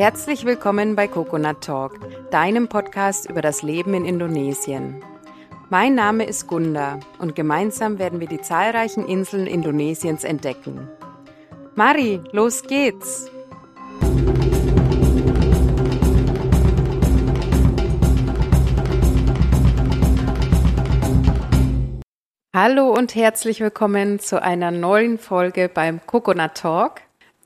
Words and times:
Herzlich 0.00 0.46
willkommen 0.46 0.96
bei 0.96 1.08
Coconut 1.08 1.60
Talk, 1.60 2.00
deinem 2.30 2.68
Podcast 2.68 3.28
über 3.28 3.42
das 3.42 3.60
Leben 3.60 3.92
in 3.92 4.06
Indonesien. 4.06 5.04
Mein 5.68 5.94
Name 5.94 6.24
ist 6.24 6.46
Gunda 6.46 6.98
und 7.18 7.36
gemeinsam 7.36 7.98
werden 7.98 8.18
wir 8.18 8.26
die 8.26 8.40
zahlreichen 8.40 9.04
Inseln 9.06 9.46
Indonesiens 9.46 10.24
entdecken. 10.24 10.88
Mari, 11.74 12.18
los 12.32 12.62
geht's! 12.62 13.30
Hallo 22.56 22.88
und 22.88 23.14
herzlich 23.14 23.60
willkommen 23.60 24.18
zu 24.18 24.40
einer 24.40 24.70
neuen 24.70 25.18
Folge 25.18 25.68
beim 25.68 26.00
Coconut 26.06 26.54
Talk. 26.54 27.02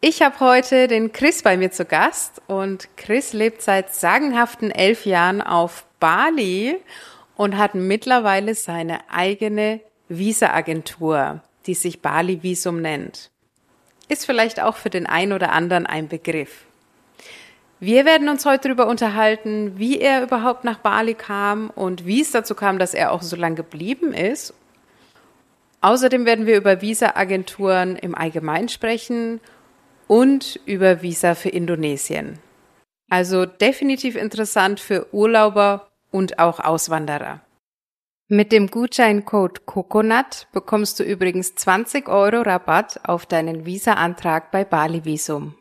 Ich 0.06 0.20
habe 0.20 0.38
heute 0.40 0.86
den 0.86 1.12
Chris 1.12 1.42
bei 1.42 1.56
mir 1.56 1.70
zu 1.70 1.86
Gast 1.86 2.42
und 2.46 2.94
Chris 2.98 3.32
lebt 3.32 3.62
seit 3.62 3.94
sagenhaften 3.94 4.70
elf 4.70 5.06
Jahren 5.06 5.40
auf 5.40 5.86
Bali 5.98 6.76
und 7.36 7.56
hat 7.56 7.74
mittlerweile 7.74 8.54
seine 8.54 8.98
eigene 9.08 9.80
Visa-Agentur, 10.10 11.40
die 11.64 11.72
sich 11.72 12.02
Bali 12.02 12.42
Visum 12.42 12.82
nennt. 12.82 13.30
Ist 14.10 14.26
vielleicht 14.26 14.60
auch 14.60 14.76
für 14.76 14.90
den 14.90 15.06
einen 15.06 15.32
oder 15.32 15.52
anderen 15.52 15.86
ein 15.86 16.08
Begriff. 16.08 16.66
Wir 17.80 18.04
werden 18.04 18.28
uns 18.28 18.44
heute 18.44 18.68
darüber 18.68 18.88
unterhalten, 18.88 19.78
wie 19.78 19.98
er 19.98 20.22
überhaupt 20.22 20.64
nach 20.64 20.80
Bali 20.80 21.14
kam 21.14 21.70
und 21.70 22.04
wie 22.04 22.20
es 22.20 22.30
dazu 22.30 22.54
kam, 22.54 22.78
dass 22.78 22.92
er 22.92 23.10
auch 23.10 23.22
so 23.22 23.36
lange 23.36 23.56
geblieben 23.56 24.12
ist 24.12 24.52
Außerdem 25.84 26.24
werden 26.24 26.46
wir 26.46 26.56
über 26.56 26.80
Visa-Agenturen 26.80 27.96
im 27.96 28.14
Allgemeinen 28.14 28.70
sprechen 28.70 29.38
und 30.08 30.60
über 30.66 31.02
Visa 31.02 31.34
für 31.34 31.48
Indonesien. 31.48 32.38
Also 33.10 33.46
definitiv 33.46 34.16
interessant 34.16 34.80
für 34.80 35.12
Urlauber 35.12 35.90
und 36.10 36.38
auch 36.38 36.60
Auswanderer. 36.60 37.40
Mit 38.28 38.52
dem 38.52 38.68
Gutscheincode 38.68 39.66
Coconut 39.66 40.46
bekommst 40.52 40.98
du 40.98 41.04
übrigens 41.04 41.54
20 41.54 42.08
Euro 42.08 42.40
Rabatt 42.40 43.00
auf 43.04 43.26
deinen 43.26 43.66
Visa-Antrag 43.66 44.50
bei 44.50 44.64
Bali 44.64 45.04
Visum. 45.04 45.54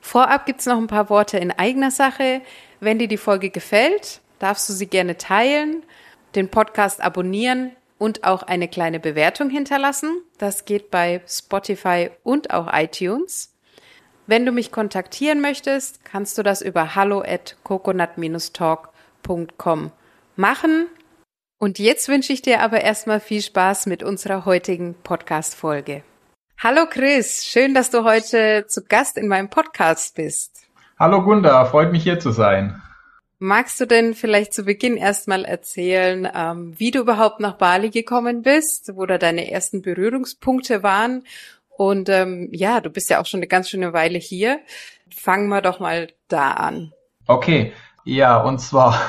Vorab 0.00 0.46
gibt's 0.46 0.66
noch 0.66 0.78
ein 0.78 0.86
paar 0.86 1.10
Worte 1.10 1.38
in 1.38 1.50
eigener 1.50 1.90
Sache. 1.90 2.42
Wenn 2.78 2.98
dir 2.98 3.08
die 3.08 3.16
Folge 3.16 3.50
gefällt, 3.50 4.20
darfst 4.38 4.68
du 4.68 4.72
sie 4.72 4.86
gerne 4.86 5.16
teilen, 5.16 5.82
den 6.34 6.48
Podcast 6.48 7.00
abonnieren 7.00 7.72
und 7.98 8.24
auch 8.24 8.42
eine 8.42 8.68
kleine 8.68 9.00
Bewertung 9.00 9.50
hinterlassen. 9.50 10.22
Das 10.38 10.64
geht 10.64 10.90
bei 10.90 11.20
Spotify 11.26 12.10
und 12.22 12.52
auch 12.52 12.72
iTunes. 12.72 13.54
Wenn 14.26 14.46
du 14.46 14.52
mich 14.52 14.72
kontaktieren 14.72 15.40
möchtest, 15.40 16.04
kannst 16.04 16.38
du 16.38 16.42
das 16.42 16.62
über 16.62 16.94
hallo 16.94 17.20
at 17.20 17.56
coconut-talk.com 17.62 19.92
machen. 20.36 20.86
Und 21.58 21.78
jetzt 21.78 22.08
wünsche 22.08 22.32
ich 22.32 22.42
dir 22.42 22.60
aber 22.60 22.80
erstmal 22.80 23.20
viel 23.20 23.42
Spaß 23.42 23.86
mit 23.86 24.02
unserer 24.02 24.44
heutigen 24.44 24.94
Podcast-Folge. 25.02 26.02
Hallo 26.62 26.86
Chris, 26.88 27.44
schön, 27.44 27.74
dass 27.74 27.90
du 27.90 28.04
heute 28.04 28.66
zu 28.66 28.84
Gast 28.84 29.18
in 29.18 29.28
meinem 29.28 29.50
Podcast 29.50 30.14
bist. 30.14 30.62
Hallo 30.98 31.22
Gunda, 31.22 31.64
freut 31.66 31.92
mich 31.92 32.02
hier 32.02 32.18
zu 32.18 32.30
sein. 32.30 32.80
Magst 33.38 33.80
du 33.80 33.86
denn 33.86 34.14
vielleicht 34.14 34.54
zu 34.54 34.64
Beginn 34.64 34.96
erstmal 34.96 35.44
erzählen, 35.44 36.28
ähm, 36.32 36.72
wie 36.78 36.92
du 36.92 37.00
überhaupt 37.00 37.40
nach 37.40 37.56
Bali 37.56 37.90
gekommen 37.90 38.42
bist, 38.42 38.92
wo 38.94 39.06
da 39.06 39.18
deine 39.18 39.50
ersten 39.50 39.82
Berührungspunkte 39.82 40.82
waren? 40.82 41.24
Und 41.76 42.08
ähm, 42.08 42.48
ja, 42.52 42.80
du 42.80 42.90
bist 42.90 43.10
ja 43.10 43.20
auch 43.20 43.26
schon 43.26 43.38
eine 43.38 43.48
ganz 43.48 43.68
schöne 43.68 43.92
Weile 43.92 44.18
hier. 44.18 44.60
Fangen 45.12 45.48
wir 45.48 45.62
doch 45.62 45.80
mal 45.80 46.08
da 46.28 46.52
an. 46.52 46.92
Okay, 47.26 47.72
ja, 48.04 48.40
und 48.40 48.60
zwar, 48.60 49.00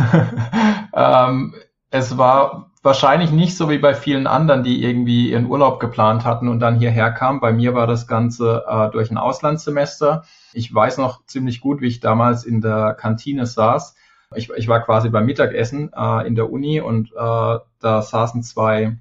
ähm, 0.93 1.53
es 1.91 2.17
war 2.17 2.71
wahrscheinlich 2.81 3.31
nicht 3.31 3.55
so 3.55 3.69
wie 3.69 3.77
bei 3.77 3.93
vielen 3.93 4.25
anderen, 4.25 4.63
die 4.63 4.83
irgendwie 4.83 5.31
ihren 5.31 5.45
Urlaub 5.45 5.79
geplant 5.79 6.23
hatten 6.25 6.47
und 6.47 6.59
dann 6.59 6.79
hierher 6.79 7.11
kamen. 7.11 7.41
Bei 7.41 7.51
mir 7.51 7.75
war 7.75 7.85
das 7.85 8.07
Ganze 8.07 8.63
äh, 8.67 8.89
durch 8.89 9.11
ein 9.11 9.17
Auslandssemester. 9.17 10.23
Ich 10.53 10.73
weiß 10.73 10.97
noch 10.97 11.25
ziemlich 11.25 11.61
gut, 11.61 11.81
wie 11.81 11.87
ich 11.87 11.99
damals 11.99 12.43
in 12.43 12.61
der 12.61 12.95
Kantine 12.95 13.45
saß 13.45 13.95
ich, 14.37 14.49
ich 14.49 14.67
war 14.67 14.81
quasi 14.81 15.09
beim 15.09 15.25
Mittagessen 15.25 15.91
äh, 15.95 16.27
in 16.27 16.35
der 16.35 16.51
Uni 16.51 16.81
und 16.81 17.11
äh, 17.11 17.15
da 17.15 18.01
saßen 18.01 18.43
zwei, 18.43 18.97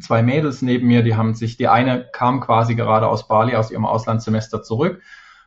zwei 0.00 0.22
Mädels 0.22 0.62
neben 0.62 0.86
mir, 0.86 1.02
die 1.02 1.16
haben 1.16 1.34
sich, 1.34 1.56
die 1.56 1.68
eine 1.68 2.04
kam 2.12 2.40
quasi 2.40 2.74
gerade 2.74 3.08
aus 3.08 3.28
Bali, 3.28 3.56
aus 3.56 3.70
ihrem 3.70 3.86
Auslandssemester 3.86 4.62
zurück 4.62 5.00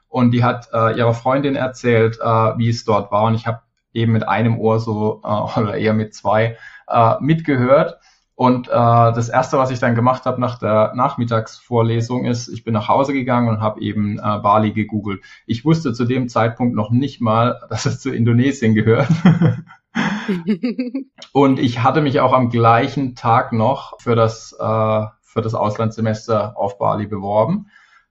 und 0.07 0.31
die 0.31 0.43
hat 0.43 0.69
äh, 0.73 0.97
ihrer 0.97 1.13
Freundin 1.13 1.55
erzählt, 1.55 2.19
äh, 2.21 2.25
wie 2.25 2.69
es 2.69 2.85
dort 2.85 3.11
war 3.11 3.25
und 3.25 3.35
ich 3.35 3.47
habe 3.47 3.61
eben 3.93 4.11
mit 4.11 4.27
einem 4.27 4.59
Ohr 4.59 4.79
so 4.79 5.21
äh, 5.23 5.27
oder 5.59 5.75
eher 5.75 5.93
mit 5.93 6.13
zwei 6.13 6.57
äh, 6.87 7.15
mitgehört 7.19 7.99
und 8.35 8.67
äh, 8.67 8.71
das 8.71 9.29
erste, 9.29 9.57
was 9.57 9.69
ich 9.69 9.79
dann 9.79 9.93
gemacht 9.93 10.25
habe 10.25 10.41
nach 10.41 10.57
der 10.57 10.93
Nachmittagsvorlesung, 10.95 12.25
ist, 12.25 12.47
ich 12.47 12.63
bin 12.63 12.73
nach 12.73 12.87
Hause 12.87 13.13
gegangen 13.13 13.47
und 13.47 13.61
habe 13.61 13.81
eben 13.81 14.17
äh, 14.17 14.39
Bali 14.39 14.71
gegoogelt. 14.71 15.21
Ich 15.45 15.65
wusste 15.65 15.93
zu 15.93 16.05
dem 16.05 16.29
Zeitpunkt 16.29 16.75
noch 16.75 16.89
nicht 16.89 17.21
mal, 17.21 17.61
dass 17.69 17.85
es 17.85 17.99
zu 17.99 18.11
Indonesien 18.11 18.73
gehört. 18.73 19.09
und 21.31 21.59
ich 21.59 21.83
hatte 21.83 22.01
mich 22.01 22.19
auch 22.19 22.33
am 22.33 22.49
gleichen 22.49 23.13
Tag 23.15 23.53
noch 23.53 23.99
für 23.99 24.15
das 24.15 24.55
äh, 24.59 25.05
für 25.21 25.41
das 25.41 25.55
Auslandssemester 25.55 26.57
auf 26.57 26.77
Bali 26.77 27.07
beworben 27.07 27.67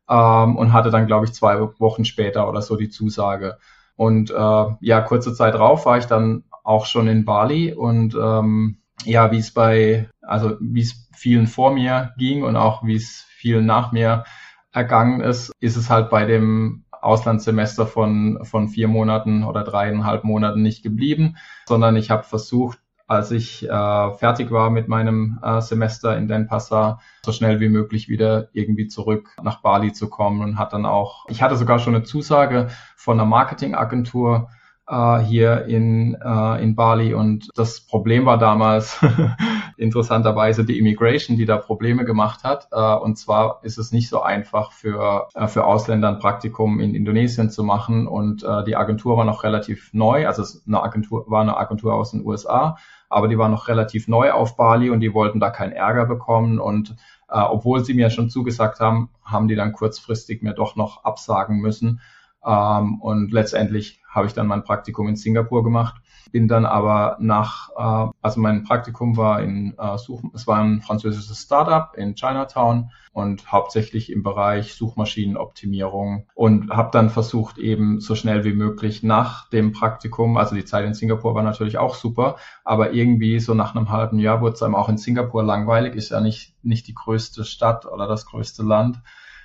ähm, 0.09 0.56
und 0.56 0.72
hatte 0.72 0.91
dann, 0.91 1.06
glaube 1.06 1.27
ich, 1.27 1.32
zwei 1.32 1.61
Wochen 1.78 2.05
später 2.05 2.49
oder 2.49 2.62
so 2.62 2.77
die 2.77 2.91
Zusage. 2.91 3.59
Und 3.97 4.31
äh, 4.31 4.65
ja, 4.81 5.00
kurze 5.00 5.32
Zeit 5.34 5.55
drauf 5.55 5.87
war 5.87 5.99
ich 5.99 6.06
dann 6.06 6.44
auch 6.65 6.87
schon 6.87 7.09
in 7.09 7.25
Bali 7.25 7.72
und 7.72 8.15
ähm, 8.15 8.78
ja, 9.05 9.31
wie 9.32 9.38
es 9.38 9.53
bei, 9.53 10.09
also 10.22 10.56
wie 10.60 10.81
es 10.81 11.09
vielen 11.12 11.47
vor 11.47 11.72
mir 11.72 12.12
ging 12.16 12.43
und 12.44 12.56
auch 12.56 12.84
wie 12.84 12.97
es 12.97 13.27
vielen 13.28 13.66
nach 13.66 13.93
mir 13.93 14.25
ergangen 14.72 15.21
ist, 15.21 15.53
ist 15.60 15.77
es 15.77 15.91
halt 15.91 16.10
bei 16.10 16.25
dem 16.25 16.84
Auslandssemester 16.91 17.87
von, 17.87 18.38
von 18.44 18.69
vier 18.69 18.88
Monaten 18.88 19.44
oder 19.44 19.65
dreieinhalb 19.65 20.25
Monaten 20.25 20.62
nicht 20.62 20.82
geblieben, 20.82 21.37
sondern 21.66 21.97
ich 21.97 22.11
habe 22.11 22.22
versucht, 22.22 22.78
als 23.09 23.31
ich 23.31 23.69
äh, 23.69 24.12
fertig 24.15 24.50
war 24.50 24.71
mit 24.71 24.88
meinem 24.88 25.38
äh, 25.43 25.61
Semester 25.61 26.16
in 26.16 26.28
Denpasar, 26.28 27.00
so 27.22 27.32
schnell 27.32 27.61
wie 27.61 27.69
möglich 27.69 28.09
wieder 28.09 28.49
irgendwie 28.53 28.87
zurück 28.87 29.31
nach 29.43 29.61
Bali 29.61 29.93
zu 29.93 30.09
kommen 30.09 30.41
und 30.41 30.59
hat 30.59 30.72
dann 30.72 30.87
auch, 30.87 31.27
ich 31.28 31.43
hatte 31.43 31.56
sogar 31.56 31.78
schon 31.78 31.94
eine 31.94 32.05
Zusage 32.05 32.69
von 32.97 33.19
einer 33.19 33.28
Marketingagentur, 33.28 34.49
äh, 34.88 35.19
hier 35.19 35.66
in, 35.66 36.15
äh, 36.15 36.62
in 36.62 36.75
Bali. 36.75 37.15
Und 37.15 37.48
das 37.54 37.81
Problem 37.81 38.26
war 38.26 38.38
damals 38.38 39.00
interessanterweise 39.76 40.65
die 40.65 40.78
Immigration, 40.78 41.37
die 41.37 41.47
da 41.47 41.56
Probleme 41.56 42.04
gemacht 42.04 42.44
hat. 42.44 42.69
Äh, 42.72 42.94
und 42.97 43.16
zwar 43.16 43.60
ist 43.62 43.78
es 43.78 43.93
nicht 43.93 44.09
so 44.09 44.22
einfach 44.22 44.72
für, 44.72 45.28
äh, 45.34 45.47
für 45.47 45.65
Ausländer 45.65 46.09
ein 46.09 46.19
Praktikum 46.19 46.81
in 46.81 46.94
Indonesien 46.94 47.50
zu 47.50 47.65
machen. 47.65 48.06
Und 48.06 48.43
äh, 48.43 48.65
die 48.65 48.76
Agentur 48.76 49.16
war 49.16 49.25
noch 49.25 49.44
relativ 49.44 49.93
neu. 49.93 50.26
Also 50.26 50.43
es 50.43 50.62
eine 50.66 50.82
Agentur, 50.82 51.31
war 51.31 51.43
eine 51.43 51.56
Agentur 51.56 51.94
aus 51.94 52.10
den 52.10 52.25
USA, 52.25 52.76
aber 53.09 53.28
die 53.28 53.38
war 53.38 53.49
noch 53.49 53.69
relativ 53.69 54.09
neu 54.09 54.32
auf 54.32 54.56
Bali 54.56 54.91
und 54.91 55.00
die 55.00 55.14
wollten 55.14 55.41
da 55.41 55.50
keinen 55.50 55.72
Ärger 55.72 56.06
bekommen. 56.06 56.59
Und 56.59 56.97
äh, 57.28 57.41
obwohl 57.41 57.84
sie 57.84 57.94
mir 57.94 58.10
schon 58.10 58.31
zugesagt 58.31 58.81
haben, 58.81 59.10
haben 59.25 59.49
die 59.49 59.54
dann 59.54 59.72
kurzfristig 59.72 60.43
mir 60.43 60.54
doch 60.54 60.76
noch 60.76 61.04
absagen 61.04 61.59
müssen. 61.59 62.00
Ähm, 62.45 63.01
und 63.01 63.33
letztendlich 63.33 64.01
habe 64.09 64.27
ich 64.27 64.35
dann 64.35 64.47
mein 64.47 64.65
Praktikum 64.65 65.09
in 65.09 65.17
Singapur 65.17 65.65
gemacht, 65.65 65.97
bin 66.33 66.49
dann 66.49 66.67
aber 66.67 67.17
nach, 67.21 67.71
äh, 67.77 68.13
also 68.21 68.41
mein 68.41 68.65
Praktikum 68.65 69.17
war 69.17 69.43
in 69.43 69.75
äh, 69.79 69.99
Such, 69.99 70.23
es 70.35 70.47
war 70.47 70.59
ein 70.61 70.83
französisches 70.83 71.39
Startup 71.39 71.94
in 71.97 72.15
Chinatown 72.15 72.91
und 73.12 73.53
hauptsächlich 73.53 74.11
im 74.11 74.23
Bereich 74.23 74.75
Suchmaschinenoptimierung 74.75 76.27
und 76.35 76.71
habe 76.71 76.91
dann 76.93 77.11
versucht 77.11 77.59
eben 77.59 78.00
so 78.00 78.15
schnell 78.15 78.45
wie 78.45 78.55
möglich 78.55 79.03
nach 79.03 79.49
dem 79.50 79.73
Praktikum, 79.73 80.37
also 80.37 80.55
die 80.55 80.65
Zeit 80.65 80.87
in 80.87 80.95
Singapur 80.95 81.35
war 81.35 81.43
natürlich 81.43 81.79
auch 81.79 81.95
super, 81.95 82.37
aber 82.65 82.93
irgendwie 82.93 83.38
so 83.38 83.55
nach 83.55 83.75
einem 83.75 83.91
halben 83.91 84.19
Jahr 84.19 84.41
wurde 84.41 84.55
es 84.55 84.62
einem 84.62 84.75
auch 84.75 84.88
in 84.88 84.99
Singapur 84.99 85.43
langweilig, 85.43 85.95
ist 85.95 86.11
ja 86.11 86.21
nicht 86.21 86.55
nicht 86.65 86.87
die 86.88 86.95
größte 86.95 87.45
Stadt 87.45 87.87
oder 87.87 88.06
das 88.06 88.27
größte 88.27 88.62
Land 88.62 89.00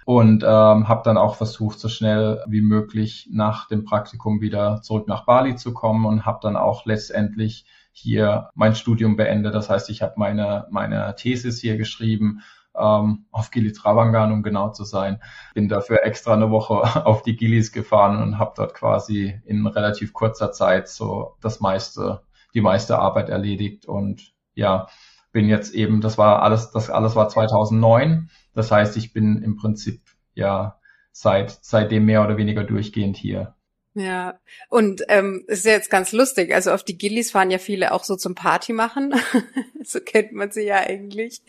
und 0.08 0.42
ähm, 0.44 0.88
habe 0.88 1.02
dann 1.04 1.18
auch 1.18 1.36
versucht, 1.36 1.80
so 1.80 1.90
schnell 1.90 2.42
wie 2.48 2.62
möglich 2.62 3.28
nach 3.30 3.68
dem 3.68 3.84
Praktikum 3.84 4.40
wieder 4.40 4.82
zurück 4.82 5.06
nach 5.10 5.26
Bali 5.26 5.58
zu 5.58 5.74
kommen 5.74 6.06
und 6.06 6.26
habe 6.26 6.40
dann 6.42 6.56
auch 6.56 6.86
letztendlich 6.86 7.66
hier 7.92 8.50
mein 8.56 8.74
Studium 8.74 9.18
beendet. 9.18 9.54
Das 9.54 9.70
heißt, 9.70 9.90
ich 9.90 10.02
habe 10.02 10.14
meine, 10.16 10.66
meine 10.72 11.14
Thesis 11.18 11.60
hier 11.60 11.76
geschrieben 11.76 12.40
ähm, 12.74 13.26
auf 13.32 13.52
Gili 13.52 13.74
Travangan, 13.74 14.32
um 14.32 14.44
genau 14.44 14.70
zu 14.70 14.86
sein. 14.86 15.22
Bin 15.54 15.68
dafür 15.68 16.06
extra 16.06 16.36
eine 16.36 16.52
Woche 16.52 16.84
auf 17.06 17.22
die 17.22 17.36
Gilis 17.36 17.74
gefahren 17.74 18.24
und 18.24 18.40
habe 18.40 18.54
dort 18.56 18.76
quasi 18.76 19.42
in 19.44 19.68
relativ 19.68 20.14
kurzer 20.14 20.54
Zeit 20.54 20.88
so 20.88 21.36
das 21.42 21.60
meiste, 21.60 22.22
die 22.54 22.62
meiste 22.62 22.98
Arbeit 22.98 23.28
erledigt 23.28 23.86
und 23.86 24.32
ja, 24.56 24.88
bin 25.34 25.50
jetzt 25.50 25.76
eben, 25.76 26.00
das 26.00 26.18
war 26.18 26.42
alles, 26.44 26.72
das 26.72 26.90
alles 26.90 27.16
war 27.18 27.28
2009. 27.28 28.30
Das 28.58 28.72
heißt, 28.72 28.98
ich 28.98 29.14
bin 29.14 29.44
im 29.44 29.56
Prinzip 29.56 30.02
ja 30.34 30.80
seit 31.12 31.60
seitdem 31.62 32.06
mehr 32.06 32.24
oder 32.24 32.38
weniger 32.38 32.64
durchgehend 32.64 33.16
hier. 33.16 33.54
Ja, 33.94 34.40
und 34.70 35.04
ähm, 35.10 35.44
ist 35.46 35.64
ja 35.64 35.74
jetzt 35.74 35.92
ganz 35.92 36.12
lustig. 36.12 36.52
Also 36.56 36.72
auf 36.72 36.84
die 36.84 36.98
Gillis 36.98 37.30
fahren 37.30 37.52
ja 37.52 37.60
viele 37.60 37.92
auch 37.92 38.04
so 38.04 38.16
zum 38.16 38.34
Party 38.34 38.74
machen. 38.74 39.14
so 39.84 40.00
kennt 40.00 40.32
man 40.32 40.50
sie 40.50 40.64
ja 40.64 40.78
eigentlich. 40.78 41.44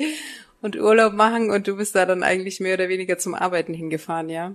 Und 0.61 0.77
Urlaub 0.77 1.15
machen 1.15 1.51
und 1.51 1.67
du 1.67 1.77
bist 1.77 1.95
da 1.95 2.05
dann 2.05 2.23
eigentlich 2.23 2.61
mehr 2.61 2.75
oder 2.75 2.91
weniger 2.91 3.17
zum 3.17 3.35
Arbeiten 3.35 3.73
hingefahren, 3.73 4.29
ja? 4.29 4.55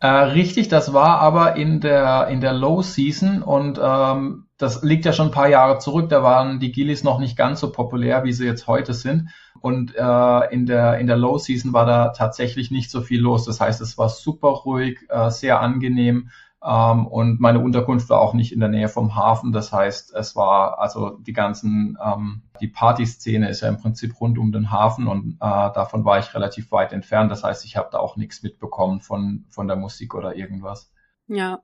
Äh, 0.00 0.06
richtig, 0.08 0.68
das 0.68 0.94
war 0.94 1.20
aber 1.20 1.56
in 1.56 1.80
der 1.80 2.28
in 2.28 2.40
der 2.40 2.54
Low 2.54 2.80
Season 2.80 3.42
und 3.42 3.78
ähm, 3.82 4.46
das 4.56 4.82
liegt 4.82 5.04
ja 5.04 5.12
schon 5.12 5.26
ein 5.28 5.32
paar 5.32 5.48
Jahre 5.48 5.78
zurück. 5.78 6.08
Da 6.08 6.22
waren 6.22 6.58
die 6.58 6.72
Gillis 6.72 7.04
noch 7.04 7.18
nicht 7.18 7.36
ganz 7.36 7.60
so 7.60 7.70
populär, 7.70 8.24
wie 8.24 8.32
sie 8.32 8.46
jetzt 8.46 8.66
heute 8.66 8.94
sind. 8.94 9.28
Und 9.60 9.94
äh, 9.94 10.52
in 10.54 10.64
der 10.64 10.98
in 10.98 11.06
der 11.06 11.16
Low 11.16 11.36
Season 11.36 11.74
war 11.74 11.84
da 11.84 12.08
tatsächlich 12.10 12.70
nicht 12.70 12.90
so 12.90 13.02
viel 13.02 13.20
los. 13.20 13.44
Das 13.44 13.60
heißt, 13.60 13.80
es 13.82 13.98
war 13.98 14.08
super 14.08 14.48
ruhig, 14.48 15.00
äh, 15.10 15.30
sehr 15.30 15.60
angenehm. 15.60 16.30
Ähm, 16.62 17.06
und 17.06 17.40
meine 17.40 17.60
Unterkunft 17.60 18.10
war 18.10 18.20
auch 18.20 18.34
nicht 18.34 18.52
in 18.52 18.60
der 18.60 18.68
Nähe 18.68 18.88
vom 18.88 19.14
Hafen. 19.14 19.52
Das 19.52 19.72
heißt, 19.72 20.14
es 20.14 20.36
war 20.36 20.78
also 20.78 21.18
die 21.18 21.32
ganzen, 21.32 21.96
ähm, 22.04 22.42
die 22.60 22.68
Partyszene 22.68 23.48
ist 23.48 23.62
ja 23.62 23.68
im 23.68 23.78
Prinzip 23.78 24.20
rund 24.20 24.38
um 24.38 24.52
den 24.52 24.70
Hafen 24.70 25.08
und 25.08 25.36
äh, 25.36 25.38
davon 25.40 26.04
war 26.04 26.18
ich 26.18 26.34
relativ 26.34 26.70
weit 26.70 26.92
entfernt. 26.92 27.30
Das 27.30 27.44
heißt, 27.44 27.64
ich 27.64 27.76
habe 27.76 27.88
da 27.90 27.98
auch 27.98 28.16
nichts 28.16 28.42
mitbekommen 28.42 29.00
von, 29.00 29.46
von 29.48 29.68
der 29.68 29.76
Musik 29.76 30.14
oder 30.14 30.36
irgendwas. 30.36 30.92
Ja. 31.28 31.60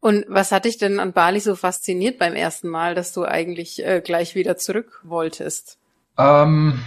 Und 0.00 0.24
was 0.28 0.52
hat 0.52 0.64
dich 0.64 0.78
denn 0.78 0.98
an 1.00 1.12
Bali 1.12 1.40
so 1.40 1.54
fasziniert 1.54 2.18
beim 2.18 2.34
ersten 2.34 2.68
Mal, 2.68 2.94
dass 2.94 3.12
du 3.12 3.24
eigentlich 3.24 3.84
äh, 3.84 4.00
gleich 4.00 4.34
wieder 4.34 4.56
zurück 4.56 5.02
wolltest? 5.04 5.78
Ähm, 6.16 6.80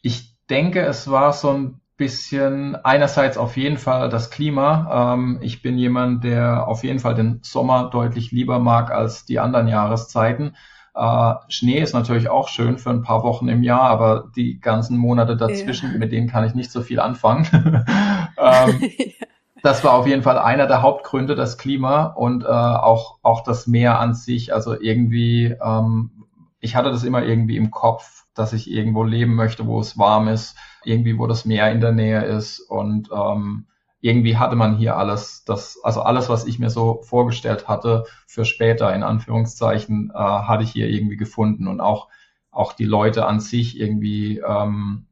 ich 0.00 0.34
denke, 0.48 0.80
es 0.80 1.10
war 1.10 1.34
so 1.34 1.50
ein 1.50 1.80
bisschen 1.96 2.74
einerseits 2.76 3.38
auf 3.38 3.56
jeden 3.56 3.78
Fall 3.78 4.08
das 4.08 4.30
Klima. 4.30 5.14
Ähm, 5.14 5.38
ich 5.42 5.62
bin 5.62 5.78
jemand, 5.78 6.24
der 6.24 6.66
auf 6.66 6.82
jeden 6.82 6.98
Fall 6.98 7.14
den 7.14 7.40
Sommer 7.42 7.90
deutlich 7.90 8.32
lieber 8.32 8.58
mag 8.58 8.90
als 8.90 9.24
die 9.24 9.38
anderen 9.38 9.68
Jahreszeiten. 9.68 10.56
Äh, 10.94 11.34
Schnee 11.48 11.78
ist 11.78 11.94
natürlich 11.94 12.28
auch 12.28 12.48
schön 12.48 12.78
für 12.78 12.90
ein 12.90 13.02
paar 13.02 13.22
Wochen 13.22 13.48
im 13.48 13.62
Jahr, 13.62 13.82
aber 13.82 14.30
die 14.34 14.60
ganzen 14.60 14.96
Monate 14.96 15.36
dazwischen, 15.36 15.92
ja. 15.92 15.98
mit 15.98 16.12
denen 16.12 16.28
kann 16.28 16.44
ich 16.44 16.54
nicht 16.54 16.72
so 16.72 16.82
viel 16.82 16.98
anfangen. 16.98 17.46
ähm, 18.38 18.90
das 19.62 19.84
war 19.84 19.92
auf 19.92 20.06
jeden 20.06 20.22
Fall 20.22 20.38
einer 20.38 20.66
der 20.66 20.82
Hauptgründe, 20.82 21.36
das 21.36 21.58
Klima 21.58 22.06
und 22.06 22.42
äh, 22.42 22.48
auch, 22.48 23.18
auch 23.22 23.44
das 23.44 23.68
Meer 23.68 24.00
an 24.00 24.14
sich. 24.14 24.52
Also 24.52 24.78
irgendwie, 24.80 25.54
ähm, 25.64 26.10
ich 26.58 26.74
hatte 26.74 26.90
das 26.90 27.04
immer 27.04 27.22
irgendwie 27.22 27.56
im 27.56 27.70
Kopf, 27.70 28.24
dass 28.34 28.52
ich 28.52 28.68
irgendwo 28.68 29.04
leben 29.04 29.36
möchte, 29.36 29.66
wo 29.66 29.78
es 29.78 29.96
warm 29.96 30.26
ist 30.26 30.56
irgendwie, 30.86 31.18
wo 31.18 31.26
das 31.26 31.44
Meer 31.44 31.70
in 31.72 31.80
der 31.80 31.92
Nähe 31.92 32.24
ist 32.24 32.60
und 32.60 33.10
ähm, 33.12 33.66
irgendwie 34.00 34.36
hatte 34.36 34.54
man 34.54 34.76
hier 34.76 34.98
alles, 34.98 35.44
das, 35.44 35.78
also 35.82 36.02
alles, 36.02 36.28
was 36.28 36.44
ich 36.46 36.58
mir 36.58 36.68
so 36.68 37.00
vorgestellt 37.02 37.68
hatte 37.68 38.04
für 38.26 38.44
später, 38.44 38.94
in 38.94 39.02
Anführungszeichen, 39.02 40.12
äh, 40.14 40.18
hatte 40.18 40.62
ich 40.62 40.70
hier 40.70 40.88
irgendwie 40.88 41.16
gefunden 41.16 41.68
und 41.68 41.80
auch, 41.80 42.08
auch 42.50 42.74
die 42.74 42.84
Leute 42.84 43.24
an 43.26 43.40
sich 43.40 43.80
irgendwie, 43.80 44.40
ähm, 44.46 45.06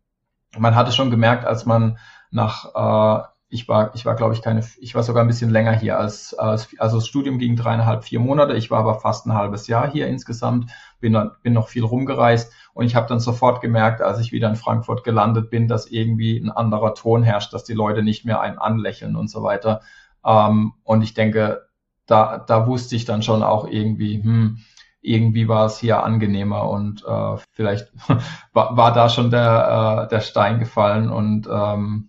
man 0.58 0.74
hatte 0.74 0.92
schon 0.92 1.10
gemerkt, 1.10 1.46
als 1.46 1.64
man 1.64 1.96
nach, 2.30 2.74
äh, 2.74 3.31
ich 3.52 3.68
war, 3.68 3.94
ich 3.94 4.06
war, 4.06 4.16
glaube 4.16 4.32
ich, 4.32 4.40
keine, 4.40 4.66
ich 4.80 4.94
war 4.94 5.02
sogar 5.02 5.22
ein 5.22 5.26
bisschen 5.26 5.50
länger 5.50 5.72
hier 5.72 5.98
als, 5.98 6.32
als, 6.32 6.70
also 6.78 6.96
das 6.96 7.06
Studium 7.06 7.38
ging 7.38 7.54
dreieinhalb, 7.54 8.02
vier 8.02 8.18
Monate. 8.18 8.54
Ich 8.54 8.70
war 8.70 8.78
aber 8.80 8.98
fast 8.98 9.26
ein 9.26 9.34
halbes 9.34 9.66
Jahr 9.66 9.90
hier 9.90 10.06
insgesamt, 10.06 10.70
bin, 11.00 11.30
bin 11.42 11.52
noch 11.52 11.68
viel 11.68 11.84
rumgereist 11.84 12.50
und 12.72 12.86
ich 12.86 12.94
habe 12.94 13.08
dann 13.08 13.20
sofort 13.20 13.60
gemerkt, 13.60 14.00
als 14.00 14.20
ich 14.20 14.32
wieder 14.32 14.48
in 14.48 14.56
Frankfurt 14.56 15.04
gelandet 15.04 15.50
bin, 15.50 15.68
dass 15.68 15.86
irgendwie 15.86 16.38
ein 16.38 16.50
anderer 16.50 16.94
Ton 16.94 17.22
herrscht, 17.22 17.52
dass 17.52 17.64
die 17.64 17.74
Leute 17.74 18.02
nicht 18.02 18.24
mehr 18.24 18.40
einen 18.40 18.56
anlächeln 18.56 19.16
und 19.16 19.28
so 19.28 19.42
weiter. 19.42 19.82
Ähm, 20.24 20.72
und 20.82 21.02
ich 21.02 21.12
denke, 21.12 21.66
da, 22.06 22.38
da 22.38 22.66
wusste 22.66 22.96
ich 22.96 23.04
dann 23.04 23.22
schon 23.22 23.42
auch 23.42 23.66
irgendwie, 23.68 24.22
hm, 24.22 24.60
irgendwie 25.02 25.46
war 25.46 25.66
es 25.66 25.78
hier 25.78 26.02
angenehmer 26.02 26.70
und 26.70 27.04
äh, 27.04 27.36
vielleicht 27.50 27.92
war, 28.54 28.78
war 28.78 28.94
da 28.94 29.10
schon 29.10 29.30
der, 29.30 30.04
äh, 30.04 30.08
der 30.08 30.20
Stein 30.20 30.58
gefallen 30.58 31.10
und 31.10 31.46
ähm, 31.52 32.08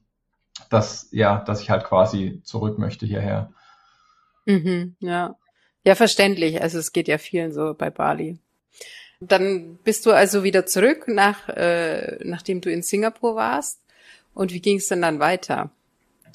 dass, 0.74 1.08
ja, 1.12 1.40
dass 1.40 1.62
ich 1.62 1.70
halt 1.70 1.84
quasi 1.84 2.42
zurück 2.44 2.80
möchte 2.80 3.06
hierher. 3.06 3.52
Mhm, 4.46 4.96
ja. 5.00 5.36
Ja, 5.86 5.96
verständlich. 5.96 6.62
Also 6.62 6.80
es 6.80 6.94
geht 6.94 7.08
ja 7.08 7.18
vielen 7.18 7.52
so 7.52 7.74
bei 7.74 7.90
Bali. 7.90 8.40
Dann 9.20 9.78
bist 9.84 10.06
du 10.06 10.12
also 10.12 10.44
wieder 10.44 10.66
zurück, 10.66 11.08
nach, 11.08 11.48
äh, 11.50 12.20
nachdem 12.24 12.62
du 12.62 12.72
in 12.72 12.82
Singapur 12.82 13.36
warst. 13.36 13.80
Und 14.34 14.52
wie 14.52 14.62
ging 14.62 14.78
es 14.78 14.88
denn 14.88 15.02
dann 15.02 15.20
weiter? 15.20 15.70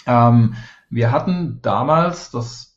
Ähm, 0.06 0.54
wir 0.88 1.10
hatten 1.10 1.58
damals, 1.62 2.30
das, 2.30 2.76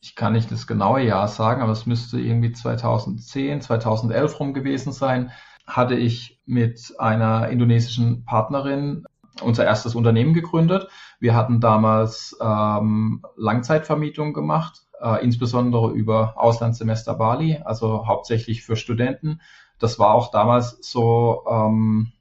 ich 0.00 0.14
kann 0.14 0.34
nicht 0.34 0.50
das 0.50 0.66
genaue 0.66 1.02
Jahr 1.02 1.28
sagen, 1.28 1.62
aber 1.62 1.72
es 1.72 1.86
müsste 1.86 2.20
irgendwie 2.20 2.52
2010, 2.52 3.62
2011 3.62 4.38
rum 4.38 4.54
gewesen 4.54 4.92
sein, 4.92 5.30
hatte 5.66 5.94
ich 5.94 6.38
mit 6.46 6.94
einer 6.98 7.48
indonesischen 7.48 8.24
Partnerin 8.24 9.04
unser 9.42 9.64
erstes 9.64 9.94
Unternehmen 9.94 10.34
gegründet. 10.34 10.88
Wir 11.20 11.34
hatten 11.34 11.60
damals 11.60 12.36
ähm, 12.40 13.22
Langzeitvermietung 13.36 14.32
gemacht, 14.32 14.82
äh, 15.00 15.22
insbesondere 15.22 15.90
über 15.92 16.34
Auslandssemester 16.36 17.14
Bali, 17.14 17.60
also 17.64 18.06
hauptsächlich 18.06 18.62
für 18.62 18.76
Studenten. 18.76 19.40
Das 19.78 19.98
war 19.98 20.14
auch 20.14 20.30
damals 20.30 20.78
so, 20.80 21.44
ähm, 21.50 22.12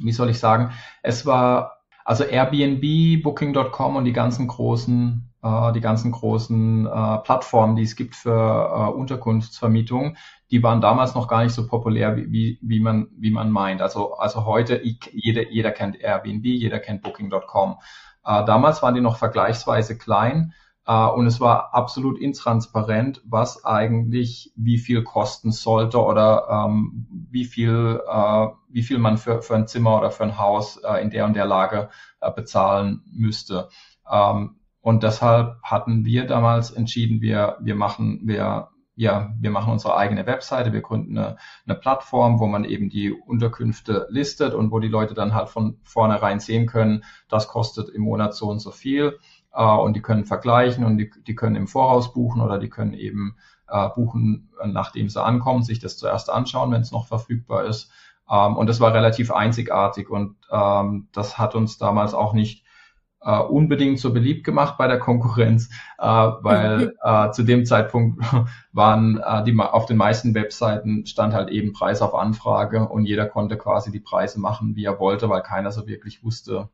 wie 0.00 0.12
soll 0.12 0.30
ich 0.30 0.38
sagen, 0.38 0.72
es 1.02 1.26
war 1.26 1.80
also 2.04 2.24
Airbnb, 2.24 3.22
Booking.com 3.22 3.96
und 3.96 4.04
die 4.04 4.12
ganzen 4.12 4.46
großen, 4.48 5.29
äh, 5.42 5.72
die 5.72 5.80
ganzen 5.80 6.12
großen 6.12 6.86
äh, 6.86 7.18
Plattformen, 7.18 7.76
die 7.76 7.82
es 7.82 7.96
gibt 7.96 8.14
für 8.14 8.30
äh, 8.30 8.92
Unterkunftsvermietung, 8.92 10.16
die 10.50 10.62
waren 10.62 10.80
damals 10.80 11.14
noch 11.14 11.28
gar 11.28 11.44
nicht 11.44 11.54
so 11.54 11.66
populär, 11.66 12.16
wie, 12.16 12.30
wie, 12.30 12.58
wie, 12.62 12.80
man, 12.80 13.08
wie 13.16 13.30
man 13.30 13.50
meint. 13.50 13.82
Also, 13.82 14.14
also 14.14 14.44
heute, 14.44 14.80
jeder, 15.12 15.50
jeder 15.50 15.70
kennt 15.70 16.00
Airbnb, 16.00 16.44
jeder 16.44 16.78
kennt 16.80 17.02
Booking.com. 17.02 17.76
Äh, 18.24 18.44
damals 18.44 18.82
waren 18.82 18.94
die 18.94 19.00
noch 19.00 19.16
vergleichsweise 19.16 19.96
klein 19.96 20.52
äh, 20.86 21.06
und 21.06 21.26
es 21.26 21.40
war 21.40 21.72
absolut 21.72 22.18
intransparent, 22.18 23.22
was 23.24 23.64
eigentlich 23.64 24.52
wie 24.56 24.78
viel 24.78 25.04
kosten 25.04 25.52
sollte 25.52 26.02
oder 26.02 26.48
ähm, 26.50 27.06
wie 27.30 27.44
viel, 27.44 28.00
äh, 28.08 28.46
wie 28.68 28.82
viel 28.82 28.98
man 28.98 29.18
für, 29.18 29.42
für 29.42 29.54
ein 29.54 29.66
Zimmer 29.68 29.98
oder 29.98 30.10
für 30.10 30.24
ein 30.24 30.38
Haus 30.38 30.78
äh, 30.78 31.00
in 31.00 31.10
der 31.10 31.26
und 31.26 31.34
der 31.34 31.46
Lage 31.46 31.90
äh, 32.20 32.30
bezahlen 32.30 33.02
müsste. 33.12 33.68
Ähm, 34.10 34.56
und 34.80 35.02
deshalb 35.02 35.62
hatten 35.62 36.04
wir 36.04 36.26
damals 36.26 36.70
entschieden, 36.70 37.20
wir, 37.20 37.58
wir 37.60 37.74
machen, 37.74 38.20
wir 38.24 38.68
ja, 39.00 39.32
wir 39.38 39.50
machen 39.50 39.72
unsere 39.72 39.96
eigene 39.96 40.26
Webseite, 40.26 40.74
wir 40.74 40.82
gründen 40.82 41.16
eine, 41.16 41.36
eine, 41.64 41.74
Plattform, 41.74 42.38
wo 42.38 42.46
man 42.46 42.64
eben 42.64 42.90
die 42.90 43.10
Unterkünfte 43.10 44.06
listet 44.10 44.52
und 44.52 44.72
wo 44.72 44.78
die 44.78 44.88
Leute 44.88 45.14
dann 45.14 45.32
halt 45.32 45.48
von 45.48 45.78
vornherein 45.84 46.38
sehen 46.38 46.66
können, 46.66 47.02
das 47.26 47.48
kostet 47.48 47.88
im 47.88 48.02
Monat 48.02 48.34
so 48.34 48.48
und 48.50 48.58
so 48.58 48.70
viel 48.70 49.18
äh, 49.54 49.64
und 49.64 49.94
die 49.94 50.02
können 50.02 50.26
vergleichen 50.26 50.84
und 50.84 50.98
die, 50.98 51.10
die 51.26 51.34
können 51.34 51.56
im 51.56 51.66
Voraus 51.66 52.12
buchen 52.12 52.42
oder 52.42 52.58
die 52.58 52.68
können 52.68 52.92
eben 52.92 53.36
äh, 53.68 53.88
buchen, 53.88 54.50
nachdem 54.66 55.08
sie 55.08 55.22
ankommen, 55.22 55.62
sich 55.62 55.78
das 55.78 55.96
zuerst 55.96 56.28
anschauen, 56.28 56.70
wenn 56.70 56.82
es 56.82 56.92
noch 56.92 57.06
verfügbar 57.06 57.64
ist. 57.64 57.90
Ähm, 58.30 58.56
und 58.56 58.66
das 58.66 58.80
war 58.80 58.92
relativ 58.92 59.32
einzigartig 59.32 60.10
und 60.10 60.36
ähm, 60.50 61.08
das 61.12 61.38
hat 61.38 61.54
uns 61.54 61.78
damals 61.78 62.12
auch 62.12 62.34
nicht 62.34 62.64
äh, 63.22 63.38
unbedingt 63.38 63.98
so 63.98 64.12
beliebt 64.12 64.44
gemacht 64.44 64.76
bei 64.78 64.86
der 64.86 64.98
Konkurrenz, 64.98 65.68
äh, 65.98 66.04
weil 66.06 66.96
äh, 67.02 67.30
zu 67.30 67.42
dem 67.42 67.66
Zeitpunkt 67.66 68.24
waren 68.72 69.18
äh, 69.18 69.44
die 69.44 69.56
auf 69.58 69.86
den 69.86 69.96
meisten 69.96 70.34
Webseiten 70.34 71.06
stand 71.06 71.34
halt 71.34 71.50
eben 71.50 71.72
Preis 71.72 72.02
auf 72.02 72.14
Anfrage 72.14 72.88
und 72.88 73.04
jeder 73.04 73.26
konnte 73.26 73.56
quasi 73.56 73.90
die 73.90 74.00
Preise 74.00 74.40
machen, 74.40 74.76
wie 74.76 74.84
er 74.84 74.98
wollte, 74.98 75.28
weil 75.28 75.42
keiner 75.42 75.72
so 75.72 75.86
wirklich 75.86 76.24
wusste, 76.24 76.68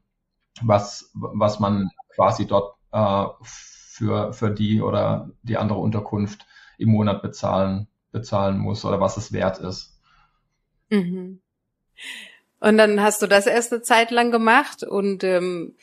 was 0.62 1.10
was 1.14 1.60
man 1.60 1.90
quasi 2.14 2.46
dort 2.46 2.76
äh, 2.92 3.24
für 3.42 4.32
für 4.32 4.50
die 4.50 4.80
oder 4.80 5.30
die 5.42 5.56
andere 5.56 5.78
Unterkunft 5.78 6.46
im 6.78 6.90
Monat 6.90 7.22
bezahlen 7.22 7.88
bezahlen 8.12 8.58
muss 8.58 8.84
oder 8.84 9.00
was 9.00 9.16
es 9.16 9.32
wert 9.32 9.58
ist. 9.58 9.98
Mhm. 10.90 11.40
Und 12.58 12.78
dann 12.78 13.02
hast 13.02 13.20
du 13.20 13.26
das 13.26 13.46
erste 13.46 13.82
Zeit 13.82 14.10
lang 14.10 14.30
gemacht 14.30 14.82
und 14.82 15.24
ähm, 15.24 15.74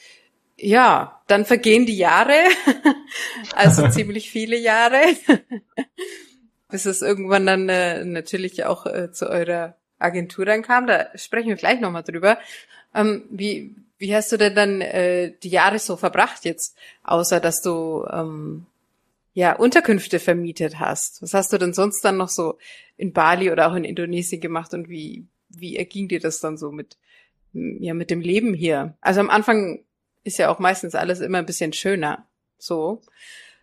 ja, 0.58 1.22
dann 1.28 1.46
vergehen 1.46 1.86
die 1.86 1.98
Jahre, 1.98 2.34
also 3.56 3.88
ziemlich 3.90 4.30
viele 4.32 4.58
Jahre, 4.58 5.02
bis 6.70 6.86
es 6.86 7.02
irgendwann 7.02 7.46
dann 7.46 7.70
äh, 7.70 8.04
natürlich 8.06 8.66
auch 8.66 8.86
äh, 8.86 9.12
zu 9.12 9.30
eurer 9.30 9.76
Agentur 10.00 10.46
dann 10.46 10.62
kam. 10.62 10.88
Da 10.88 11.08
sprechen 11.16 11.50
wir 11.50 11.56
gleich 11.56 11.80
nochmal 11.80 12.04
drüber. 12.04 12.38
Ähm, 12.94 13.24
wie, 13.30 13.76
wie 13.98 14.16
hast 14.16 14.32
du 14.32 14.38
denn 14.38 14.56
dann 14.56 14.82
äh, 14.82 15.34
die 15.42 15.50
Jahre 15.50 15.80
so 15.80 15.98
verbracht 15.98 16.46
jetzt, 16.46 16.78
außer 17.04 17.40
dass 17.40 17.62
du 17.62 18.06
ähm, 18.12 18.66
ja 19.34 19.56
Unterkünfte 19.56 20.20
vermietet 20.20 20.80
hast? 20.80 21.22
Was 21.22 21.34
hast 21.34 21.54
du 21.54 21.58
denn 21.58 21.74
sonst 21.74 22.02
dann 22.02 22.18
noch 22.18 22.30
so 22.30 22.58
in 22.98 23.14
Bali 23.14 23.52
oder 23.52 23.72
auch 23.72 23.76
in 23.76 23.86
Indonesien 23.86 24.42
gemacht 24.42 24.74
und 24.74 24.90
wie 24.90 25.26
wie 25.56 25.78
erging 25.78 26.08
dir 26.08 26.20
das 26.20 26.40
dann 26.40 26.58
so 26.58 26.72
mit 26.72 26.98
ja 27.54 27.94
mit 27.94 28.10
dem 28.10 28.22
Leben 28.22 28.54
hier? 28.54 28.96
Also 29.02 29.20
am 29.20 29.30
Anfang 29.30 29.84
ist 30.24 30.38
ja 30.38 30.50
auch 30.50 30.60
meistens 30.60 30.96
alles 30.96 31.20
immer 31.20 31.40
ein 31.40 31.46
bisschen 31.46 31.74
schöner. 31.74 32.26
So. 32.58 33.02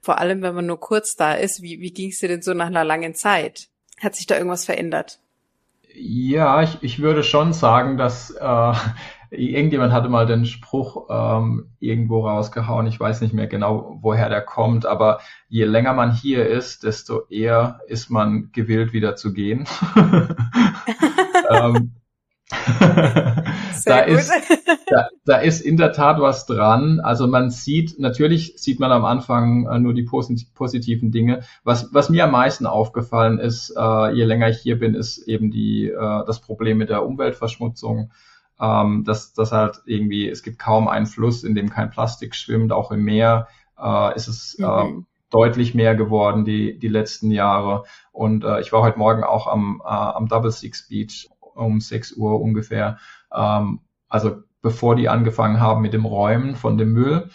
Vor 0.03 0.19
allem, 0.19 0.43
wenn 0.43 0.55
man 0.55 0.67
nur 0.67 0.81
kurz 0.81 1.17
da 1.17 1.35
ist. 1.35 1.63
Wie, 1.63 1.81
wie 1.81 1.93
ging 1.93 2.11
es 2.11 2.19
dir 2.19 2.29
denn 2.29 2.43
so 2.43 2.55
nach 2.55 2.67
einer 2.67 2.85
langen 2.85 3.15
Zeit? 3.15 3.69
Hat 4.01 4.15
sich 4.15 4.27
da 4.27 4.37
irgendwas 4.37 4.65
verändert? 4.65 5.21
Ja, 5.95 6.63
ich, 6.63 6.79
ich 6.83 7.03
würde 7.03 7.23
schon 7.23 7.53
sagen, 7.53 7.99
dass 7.99 8.31
äh, 8.31 8.73
irgendjemand 9.31 9.93
hatte 9.93 10.09
mal 10.09 10.27
den 10.27 10.47
Spruch 10.47 11.09
ähm, 11.11 11.71
irgendwo 11.79 12.27
rausgehauen, 12.27 12.87
ich 12.87 12.99
weiß 12.99 13.21
nicht 13.21 13.35
mehr 13.35 13.47
genau, 13.47 13.99
woher 14.01 14.29
der 14.29 14.43
kommt, 14.43 14.87
aber 14.87 15.21
je 15.49 15.65
länger 15.65 15.93
man 15.93 16.13
hier 16.13 16.47
ist, 16.47 16.85
desto 16.85 17.27
eher 17.29 17.81
ist 17.87 18.11
man 18.11 18.51
gewillt, 18.53 18.93
wieder 18.93 19.17
zu 19.17 19.33
gehen. 19.33 19.67
ähm, 21.51 21.93
da, 23.85 24.01
ist, 24.01 24.33
da, 24.89 25.09
da, 25.25 25.37
ist 25.37 25.61
in 25.61 25.77
der 25.77 25.93
Tat 25.93 26.21
was 26.21 26.47
dran. 26.47 27.01
Also 27.01 27.27
man 27.27 27.51
sieht, 27.51 27.99
natürlich 27.99 28.55
sieht 28.57 28.81
man 28.81 28.93
am 28.93 29.05
Anfang 29.05 29.67
äh, 29.67 29.79
nur 29.79 29.95
die 29.95 30.03
posit 30.03 30.53
positiven 30.55 31.11
Dinge. 31.11 31.43
Was, 31.65 31.93
was 31.93 32.11
mir 32.11 32.25
am 32.25 32.33
meisten 32.33 32.67
aufgefallen 32.67 33.39
ist, 33.39 33.75
äh, 33.77 34.13
je 34.13 34.25
länger 34.25 34.49
ich 34.49 34.59
hier 34.59 34.79
bin, 34.79 34.95
ist 34.95 35.19
eben 35.29 35.51
die, 35.51 35.87
äh, 35.87 36.25
das 36.27 36.41
Problem 36.41 36.79
mit 36.79 36.91
der 36.91 37.07
Umweltverschmutzung 37.07 38.11
ähm, 38.61 39.05
dass, 39.05 39.33
dass 39.33 39.53
halt 39.53 39.81
irgendwie, 39.87 40.29
es 40.29 40.43
gibt 40.43 40.59
kaum 40.59 40.87
einen 40.87 41.07
Fluss, 41.07 41.45
in 41.45 41.55
dem 41.55 41.71
kein 41.71 41.91
Plastik 41.91 42.35
schwimmt, 42.35 42.73
auch 42.73 42.93
im 42.93 43.03
Meer 43.03 43.49
äh, 43.79 44.15
ist 44.15 44.29
es 44.29 44.59
mhm. 44.59 45.07
deutlich 45.31 45.75
mehr 45.75 45.95
geworden 45.95 46.45
die, 46.45 46.79
die 46.79 46.89
letzten 46.89 47.31
Jahre. 47.31 47.85
Und 48.13 48.45
äh, 48.45 48.61
ich 48.61 48.73
war 48.73 48.83
heute 48.83 48.99
Morgen 48.99 49.25
auch 49.25 49.47
am, 49.47 49.81
äh, 49.85 49.89
am 49.89 50.29
Double 50.29 50.51
Six 50.51 50.89
Beach 50.89 51.31
um 51.55 51.81
6 51.81 52.13
Uhr 52.13 52.41
ungefähr, 52.41 52.99
ähm, 53.35 53.81
also 54.09 54.43
bevor 54.63 54.97
die 54.97 55.09
angefangen 55.09 55.61
haben 55.61 55.83
mit 55.83 55.93
dem 55.93 56.05
Räumen 56.05 56.55
von 56.55 56.79
dem 56.79 56.93
Müll. 56.93 57.31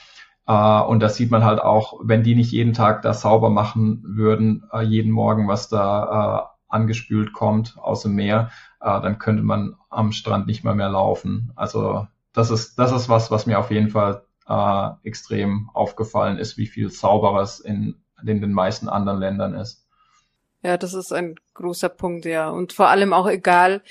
Uh, 0.48 0.84
und 0.88 1.00
das 1.00 1.16
sieht 1.16 1.32
man 1.32 1.44
halt 1.44 1.60
auch, 1.60 2.00
wenn 2.04 2.22
die 2.22 2.36
nicht 2.36 2.52
jeden 2.52 2.74
Tag 2.74 3.02
das 3.02 3.22
sauber 3.22 3.50
machen 3.50 4.04
würden, 4.06 4.64
uh, 4.72 4.82
jeden 4.82 5.12
Morgen, 5.12 5.48
was 5.48 5.70
da 5.70 6.44
uh, 6.44 6.56
angespült 6.76 7.34
kommt 7.34 7.78
aus 7.80 8.04
dem 8.04 8.14
Meer, 8.14 8.52
äh, 8.82 9.02
dann 9.02 9.18
könnte 9.18 9.44
man 9.44 9.76
am 9.90 10.12
Strand 10.12 10.46
nicht 10.48 10.64
mal 10.64 10.76
mehr 10.76 10.90
laufen. 10.90 11.52
Also 11.56 12.08
das 12.34 12.52
ist, 12.52 12.78
das 12.78 12.92
ist 12.92 13.10
was, 13.10 13.32
was 13.32 13.46
mir 13.46 13.60
auf 13.60 13.72
jeden 13.72 13.90
Fall 13.90 14.24
äh, 14.48 14.90
extrem 15.04 15.70
aufgefallen 15.74 16.38
ist, 16.38 16.58
wie 16.58 16.68
viel 16.68 16.90
sauberer 16.90 17.42
es 17.42 17.60
in, 17.60 17.96
in 18.26 18.42
den 18.42 18.52
meisten 18.54 18.90
anderen 18.90 19.20
Ländern 19.20 19.54
ist. 19.54 19.85
Ja, 20.66 20.78
das 20.78 20.96
ist 20.96 21.14
ein 21.14 21.36
großer 21.54 21.90
Punkt, 21.90 22.26
ja. 22.26 22.50
Und 22.50 22.74
vor 22.74 22.88
allem 22.88 23.14
auch 23.14 23.28
egal, 23.28 23.84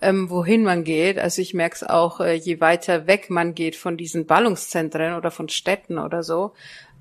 ähm, 0.00 0.30
wohin 0.30 0.64
man 0.64 0.82
geht. 0.82 1.18
Also 1.18 1.42
ich 1.42 1.52
merke 1.52 1.74
es 1.74 1.82
auch, 1.82 2.20
äh, 2.20 2.32
je 2.32 2.58
weiter 2.58 3.06
weg 3.06 3.28
man 3.28 3.54
geht 3.54 3.76
von 3.76 3.98
diesen 3.98 4.24
Ballungszentren 4.24 5.14
oder 5.14 5.30
von 5.30 5.50
Städten 5.50 5.98
oder 5.98 6.22
so. 6.22 6.54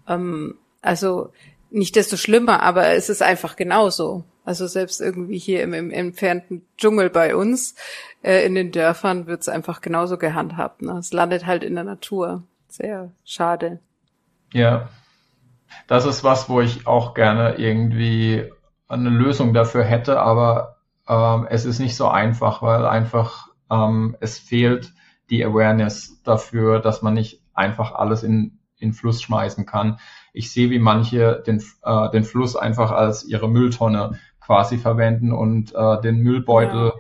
Ähm, 0.06 0.58
also 0.82 1.32
nicht 1.70 1.96
desto 1.96 2.18
schlimmer, 2.18 2.62
aber 2.62 2.88
es 2.88 3.08
ist 3.08 3.22
einfach 3.22 3.56
genauso. 3.56 4.26
Also 4.44 4.68
selbst 4.68 5.00
irgendwie 5.00 5.38
hier 5.38 5.64
im, 5.64 5.74
im 5.74 5.92
entfernten 5.92 6.66
Dschungel 6.78 7.10
bei 7.10 7.34
uns, 7.34 7.76
äh, 8.24 8.46
in 8.46 8.54
den 8.54 8.74
Dörfern, 8.74 9.28
wird's 9.28 9.48
einfach 9.48 9.80
genauso 9.80 10.18
gehandhabt. 10.18 10.82
Ne? 10.82 10.98
Es 10.98 11.14
landet 11.14 11.46
halt 11.46 11.64
in 11.64 11.76
der 11.76 11.86
Natur. 11.86 12.44
Sehr 12.68 13.14
schade. 13.24 13.80
Ja. 14.52 14.90
Das 15.88 16.06
ist 16.06 16.26
was, 16.26 16.50
wo 16.50 16.60
ich 16.60 16.86
auch 16.86 17.14
gerne 17.14 17.56
irgendwie 17.56 18.52
eine 18.92 19.10
Lösung 19.10 19.54
dafür 19.54 19.84
hätte, 19.84 20.20
aber 20.20 20.78
ähm, 21.08 21.48
es 21.50 21.66
ist 21.66 21.80
nicht 21.80 21.96
so 21.96 22.08
einfach, 22.08 22.62
weil 22.62 22.86
einfach 22.86 23.48
ähm, 23.70 24.16
es 24.20 24.38
fehlt 24.38 24.94
die 25.30 25.44
Awareness 25.46 26.22
dafür, 26.24 26.80
dass 26.80 27.02
man 27.02 27.14
nicht 27.14 27.42
einfach 27.54 27.94
alles 27.94 28.24
in, 28.24 28.60
in 28.78 28.94
Fluss 28.94 29.22
schmeißen 29.22 29.66
kann. 29.66 30.00
Ich 30.34 30.52
sehe, 30.52 30.70
wie 30.70 30.80
manche 30.80 31.42
den, 31.46 31.64
äh, 31.84 32.10
den 32.12 32.24
Fluss 32.24 32.56
einfach 32.56 32.92
als 32.92 33.24
ihre 33.24 33.50
Mülltonne 33.50 34.20
quasi 34.40 34.78
verwenden 34.78 35.32
und 35.32 35.74
äh, 35.74 36.02
den 36.02 36.18
Müllbeutel 36.18 36.88
ja. 36.88 36.94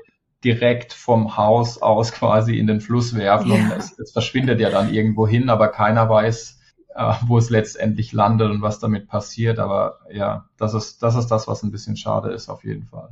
direkt 0.43 0.93
vom 0.93 1.35
Haus 1.35 1.81
aus 1.81 2.11
quasi 2.13 2.57
in 2.57 2.67
den 2.67 2.79
Fluss 2.79 3.15
werfen. 3.15 3.51
Ja. 3.51 3.55
Und 3.55 3.71
es, 3.77 3.97
es 3.99 4.11
verschwindet 4.13 4.59
ja 4.59 4.69
dann 4.69 4.93
irgendwo 4.93 5.27
hin, 5.27 5.49
aber 5.49 5.67
keiner 5.67 6.09
weiß, 6.09 6.60
äh, 6.95 7.13
wo 7.27 7.37
es 7.37 7.49
letztendlich 7.49 8.13
landet 8.13 8.51
und 8.51 8.61
was 8.61 8.79
damit 8.79 9.07
passiert. 9.07 9.59
Aber 9.59 9.99
ja, 10.11 10.49
das 10.57 10.73
ist, 10.73 11.03
das 11.03 11.15
ist 11.15 11.27
das, 11.27 11.47
was 11.47 11.63
ein 11.63 11.71
bisschen 11.71 11.97
schade 11.97 12.31
ist, 12.31 12.49
auf 12.49 12.63
jeden 12.63 12.85
Fall. 12.85 13.09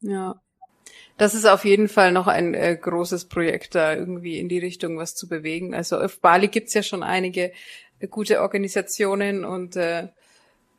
Ja. 0.00 0.40
Das 1.16 1.34
ist 1.34 1.46
auf 1.46 1.64
jeden 1.64 1.88
Fall 1.88 2.12
noch 2.12 2.28
ein 2.28 2.54
äh, 2.54 2.76
großes 2.80 3.24
Projekt, 3.24 3.74
da 3.74 3.92
irgendwie 3.92 4.38
in 4.38 4.48
die 4.48 4.60
Richtung 4.60 4.98
was 4.98 5.16
zu 5.16 5.28
bewegen. 5.28 5.74
Also 5.74 5.98
auf 5.98 6.20
Bali 6.20 6.46
gibt's 6.46 6.74
ja 6.74 6.82
schon 6.84 7.02
einige 7.02 7.52
äh, 7.98 8.06
gute 8.06 8.40
Organisationen 8.40 9.44
und 9.44 9.74
äh, 9.74 10.08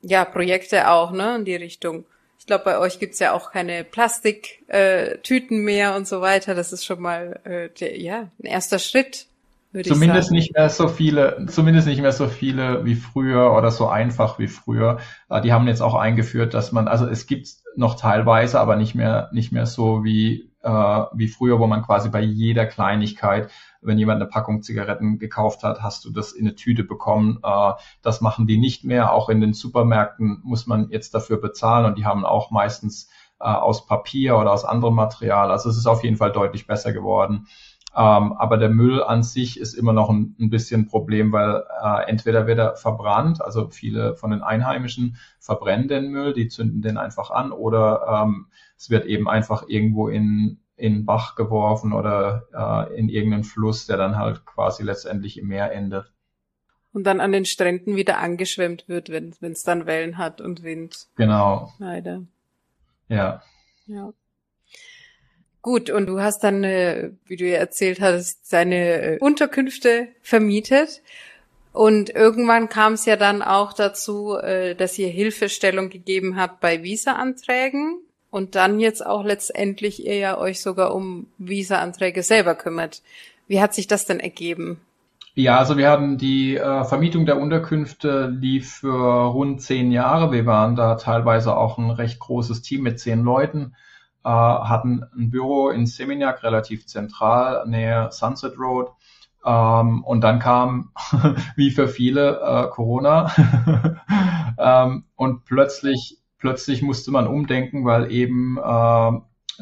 ja, 0.01 0.23
Projekte 0.23 0.89
auch, 0.89 1.11
ne, 1.11 1.35
in 1.35 1.45
die 1.45 1.57
Richtung. 1.57 2.05
Ich 2.39 2.45
glaube, 2.45 2.63
bei 2.63 2.79
euch 2.79 2.99
gibt's 2.99 3.19
ja 3.19 3.33
auch 3.33 3.51
keine 3.51 3.83
Plastiktüten 3.83 5.57
äh, 5.57 5.61
mehr 5.61 5.95
und 5.95 6.07
so 6.07 6.21
weiter. 6.21 6.55
Das 6.55 6.71
ist 6.71 6.85
schon 6.85 7.01
mal 7.01 7.41
äh, 7.43 7.69
der, 7.77 7.99
ja 7.99 8.31
ein 8.41 8.45
erster 8.45 8.79
Schritt. 8.79 9.27
Würde 9.71 9.89
zumindest 9.89 10.19
ich 10.19 10.25
sagen. 10.25 10.35
nicht 10.35 10.55
mehr 10.55 10.69
so 10.69 10.87
viele, 10.87 11.45
zumindest 11.47 11.87
nicht 11.87 12.01
mehr 12.01 12.11
so 12.11 12.27
viele 12.27 12.85
wie 12.85 12.95
früher 12.95 13.53
oder 13.53 13.69
so 13.69 13.87
einfach 13.87 14.39
wie 14.39 14.47
früher. 14.47 14.97
Äh, 15.29 15.41
die 15.41 15.53
haben 15.53 15.67
jetzt 15.67 15.81
auch 15.81 15.95
eingeführt, 15.95 16.53
dass 16.53 16.71
man, 16.71 16.87
also 16.87 17.05
es 17.05 17.27
gibt 17.27 17.49
noch 17.75 17.95
teilweise, 17.95 18.59
aber 18.59 18.75
nicht 18.75 18.95
mehr, 18.95 19.29
nicht 19.31 19.51
mehr 19.51 19.65
so 19.65 20.03
wie 20.03 20.49
äh, 20.61 20.69
wie 20.69 21.27
früher, 21.27 21.59
wo 21.59 21.67
man 21.67 21.83
quasi 21.83 22.09
bei 22.09 22.21
jeder 22.21 22.65
Kleinigkeit 22.65 23.49
wenn 23.81 23.97
jemand 23.97 24.21
eine 24.21 24.29
Packung 24.29 24.61
Zigaretten 24.61 25.19
gekauft 25.19 25.63
hat, 25.63 25.81
hast 25.81 26.05
du 26.05 26.11
das 26.11 26.33
in 26.33 26.45
eine 26.45 26.55
Tüte 26.55 26.83
bekommen. 26.83 27.39
Äh, 27.43 27.73
das 28.01 28.21
machen 28.21 28.47
die 28.47 28.57
nicht 28.57 28.83
mehr. 28.83 29.13
Auch 29.13 29.29
in 29.29 29.41
den 29.41 29.53
Supermärkten 29.53 30.41
muss 30.43 30.67
man 30.67 30.89
jetzt 30.89 31.13
dafür 31.13 31.39
bezahlen 31.39 31.85
und 31.85 31.97
die 31.97 32.05
haben 32.05 32.25
auch 32.25 32.51
meistens 32.51 33.09
äh, 33.39 33.45
aus 33.45 33.85
Papier 33.85 34.37
oder 34.37 34.51
aus 34.51 34.65
anderem 34.65 34.95
Material. 34.95 35.51
Also 35.51 35.69
es 35.69 35.77
ist 35.77 35.87
auf 35.87 36.03
jeden 36.03 36.17
Fall 36.17 36.31
deutlich 36.31 36.67
besser 36.67 36.91
geworden. 36.91 37.47
Ähm, 37.99 38.31
aber 38.31 38.55
der 38.55 38.69
Müll 38.69 39.03
an 39.03 39.23
sich 39.23 39.59
ist 39.59 39.73
immer 39.73 39.91
noch 39.91 40.09
ein, 40.09 40.33
ein 40.39 40.49
bisschen 40.49 40.85
Problem, 40.85 41.33
weil 41.33 41.65
äh, 41.83 42.09
entweder 42.09 42.47
wird 42.47 42.57
er 42.57 42.77
verbrannt, 42.77 43.41
also 43.41 43.67
viele 43.67 44.15
von 44.15 44.31
den 44.31 44.41
Einheimischen 44.41 45.17
verbrennen 45.41 45.89
den 45.89 46.09
Müll, 46.09 46.33
die 46.33 46.47
zünden 46.47 46.81
den 46.81 46.97
einfach 46.97 47.29
an, 47.29 47.51
oder 47.51 48.23
ähm, 48.23 48.47
es 48.77 48.89
wird 48.89 49.05
eben 49.05 49.27
einfach 49.27 49.65
irgendwo 49.67 50.07
in 50.07 50.61
in 50.77 51.05
Bach 51.05 51.35
geworfen 51.35 51.91
oder 51.91 52.47
äh, 52.53 52.97
in 52.97 53.09
irgendeinen 53.09 53.43
Fluss, 53.43 53.85
der 53.85 53.97
dann 53.97 54.17
halt 54.17 54.45
quasi 54.45 54.81
letztendlich 54.81 55.37
im 55.37 55.47
Meer 55.47 55.73
endet. 55.73 56.13
Und 56.93 57.03
dann 57.03 57.19
an 57.19 57.33
den 57.33 57.43
Stränden 57.43 57.97
wieder 57.97 58.19
angeschwemmt 58.19 58.87
wird, 58.87 59.09
wenn 59.09 59.33
es 59.41 59.63
dann 59.63 59.87
Wellen 59.87 60.17
hat 60.17 60.39
und 60.39 60.63
Wind. 60.63 61.07
Genau. 61.15 61.73
Leider. 61.79 62.23
Ja. 63.09 63.43
Ja. 63.87 64.13
Gut, 65.61 65.89
und 65.89 66.07
du 66.07 66.21
hast 66.21 66.43
dann, 66.43 66.63
äh, 66.63 67.11
wie 67.25 67.35
du 67.35 67.45
ja 67.45 67.57
erzählt 67.57 67.99
hattest, 67.99 68.51
deine 68.51 69.01
äh, 69.01 69.17
Unterkünfte 69.19 70.07
vermietet. 70.21 71.01
Und 71.73 72.09
irgendwann 72.09 72.69
kam 72.69 72.93
es 72.93 73.05
ja 73.05 73.15
dann 73.15 73.41
auch 73.41 73.73
dazu, 73.73 74.35
äh, 74.37 74.73
dass 74.75 74.97
ihr 74.97 75.09
Hilfestellung 75.09 75.89
gegeben 75.89 76.35
habt 76.37 76.61
bei 76.61 76.83
Visa-Anträgen 76.83 77.99
und 78.31 78.55
dann 78.55 78.79
jetzt 78.79 79.05
auch 79.05 79.23
letztendlich 79.23 80.05
ihr 80.05 80.17
ja 80.17 80.37
euch 80.37 80.61
sogar 80.61 80.95
um 80.95 81.27
Visa-Anträge 81.37 82.23
selber 82.23 82.55
kümmert. 82.55 83.01
Wie 83.47 83.61
hat 83.61 83.73
sich 83.73 83.87
das 83.87 84.05
denn 84.05 84.19
ergeben? 84.19 84.79
Ja, 85.35 85.57
also 85.57 85.77
wir 85.77 85.89
hatten 85.89 86.17
die 86.17 86.55
äh, 86.57 86.83
Vermietung 86.83 87.25
der 87.25 87.39
Unterkünfte 87.39 88.27
lief 88.27 88.79
für 88.79 89.31
rund 89.31 89.61
zehn 89.61 89.91
Jahre. 89.91 90.31
Wir 90.31 90.45
waren 90.45 90.75
da 90.75 90.95
teilweise 90.95 91.55
auch 91.55 91.77
ein 91.77 91.91
recht 91.91 92.19
großes 92.19 92.61
Team 92.61 92.81
mit 92.81 92.99
zehn 92.99 93.23
Leuten, 93.23 93.75
äh, 94.23 94.29
hatten 94.29 95.03
ein 95.15 95.29
Büro 95.29 95.69
in 95.69 95.85
Seminyak, 95.85 96.43
relativ 96.43 96.87
zentral, 96.87 97.67
nähe 97.67 98.09
Sunset 98.11 98.57
Road. 98.57 98.91
Ähm, 99.45 100.03
und 100.03 100.21
dann 100.21 100.39
kam, 100.39 100.91
wie 101.55 101.71
für 101.71 101.87
viele, 101.87 102.39
äh, 102.41 102.67
Corona. 102.69 103.31
ähm, 104.57 105.05
und 105.15 105.45
plötzlich 105.45 106.19
plötzlich 106.39 106.81
musste 106.81 107.11
man 107.11 107.27
umdenken, 107.27 107.85
weil 107.85 108.11
eben, 108.11 108.57
äh, 108.57 109.11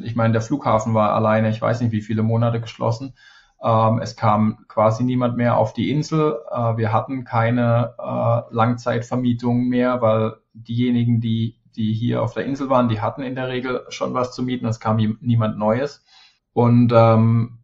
ich 0.03 0.15
meine, 0.15 0.31
der 0.31 0.41
Flughafen 0.41 0.93
war 0.93 1.13
alleine, 1.13 1.49
ich 1.49 1.61
weiß 1.61 1.81
nicht 1.81 1.91
wie 1.91 2.01
viele 2.01 2.23
Monate 2.23 2.61
geschlossen. 2.61 3.15
Ähm, 3.61 3.99
es 4.01 4.15
kam 4.15 4.59
quasi 4.67 5.03
niemand 5.03 5.35
mehr 5.35 5.57
auf 5.57 5.73
die 5.73 5.89
Insel. 5.89 6.37
Äh, 6.51 6.77
wir 6.77 6.93
hatten 6.93 7.23
keine 7.25 7.95
äh, 7.97 8.53
Langzeitvermietungen 8.53 9.67
mehr, 9.67 10.01
weil 10.01 10.35
diejenigen, 10.53 11.19
die, 11.19 11.56
die 11.77 11.93
hier 11.93 12.21
auf 12.21 12.33
der 12.33 12.45
Insel 12.45 12.69
waren, 12.69 12.89
die 12.89 12.99
hatten 12.99 13.23
in 13.23 13.35
der 13.35 13.47
Regel 13.47 13.85
schon 13.89 14.13
was 14.13 14.33
zu 14.33 14.43
mieten. 14.43 14.65
Es 14.65 14.79
kam 14.79 14.97
niemand 15.21 15.57
Neues. 15.57 16.03
Und 16.53 16.91
ähm, 16.93 17.59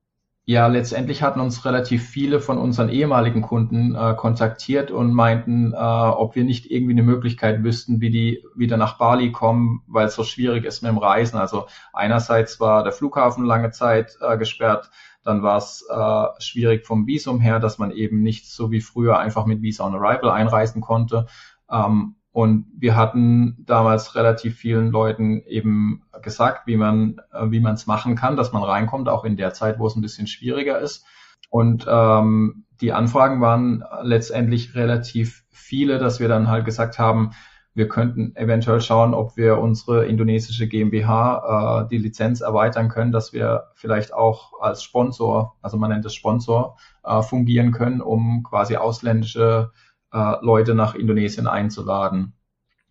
ja, 0.45 0.67
letztendlich 0.67 1.23
hatten 1.23 1.39
uns 1.39 1.63
relativ 1.63 2.07
viele 2.07 2.41
von 2.41 2.57
unseren 2.57 2.89
ehemaligen 2.89 3.41
Kunden 3.41 3.95
äh, 3.95 4.13
kontaktiert 4.13 4.91
und 4.91 5.13
meinten, 5.13 5.71
äh, 5.71 5.77
ob 5.77 6.35
wir 6.35 6.43
nicht 6.43 6.69
irgendwie 6.69 6.91
eine 6.93 7.03
Möglichkeit 7.03 7.63
wüssten, 7.63 8.01
wie 8.01 8.09
die 8.09 8.43
wieder 8.53 8.75
nach 8.75 8.97
Bali 8.97 9.31
kommen, 9.31 9.83
weil 9.87 10.07
es 10.07 10.15
so 10.15 10.25
schwierig 10.25 10.65
ist 10.65 10.81
mit 10.81 10.91
dem 10.91 10.97
Reisen. 10.97 11.37
Also 11.37 11.67
einerseits 11.93 12.59
war 12.59 12.83
der 12.83 12.91
Flughafen 12.91 13.45
lange 13.45 13.71
Zeit 13.71 14.17
äh, 14.19 14.37
gesperrt, 14.37 14.91
dann 15.23 15.43
war 15.43 15.57
es 15.57 15.87
äh, 15.89 16.41
schwierig 16.41 16.85
vom 16.85 17.07
Visum 17.07 17.39
her, 17.39 17.61
dass 17.61 17.77
man 17.77 17.91
eben 17.91 18.21
nicht 18.21 18.51
so 18.51 18.69
wie 18.69 18.81
früher 18.81 19.19
einfach 19.19 19.45
mit 19.45 19.61
Visa 19.61 19.85
on 19.85 19.95
Arrival 19.95 20.29
einreisen 20.29 20.81
konnte. 20.81 21.27
Ähm, 21.71 22.15
Und 22.33 22.65
wir 22.75 22.95
hatten 22.95 23.63
damals 23.65 24.15
relativ 24.15 24.57
vielen 24.57 24.89
Leuten 24.89 25.43
eben 25.45 26.01
gesagt, 26.23 26.65
wie 26.65 26.77
man 26.77 27.21
äh, 27.31 27.51
wie 27.51 27.59
man 27.59 27.75
es 27.75 27.85
machen 27.85 28.15
kann, 28.15 28.35
dass 28.35 28.51
man 28.51 28.63
reinkommt, 28.63 29.07
auch 29.07 29.23
in 29.23 29.37
der 29.37 29.53
Zeit, 29.53 29.77
wo 29.77 29.85
es 29.85 29.95
ein 29.95 30.01
bisschen 30.01 30.25
schwieriger 30.25 30.79
ist. 30.79 31.05
Und 31.51 31.85
ähm, 31.87 32.65
die 32.81 32.91
Anfragen 32.91 33.39
waren 33.39 33.83
letztendlich 34.01 34.73
relativ 34.73 35.43
viele, 35.51 35.99
dass 35.99 36.19
wir 36.19 36.27
dann 36.27 36.47
halt 36.47 36.65
gesagt 36.65 36.97
haben, 36.97 37.31
wir 37.75 37.87
könnten 37.87 38.35
eventuell 38.35 38.81
schauen, 38.81 39.13
ob 39.13 39.37
wir 39.37 39.59
unsere 39.59 40.05
indonesische 40.05 40.67
GmbH 40.67 41.83
äh, 41.83 41.87
die 41.89 41.97
Lizenz 41.97 42.41
erweitern 42.41 42.89
können, 42.89 43.11
dass 43.11 43.33
wir 43.33 43.65
vielleicht 43.75 44.13
auch 44.13 44.59
als 44.59 44.83
Sponsor, 44.83 45.55
also 45.61 45.77
man 45.77 45.91
nennt 45.91 46.05
es 46.05 46.15
Sponsor, 46.15 46.77
äh, 47.03 47.21
fungieren 47.21 47.71
können, 47.71 48.01
um 48.01 48.43
quasi 48.43 48.75
ausländische 48.75 49.71
äh, 50.13 50.35
Leute 50.41 50.75
nach 50.75 50.95
Indonesien 50.95 51.47
einzuladen. 51.47 52.33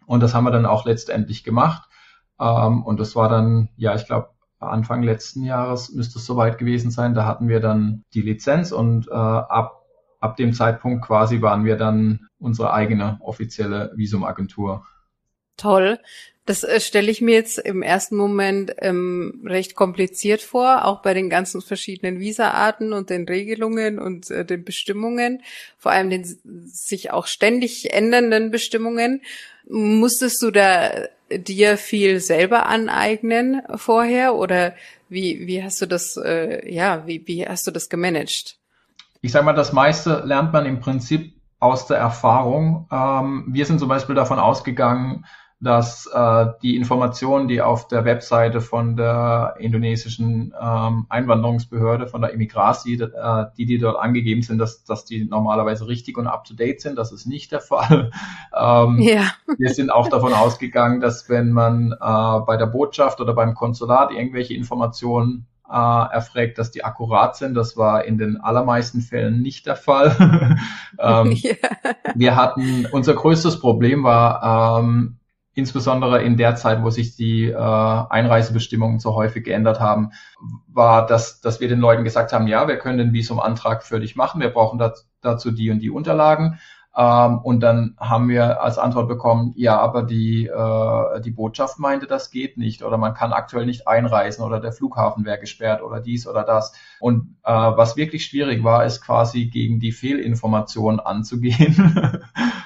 Und 0.06 0.20
das 0.22 0.34
haben 0.34 0.44
wir 0.44 0.50
dann 0.50 0.66
auch 0.66 0.84
letztendlich 0.84 1.44
gemacht. 1.44 1.88
Ähm, 2.40 2.82
und 2.82 3.00
das 3.00 3.16
war 3.16 3.28
dann, 3.28 3.68
ja, 3.76 3.94
ich 3.94 4.06
glaube, 4.06 4.30
Anfang 4.58 5.02
letzten 5.02 5.44
Jahres 5.44 5.92
müsste 5.92 6.18
es 6.18 6.26
soweit 6.26 6.58
gewesen 6.58 6.90
sein. 6.90 7.14
Da 7.14 7.26
hatten 7.26 7.48
wir 7.48 7.60
dann 7.60 8.04
die 8.14 8.22
Lizenz 8.22 8.72
und 8.72 9.08
äh, 9.08 9.12
ab 9.12 9.82
ab 10.22 10.36
dem 10.36 10.52
Zeitpunkt 10.52 11.04
quasi 11.04 11.42
waren 11.42 11.64
wir 11.64 11.76
dann 11.76 12.28
unsere 12.38 12.72
eigene 12.72 13.18
offizielle 13.20 13.92
Visumagentur. 13.96 14.86
Toll. 15.56 15.98
Das 16.44 16.64
äh, 16.64 16.80
stelle 16.80 17.10
ich 17.10 17.20
mir 17.20 17.34
jetzt 17.34 17.58
im 17.58 17.82
ersten 17.82 18.16
Moment 18.16 18.74
ähm, 18.78 19.44
recht 19.46 19.76
kompliziert 19.76 20.40
vor, 20.42 20.84
auch 20.84 21.02
bei 21.02 21.14
den 21.14 21.30
ganzen 21.30 21.62
verschiedenen 21.62 22.18
Visaarten 22.18 22.92
und 22.92 23.10
den 23.10 23.26
Regelungen 23.26 23.98
und 23.98 24.30
äh, 24.30 24.44
den 24.44 24.64
Bestimmungen, 24.64 25.42
vor 25.78 25.92
allem 25.92 26.10
den 26.10 26.24
sich 26.66 27.12
auch 27.12 27.26
ständig 27.26 27.92
ändernden 27.92 28.50
Bestimmungen. 28.50 29.22
Musstest 29.68 30.42
du 30.42 30.50
da 30.50 30.90
dir 31.30 31.76
viel 31.76 32.18
selber 32.18 32.66
aneignen 32.66 33.62
vorher 33.76 34.34
oder 34.34 34.74
wie, 35.08 35.46
wie 35.46 35.62
hast 35.62 35.80
du 35.80 35.86
das, 35.86 36.16
äh, 36.16 36.68
ja, 36.68 37.06
wie, 37.06 37.26
wie 37.26 37.46
hast 37.46 37.66
du 37.66 37.70
das 37.70 37.88
gemanagt? 37.88 38.58
ich 39.22 39.32
sage 39.32 39.44
mal, 39.44 39.54
das 39.54 39.72
meiste 39.72 40.22
lernt 40.24 40.52
man 40.52 40.66
im 40.66 40.80
Prinzip 40.80 41.40
aus 41.60 41.86
der 41.86 41.96
Erfahrung. 41.96 42.88
Ähm, 42.90 43.44
wir 43.48 43.64
sind 43.64 43.78
zum 43.78 43.88
Beispiel 43.88 44.16
davon 44.16 44.40
ausgegangen, 44.40 45.24
dass 45.62 46.06
äh, 46.12 46.46
die 46.60 46.76
Informationen, 46.76 47.46
die 47.46 47.62
auf 47.62 47.86
der 47.86 48.04
Webseite 48.04 48.60
von 48.60 48.96
der 48.96 49.54
indonesischen 49.60 50.52
ähm, 50.60 51.06
Einwanderungsbehörde, 51.08 52.08
von 52.08 52.20
der 52.20 52.32
Immigrasi, 52.32 52.94
äh, 52.94 53.44
die, 53.56 53.64
die 53.66 53.78
dort 53.78 53.96
angegeben 53.96 54.42
sind, 54.42 54.58
dass, 54.58 54.82
dass 54.82 55.04
die 55.04 55.24
normalerweise 55.24 55.86
richtig 55.86 56.18
und 56.18 56.26
up-to-date 56.26 56.80
sind. 56.80 56.98
Das 56.98 57.12
ist 57.12 57.26
nicht 57.26 57.52
der 57.52 57.60
Fall. 57.60 58.10
ähm, 58.56 58.98
ja. 58.98 59.30
Wir 59.56 59.70
sind 59.72 59.90
auch 59.90 60.08
davon 60.08 60.32
ausgegangen, 60.32 61.00
dass 61.00 61.28
wenn 61.28 61.52
man 61.52 61.92
äh, 61.92 62.40
bei 62.44 62.56
der 62.56 62.66
Botschaft 62.66 63.20
oder 63.20 63.32
beim 63.32 63.54
Konsulat 63.54 64.10
irgendwelche 64.10 64.54
Informationen 64.54 65.46
äh, 65.70 66.12
erfragt, 66.12 66.58
dass 66.58 66.72
die 66.72 66.84
akkurat 66.84 67.36
sind. 67.36 67.54
Das 67.54 67.76
war 67.76 68.04
in 68.04 68.18
den 68.18 68.40
allermeisten 68.40 69.00
Fällen 69.00 69.42
nicht 69.42 69.66
der 69.66 69.76
Fall. 69.76 70.58
ähm, 70.98 71.30
ja. 71.36 71.54
Wir 72.16 72.34
hatten, 72.34 72.86
unser 72.90 73.14
größtes 73.14 73.60
Problem 73.60 74.02
war, 74.02 74.80
ähm, 74.80 75.18
insbesondere 75.54 76.22
in 76.22 76.36
der 76.36 76.56
Zeit, 76.56 76.82
wo 76.82 76.90
sich 76.90 77.16
die 77.16 77.46
äh, 77.46 77.54
Einreisebestimmungen 77.56 78.98
so 78.98 79.14
häufig 79.14 79.44
geändert 79.44 79.80
haben, 79.80 80.12
war, 80.66 81.06
dass, 81.06 81.40
dass 81.40 81.60
wir 81.60 81.68
den 81.68 81.80
Leuten 81.80 82.04
gesagt 82.04 82.32
haben, 82.32 82.46
ja, 82.46 82.68
wir 82.68 82.78
können 82.78 82.98
den 82.98 83.12
Visumantrag 83.12 83.82
für 83.82 84.00
dich 84.00 84.16
machen, 84.16 84.40
wir 84.40 84.50
brauchen 84.50 84.82
dazu 85.20 85.50
die 85.50 85.70
und 85.70 85.80
die 85.80 85.90
Unterlagen. 85.90 86.58
Ähm, 86.94 87.38
und 87.38 87.60
dann 87.60 87.96
haben 87.98 88.28
wir 88.28 88.62
als 88.62 88.76
Antwort 88.76 89.08
bekommen, 89.08 89.54
ja, 89.56 89.78
aber 89.80 90.02
die, 90.02 90.46
äh, 90.46 91.20
die 91.22 91.30
Botschaft 91.30 91.78
meinte, 91.78 92.06
das 92.06 92.30
geht 92.30 92.58
nicht 92.58 92.82
oder 92.82 92.98
man 92.98 93.14
kann 93.14 93.32
aktuell 93.32 93.64
nicht 93.64 93.88
einreisen 93.88 94.44
oder 94.44 94.60
der 94.60 94.72
Flughafen 94.72 95.24
wäre 95.24 95.38
gesperrt 95.38 95.82
oder 95.82 96.00
dies 96.00 96.26
oder 96.26 96.44
das. 96.44 96.74
Und 97.00 97.36
äh, 97.44 97.52
was 97.52 97.96
wirklich 97.96 98.26
schwierig 98.26 98.62
war, 98.62 98.84
ist 98.84 99.00
quasi 99.00 99.46
gegen 99.46 99.80
die 99.80 99.92
Fehlinformationen 99.92 101.00
anzugehen. 101.00 102.22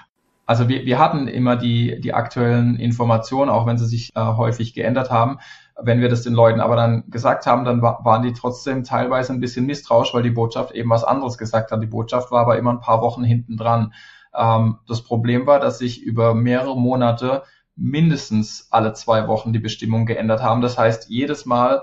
also 0.46 0.68
wir, 0.68 0.87
wir 0.87 0.98
hatten 0.98 1.26
immer 1.26 1.56
die, 1.56 2.00
die 2.00 2.14
aktuellen 2.14 2.76
Informationen, 2.76 3.50
auch 3.50 3.66
wenn 3.66 3.78
sie 3.78 3.87
sich 3.87 4.14
äh, 4.14 4.20
häufig 4.20 4.74
geändert 4.74 5.11
haben. 5.11 5.38
Wenn 5.80 6.00
wir 6.00 6.09
das 6.09 6.22
den 6.22 6.32
Leuten 6.32 6.61
aber 6.61 6.76
dann 6.76 7.11
gesagt 7.11 7.46
haben, 7.46 7.64
dann 7.64 7.82
wa 7.82 7.98
waren 8.04 8.22
die 8.22 8.32
trotzdem 8.32 8.85
teilweise 8.85 9.32
ein 9.32 9.40
bisschen 9.40 9.66
misstrauisch, 9.66 10.14
weil 10.14 10.22
die 10.22 10.30
Botschaft 10.30 10.72
eben 10.72 10.88
was 10.88 11.04
anderes 11.04 11.37
gesagt 11.37 11.72
hat. 11.72 11.82
Die 11.82 11.88
Botschaft 11.88 12.30
war 12.30 12.42
aber 12.42 12.56
immer 12.59 12.70
ein 12.70 12.80
paar 12.80 13.02
Wochen 13.02 13.24
hinten 13.24 13.56
dran. 13.56 13.92
Ähm, 14.35 14.78
das 14.87 15.02
Problem 15.02 15.46
war, 15.46 15.59
dass 15.59 15.78
sich 15.78 16.00
über 16.00 16.35
mehrere 16.35 16.78
Monate 16.78 17.42
mindestens 17.74 18.68
alle 18.70 18.92
zwei 18.94 19.26
Wochen 19.28 19.52
die 19.52 19.59
Bestimmungen 19.59 20.06
geändert 20.06 20.42
haben. 20.42 20.62
Das 20.62 20.78
heißt, 20.78 21.11
jedes 21.11 21.44
Mal, 21.44 21.82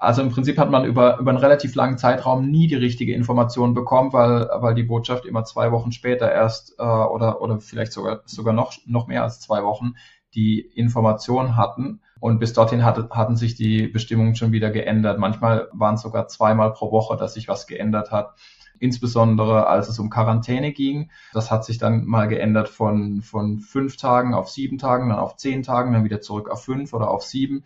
also 0.00 0.22
im 0.22 0.30
Prinzip 0.30 0.56
hat 0.56 0.70
man 0.70 0.86
über, 0.86 1.18
über 1.18 1.30
einen 1.30 1.38
relativ 1.38 1.74
langen 1.74 1.98
Zeitraum 1.98 2.50
nie 2.50 2.68
die 2.68 2.76
richtige 2.76 3.14
Information 3.14 3.74
bekommen, 3.74 4.14
weil, 4.14 4.48
weil 4.60 4.74
die 4.74 4.82
Botschaft 4.82 5.26
immer 5.26 5.44
zwei 5.44 5.72
Wochen 5.72 5.92
später 5.92 6.32
erst 6.32 6.74
äh, 6.78 6.82
oder, 6.82 7.42
oder 7.42 7.60
vielleicht 7.60 7.92
sogar, 7.92 8.22
sogar 8.24 8.54
noch, 8.54 8.72
noch 8.86 9.08
mehr 9.08 9.22
als 9.22 9.40
zwei 9.40 9.62
Wochen 9.62 9.92
die 10.34 10.60
Information 10.60 11.54
hatten. 11.54 12.00
Und 12.18 12.38
bis 12.38 12.54
dorthin 12.54 12.82
hatte, 12.82 13.10
hatten 13.10 13.36
sich 13.36 13.56
die 13.56 13.88
Bestimmungen 13.88 14.36
schon 14.36 14.52
wieder 14.52 14.70
geändert. 14.70 15.18
Manchmal 15.18 15.68
waren 15.72 15.96
es 15.96 16.02
sogar 16.02 16.28
zweimal 16.28 16.72
pro 16.72 16.92
Woche, 16.92 17.18
dass 17.18 17.34
sich 17.34 17.48
was 17.48 17.66
geändert 17.66 18.10
hat 18.10 18.36
insbesondere 18.80 19.66
als 19.66 19.88
es 19.88 19.98
um 19.98 20.10
Quarantäne 20.10 20.72
ging. 20.72 21.10
Das 21.32 21.50
hat 21.50 21.64
sich 21.64 21.78
dann 21.78 22.06
mal 22.06 22.26
geändert 22.26 22.68
von, 22.68 23.20
von 23.20 23.60
fünf 23.60 23.96
Tagen 23.98 24.34
auf 24.34 24.48
sieben 24.48 24.78
Tagen, 24.78 25.10
dann 25.10 25.18
auf 25.18 25.36
zehn 25.36 25.62
Tagen, 25.62 25.92
dann 25.92 26.04
wieder 26.04 26.20
zurück 26.20 26.50
auf 26.50 26.64
fünf 26.64 26.92
oder 26.94 27.10
auf 27.10 27.22
sieben. 27.22 27.64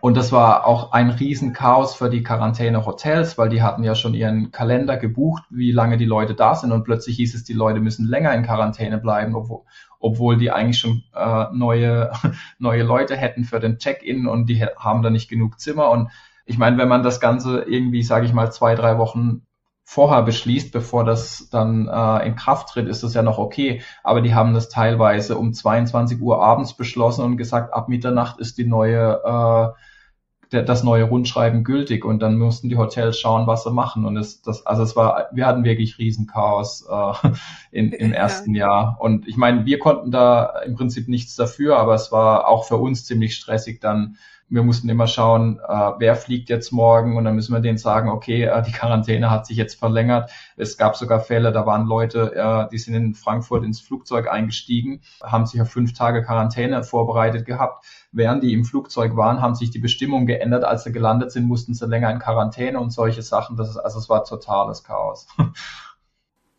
Und 0.00 0.16
das 0.16 0.32
war 0.32 0.66
auch 0.66 0.92
ein 0.92 1.10
Riesenchaos 1.10 1.94
für 1.94 2.10
die 2.10 2.22
Quarantäne-Hotels, 2.22 3.38
weil 3.38 3.48
die 3.48 3.62
hatten 3.62 3.82
ja 3.82 3.94
schon 3.94 4.14
ihren 4.14 4.52
Kalender 4.52 4.96
gebucht, 4.98 5.44
wie 5.50 5.72
lange 5.72 5.96
die 5.96 6.04
Leute 6.04 6.34
da 6.34 6.54
sind. 6.54 6.72
Und 6.72 6.84
plötzlich 6.84 7.16
hieß 7.16 7.34
es, 7.34 7.44
die 7.44 7.54
Leute 7.54 7.80
müssen 7.80 8.06
länger 8.06 8.34
in 8.34 8.42
Quarantäne 8.42 8.98
bleiben, 8.98 9.34
obwohl, 9.34 9.62
obwohl 9.98 10.36
die 10.36 10.50
eigentlich 10.50 10.78
schon 10.78 11.04
äh, 11.14 11.46
neue, 11.52 12.12
neue 12.58 12.82
Leute 12.82 13.16
hätten 13.16 13.44
für 13.44 13.60
den 13.60 13.78
Check-in 13.78 14.26
und 14.26 14.46
die 14.46 14.62
haben 14.62 15.02
da 15.02 15.10
nicht 15.10 15.28
genug 15.28 15.58
Zimmer. 15.58 15.90
Und 15.90 16.10
ich 16.44 16.58
meine, 16.58 16.76
wenn 16.78 16.88
man 16.88 17.02
das 17.02 17.18
Ganze 17.18 17.62
irgendwie, 17.62 18.02
sage 18.02 18.26
ich 18.26 18.32
mal, 18.32 18.52
zwei, 18.52 18.74
drei 18.74 18.98
Wochen 18.98 19.42
vorher 19.90 20.22
beschließt, 20.22 20.70
bevor 20.70 21.02
das 21.02 21.48
dann 21.50 21.88
äh, 21.88 22.26
in 22.26 22.36
Kraft 22.36 22.68
tritt, 22.68 22.88
ist 22.88 23.02
das 23.02 23.14
ja 23.14 23.22
noch 23.22 23.38
okay. 23.38 23.80
Aber 24.04 24.20
die 24.20 24.34
haben 24.34 24.52
das 24.52 24.68
teilweise 24.68 25.38
um 25.38 25.54
22 25.54 26.20
Uhr 26.20 26.42
abends 26.42 26.76
beschlossen 26.76 27.24
und 27.24 27.38
gesagt, 27.38 27.72
ab 27.72 27.88
Mitternacht 27.88 28.38
ist 28.38 28.58
die 28.58 28.66
neue, 28.66 29.18
äh, 29.24 30.48
der, 30.52 30.62
das 30.64 30.82
neue 30.82 31.04
Rundschreiben 31.04 31.64
gültig 31.64 32.04
und 32.04 32.20
dann 32.20 32.36
mussten 32.36 32.68
die 32.68 32.76
Hotels 32.76 33.18
schauen, 33.18 33.46
was 33.46 33.64
sie 33.64 33.72
machen. 33.72 34.04
Und 34.04 34.18
es, 34.18 34.42
das, 34.42 34.66
also 34.66 34.82
es 34.82 34.94
war, 34.94 35.28
wir 35.32 35.46
hatten 35.46 35.64
wirklich 35.64 35.96
Riesenchaos 35.96 36.86
äh, 36.86 37.30
in, 37.70 37.92
im 37.92 38.12
ersten 38.12 38.54
ja. 38.54 38.66
Jahr. 38.66 38.96
Und 39.00 39.26
ich 39.26 39.38
meine, 39.38 39.64
wir 39.64 39.78
konnten 39.78 40.10
da 40.10 40.60
im 40.66 40.74
Prinzip 40.74 41.08
nichts 41.08 41.34
dafür, 41.34 41.78
aber 41.78 41.94
es 41.94 42.12
war 42.12 42.46
auch 42.46 42.66
für 42.66 42.76
uns 42.76 43.06
ziemlich 43.06 43.34
stressig 43.34 43.80
dann 43.80 44.18
wir 44.50 44.62
mussten 44.62 44.88
immer 44.88 45.06
schauen, 45.06 45.60
äh, 45.66 45.92
wer 45.98 46.16
fliegt 46.16 46.48
jetzt 46.48 46.72
morgen 46.72 47.16
und 47.16 47.24
dann 47.24 47.34
müssen 47.34 47.52
wir 47.52 47.60
denen 47.60 47.78
sagen, 47.78 48.08
okay, 48.08 48.44
äh, 48.44 48.62
die 48.62 48.72
Quarantäne 48.72 49.30
hat 49.30 49.46
sich 49.46 49.56
jetzt 49.56 49.78
verlängert. 49.78 50.30
Es 50.56 50.78
gab 50.78 50.96
sogar 50.96 51.20
Fälle, 51.20 51.52
da 51.52 51.66
waren 51.66 51.86
Leute, 51.86 52.34
äh, 52.34 52.68
die 52.70 52.78
sind 52.78 52.94
in 52.94 53.14
Frankfurt 53.14 53.64
ins 53.64 53.80
Flugzeug 53.80 54.30
eingestiegen, 54.30 55.02
haben 55.22 55.46
sich 55.46 55.60
auf 55.60 55.70
fünf 55.70 55.92
Tage 55.92 56.22
Quarantäne 56.22 56.82
vorbereitet 56.82 57.44
gehabt. 57.46 57.84
Während 58.10 58.42
die 58.42 58.54
im 58.54 58.64
Flugzeug 58.64 59.16
waren, 59.16 59.42
haben 59.42 59.54
sich 59.54 59.70
die 59.70 59.80
Bestimmungen 59.80 60.26
geändert. 60.26 60.64
Als 60.64 60.84
sie 60.84 60.92
gelandet 60.92 61.30
sind, 61.30 61.46
mussten 61.46 61.74
sie 61.74 61.86
länger 61.86 62.10
in 62.10 62.18
Quarantäne 62.18 62.80
und 62.80 62.90
solche 62.90 63.22
Sachen. 63.22 63.56
Das 63.56 63.68
ist, 63.68 63.76
also 63.76 63.98
es 63.98 64.08
war 64.08 64.24
totales 64.24 64.82
Chaos. 64.82 65.26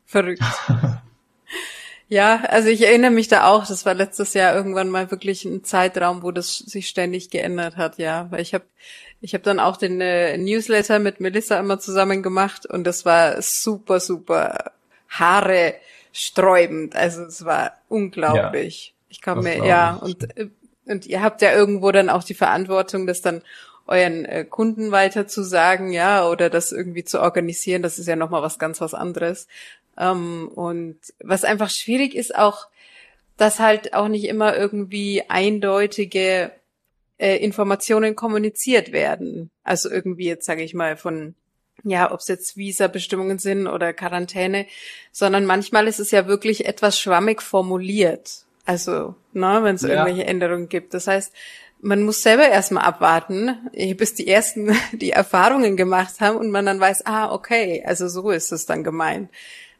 Verrückt. 0.06 0.42
Ja, 2.12 2.42
also 2.48 2.70
ich 2.70 2.82
erinnere 2.82 3.12
mich 3.12 3.28
da 3.28 3.48
auch, 3.48 3.68
das 3.68 3.86
war 3.86 3.94
letztes 3.94 4.34
Jahr 4.34 4.56
irgendwann 4.56 4.90
mal 4.90 5.12
wirklich 5.12 5.46
ein 5.46 5.64
Zeitraum, 5.64 6.24
wo 6.24 6.32
das 6.32 6.58
sich 6.58 6.90
ständig 6.90 7.30
geändert 7.30 7.78
hat, 7.78 8.00
ja, 8.00 8.28
weil 8.32 8.42
ich 8.42 8.56
habe 8.56 8.66
ich 9.22 9.34
habe 9.34 9.44
dann 9.44 9.60
auch 9.60 9.78
den 9.78 10.02
äh, 10.02 10.38
Newsletter 10.38 10.98
mit 10.98 11.20
Melissa 11.20 11.60
immer 11.60 11.78
zusammen 11.80 12.24
gemacht 12.24 12.66
und 12.66 12.86
das 12.86 13.06
war 13.06 13.40
super 13.42 14.00
super 14.00 14.72
Haare 15.08 15.76
sträubend, 16.12 16.96
also 16.96 17.24
es 17.24 17.46
war 17.46 17.74
unglaublich. 17.90 18.88
Ja, 18.88 19.06
ich 19.10 19.22
kann 19.22 19.40
mir 19.42 19.64
ja 19.64 19.94
und 19.94 20.36
äh, 20.36 20.50
und 20.86 21.06
ihr 21.06 21.22
habt 21.22 21.44
ja 21.44 21.54
irgendwo 21.54 21.92
dann 21.92 22.10
auch 22.10 22.24
die 22.24 22.34
Verantwortung, 22.34 23.06
das 23.06 23.22
dann 23.22 23.44
euren 23.90 24.26
äh, 24.26 24.46
Kunden 24.46 24.92
weiter 24.92 25.28
zu 25.28 25.44
sagen, 25.44 25.92
ja, 25.92 26.28
oder 26.28 26.50
das 26.50 26.72
irgendwie 26.72 27.04
zu 27.04 27.22
organisieren, 27.22 27.82
das 27.82 28.00
ist 28.00 28.08
ja 28.08 28.16
nochmal 28.16 28.42
was 28.42 28.60
ganz 28.60 28.82
was 28.82 28.94
anderes. 28.94 29.48
Ähm, 30.00 30.48
und 30.48 30.98
was 31.24 31.44
einfach 31.44 31.70
schwierig 31.70 32.16
ist 32.16 32.36
auch, 32.36 32.68
dass 33.38 33.60
halt 33.60 33.94
auch 33.94 34.08
nicht 34.08 34.26
immer 34.26 34.58
irgendwie 34.58 35.24
eindeutige 35.28 36.52
äh, 37.18 37.38
Informationen 37.38 38.16
kommuniziert 38.16 38.92
werden. 38.92 39.52
Also 39.64 39.90
irgendwie 39.90 40.26
jetzt 40.26 40.46
sage 40.46 40.64
ich 40.64 40.74
mal 40.74 40.98
von 40.98 41.36
ja, 41.84 42.12
ob 42.12 42.20
es 42.20 42.28
jetzt 42.28 42.58
Visa-Bestimmungen 42.58 43.40
sind 43.40 43.68
oder 43.68 43.94
Quarantäne, 43.94 44.66
sondern 45.14 45.46
manchmal 45.46 45.88
ist 45.88 46.00
es 46.00 46.12
ja 46.12 46.28
wirklich 46.28 46.66
etwas 46.66 47.00
schwammig 47.00 47.42
formuliert. 47.42 48.46
Also, 48.66 49.16
ne, 49.34 49.60
wenn 49.64 49.76
es 49.76 49.84
ja. 49.84 49.90
irgendwelche 49.90 50.26
Änderungen 50.26 50.68
gibt. 50.70 50.94
Das 50.94 51.08
heißt, 51.08 51.34
man 51.82 52.04
muss 52.04 52.22
selber 52.22 52.48
erstmal 52.48 52.84
abwarten, 52.84 53.56
bis 53.98 54.14
die 54.14 54.28
ersten 54.28 54.76
die 54.92 55.12
Erfahrungen 55.12 55.78
gemacht 55.78 56.20
haben 56.20 56.38
und 56.38 56.52
man 56.52 56.66
dann 56.66 56.80
weiß, 56.80 57.06
ah, 57.06 57.32
okay, 57.32 57.84
also 57.86 58.08
so 58.08 58.30
ist 58.32 58.52
es 58.52 58.66
dann 58.66 58.84
gemeint. 58.84 59.30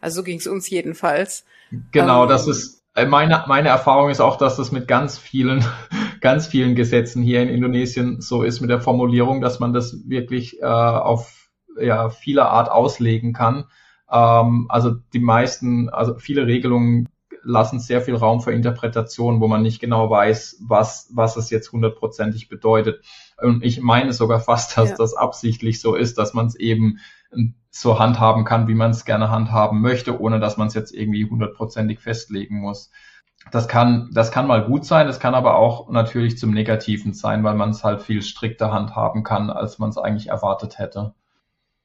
Also 0.02 0.18
so 0.18 0.24
ging 0.24 0.38
es 0.38 0.48
uns 0.48 0.70
jedenfalls. 0.70 1.46
Genau, 1.92 2.24
ähm, 2.24 2.30
das 2.30 2.48
ist 2.48 2.80
äh, 2.96 3.06
meine, 3.06 3.44
meine 3.48 3.70
Erfahrung 3.70 4.10
ist 4.10 4.22
auch, 4.22 4.38
dass 4.38 4.58
das 4.58 4.72
mit 4.72 4.88
ganz 4.88 5.18
vielen, 5.18 5.64
ganz 6.22 6.48
vielen 6.48 6.76
Gesetzen 6.76 7.22
hier 7.22 7.42
in 7.42 7.50
Indonesien 7.50 8.22
so 8.22 8.44
ist 8.44 8.62
mit 8.62 8.70
der 8.70 8.82
Formulierung, 8.82 9.42
dass 9.42 9.60
man 9.60 9.74
das 9.74 9.98
wirklich 10.08 10.62
äh, 10.62 10.66
auf 10.66 11.50
ja, 11.80 12.10
viele 12.10 12.46
Art 12.48 12.70
auslegen 12.70 13.34
kann. 13.34 13.66
Ähm, 14.12 14.68
also 14.70 14.96
die 15.14 15.20
meisten, 15.20 15.90
also 15.90 16.16
viele 16.16 16.48
Regelungen 16.48 17.08
lassen 17.44 17.80
sehr 17.80 18.02
viel 18.02 18.16
Raum 18.16 18.42
für 18.42 18.52
Interpretation, 18.52 19.42
wo 19.42 19.48
man 19.48 19.62
nicht 19.62 19.80
genau 19.80 20.10
weiß, 20.10 20.64
was, 20.68 21.10
was 21.14 21.38
es 21.38 21.50
jetzt 21.50 21.72
hundertprozentig 21.72 22.50
bedeutet. 22.50 23.04
Und 23.42 23.64
ich 23.64 23.82
meine 23.82 24.14
sogar 24.14 24.40
fast, 24.40 24.78
dass 24.78 24.90
ja. 24.90 24.96
das 24.96 25.16
absichtlich 25.16 25.82
so 25.82 25.96
ist, 25.96 26.18
dass 26.18 26.34
man 26.34 26.48
es 26.48 26.56
eben 26.56 27.00
so 27.70 28.00
handhaben 28.00 28.46
kann, 28.46 28.68
wie 28.68 28.76
man 28.76 28.92
es 28.92 29.06
gerne 29.06 29.30
handhaben 29.30 29.82
möchte, 29.82 30.20
ohne 30.20 30.40
dass 30.40 30.58
man 30.58 30.68
es 30.68 30.74
jetzt 30.74 30.94
irgendwie 30.94 31.30
hundertprozentig 31.30 32.00
festlegen 32.00 32.60
muss. 32.60 32.92
Das 33.52 33.68
kann, 33.68 34.10
das 34.14 34.32
kann 34.32 34.48
mal 34.48 34.66
gut 34.66 34.86
sein, 34.86 35.08
das 35.08 35.20
kann 35.20 35.34
aber 35.34 35.56
auch 35.56 35.90
natürlich 35.90 36.38
zum 36.38 36.52
Negativen 36.52 37.14
sein, 37.14 37.44
weil 37.44 37.56
man 37.56 37.70
es 37.70 37.84
halt 37.84 38.02
viel 38.02 38.22
strikter 38.22 38.72
handhaben 38.72 39.24
kann, 39.24 39.50
als 39.50 39.80
man 39.80 39.90
es 39.90 39.98
eigentlich 39.98 40.28
erwartet 40.28 40.78
hätte. 40.78 41.14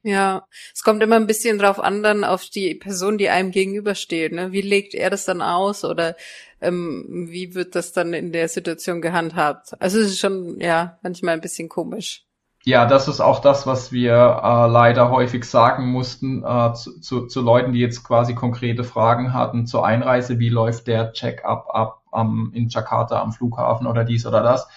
Ja, 0.07 0.47
es 0.75 0.83
kommt 0.83 1.03
immer 1.03 1.17
ein 1.17 1.27
bisschen 1.27 1.59
drauf 1.59 1.81
an, 1.81 2.03
dann 2.03 2.25
auf 2.25 2.45
die 2.51 2.75
Person, 2.75 3.17
die 3.17 3.31
einem 3.31 3.53
gegenübersteht. 3.53 4.33
Ne? 4.33 4.53
Wie 4.53 4.61
legt 4.61 4.95
er 4.95 5.09
das 5.09 5.25
dann 5.25 5.41
aus 5.41 5.83
oder 5.83 6.15
ähm, 6.61 7.29
wie 7.31 7.55
wird 7.55 7.75
das 7.75 7.93
dann 7.93 8.13
in 8.13 8.31
der 8.31 8.49
Situation 8.49 9.01
gehandhabt? 9.01 9.73
Also 9.81 9.99
es 9.99 10.09
ist 10.09 10.19
schon 10.19 10.61
ja 10.61 10.99
manchmal 11.03 11.33
ein 11.33 11.41
bisschen 11.41 11.71
komisch. 11.71 12.27
Ja, 12.65 12.85
das 12.85 13.09
ist 13.09 13.21
auch 13.21 13.41
das, 13.41 13.67
was 13.67 13.93
wir 13.93 14.13
äh, 14.13 14.67
leider 14.71 15.11
häufig 15.11 15.47
sagen 15.47 15.91
mussten 15.91 16.45
äh, 16.45 16.75
zu, 16.75 17.01
zu, 17.01 17.27
zu 17.27 17.41
Leuten, 17.41 17.73
die 17.73 17.81
jetzt 17.81 18.05
quasi 18.05 18.35
konkrete 18.35 18.85
Fragen 18.85 19.33
hatten 19.33 19.67
zur 19.67 19.87
Einreise. 19.87 20.39
Wie 20.39 20.51
läuft 20.51 20.87
der 20.87 21.13
Check-up 21.13 21.69
ab 21.73 22.03
am, 22.13 22.53
in 22.55 22.69
Jakarta 22.69 23.23
am 23.23 23.33
Flughafen 23.33 23.87
oder 23.87 24.05
dies 24.05 24.27
oder 24.27 24.43
das? 24.43 24.69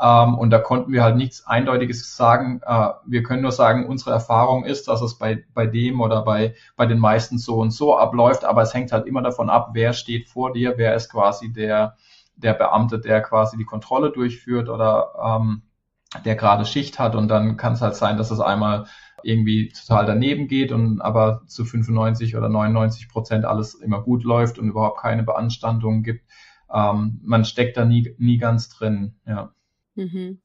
Ähm, 0.00 0.34
und 0.34 0.50
da 0.50 0.58
konnten 0.58 0.92
wir 0.92 1.02
halt 1.02 1.16
nichts 1.16 1.46
Eindeutiges 1.46 2.16
sagen. 2.16 2.60
Äh, 2.66 2.90
wir 3.06 3.22
können 3.22 3.42
nur 3.42 3.52
sagen, 3.52 3.86
unsere 3.86 4.10
Erfahrung 4.10 4.64
ist, 4.64 4.88
dass 4.88 5.00
es 5.02 5.18
bei, 5.18 5.44
bei 5.54 5.66
dem 5.66 6.00
oder 6.00 6.22
bei, 6.22 6.54
bei 6.76 6.86
den 6.86 6.98
meisten 6.98 7.38
so 7.38 7.56
und 7.56 7.70
so 7.70 7.96
abläuft, 7.96 8.44
aber 8.44 8.62
es 8.62 8.74
hängt 8.74 8.92
halt 8.92 9.06
immer 9.06 9.22
davon 9.22 9.50
ab, 9.50 9.70
wer 9.72 9.92
steht 9.92 10.28
vor 10.28 10.52
dir, 10.52 10.74
wer 10.76 10.94
ist 10.94 11.10
quasi 11.10 11.52
der, 11.52 11.96
der 12.36 12.54
Beamte, 12.54 12.98
der 12.98 13.22
quasi 13.22 13.56
die 13.56 13.64
Kontrolle 13.64 14.10
durchführt 14.10 14.68
oder 14.68 15.12
ähm, 15.24 15.62
der 16.24 16.36
gerade 16.36 16.64
Schicht 16.64 16.98
hat. 16.98 17.14
Und 17.14 17.28
dann 17.28 17.56
kann 17.56 17.74
es 17.74 17.82
halt 17.82 17.94
sein, 17.94 18.16
dass 18.16 18.30
es 18.30 18.40
einmal 18.40 18.86
irgendwie 19.22 19.68
total 19.68 20.06
daneben 20.06 20.48
geht 20.48 20.70
und 20.70 21.00
aber 21.00 21.42
zu 21.46 21.64
95 21.64 22.36
oder 22.36 22.48
99 22.48 23.08
Prozent 23.08 23.44
alles 23.44 23.74
immer 23.74 24.02
gut 24.02 24.24
läuft 24.24 24.58
und 24.58 24.68
überhaupt 24.68 25.00
keine 25.00 25.22
Beanstandungen 25.22 26.02
gibt. 26.02 26.24
Ähm, 26.72 27.20
man 27.22 27.44
steckt 27.44 27.76
da 27.76 27.84
nie, 27.84 28.14
nie 28.18 28.38
ganz 28.38 28.68
drin, 28.68 29.14
ja. 29.26 29.52
Mhm. 29.96 30.40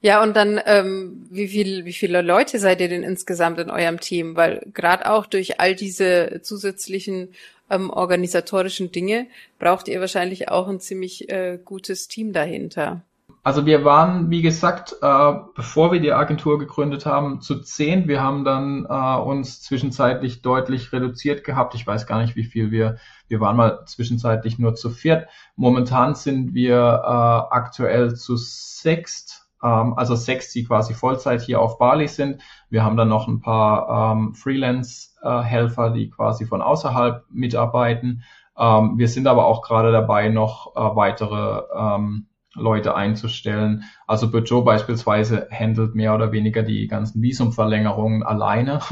Ja, 0.00 0.22
und 0.22 0.36
dann, 0.36 0.60
ähm, 0.64 1.26
wie 1.30 1.48
viel, 1.48 1.84
wie 1.84 1.92
viele 1.92 2.22
Leute 2.22 2.58
seid 2.58 2.80
ihr 2.80 2.88
denn 2.88 3.02
insgesamt 3.02 3.58
in 3.58 3.70
eurem 3.70 3.98
Team? 4.00 4.36
Weil 4.36 4.64
gerade 4.72 5.10
auch 5.10 5.26
durch 5.26 5.60
all 5.60 5.74
diese 5.74 6.40
zusätzlichen 6.42 7.34
ähm, 7.70 7.90
organisatorischen 7.90 8.92
Dinge 8.92 9.26
braucht 9.58 9.88
ihr 9.88 10.00
wahrscheinlich 10.00 10.48
auch 10.50 10.68
ein 10.68 10.80
ziemlich 10.80 11.28
äh, 11.30 11.58
gutes 11.64 12.08
Team 12.08 12.32
dahinter. 12.32 13.02
Also 13.42 13.66
wir 13.66 13.84
waren, 13.84 14.30
wie 14.30 14.42
gesagt, 14.42 14.94
äh, 15.02 15.32
bevor 15.54 15.92
wir 15.92 16.00
die 16.00 16.12
Agentur 16.12 16.58
gegründet 16.58 17.06
haben, 17.06 17.40
zu 17.40 17.60
zehn. 17.60 18.06
Wir 18.08 18.22
haben 18.22 18.44
dann 18.44 18.86
äh, 18.88 19.20
uns 19.20 19.62
zwischenzeitlich 19.62 20.42
deutlich 20.42 20.92
reduziert 20.92 21.44
gehabt. 21.44 21.74
Ich 21.74 21.86
weiß 21.86 22.06
gar 22.06 22.20
nicht, 22.20 22.36
wie 22.36 22.44
viel 22.44 22.70
wir, 22.70 22.96
wir 23.28 23.40
waren 23.40 23.56
mal 23.56 23.84
zwischenzeitlich 23.86 24.58
nur 24.58 24.74
zu 24.74 24.90
viert. 24.90 25.28
Momentan 25.56 26.14
sind 26.14 26.54
wir 26.54 26.76
äh, 26.76 27.54
aktuell 27.54 28.14
zu 28.14 28.36
sechst, 28.36 29.48
ähm, 29.62 29.94
also 29.96 30.14
sechs, 30.14 30.52
die 30.52 30.64
quasi 30.64 30.94
Vollzeit 30.94 31.42
hier 31.42 31.60
auf 31.60 31.78
Bali 31.78 32.08
sind. 32.08 32.42
Wir 32.70 32.84
haben 32.84 32.96
dann 32.96 33.08
noch 33.08 33.28
ein 33.28 33.40
paar 33.40 34.12
ähm, 34.12 34.34
Freelance-Helfer, 34.34 35.90
die 35.90 36.10
quasi 36.10 36.46
von 36.46 36.62
außerhalb 36.62 37.24
mitarbeiten. 37.30 38.22
Ähm, 38.56 38.98
wir 38.98 39.08
sind 39.08 39.26
aber 39.26 39.46
auch 39.46 39.62
gerade 39.62 39.92
dabei, 39.92 40.28
noch 40.28 40.76
äh, 40.76 40.96
weitere 40.96 41.62
ähm, 41.74 42.26
Leute 42.54 42.94
einzustellen. 42.94 43.84
Also 44.06 44.30
Peugeot 44.30 44.62
beispielsweise 44.62 45.48
handelt 45.50 45.94
mehr 45.94 46.14
oder 46.14 46.32
weniger 46.32 46.62
die 46.62 46.86
ganzen 46.86 47.22
Visumverlängerungen 47.22 48.22
alleine. 48.22 48.80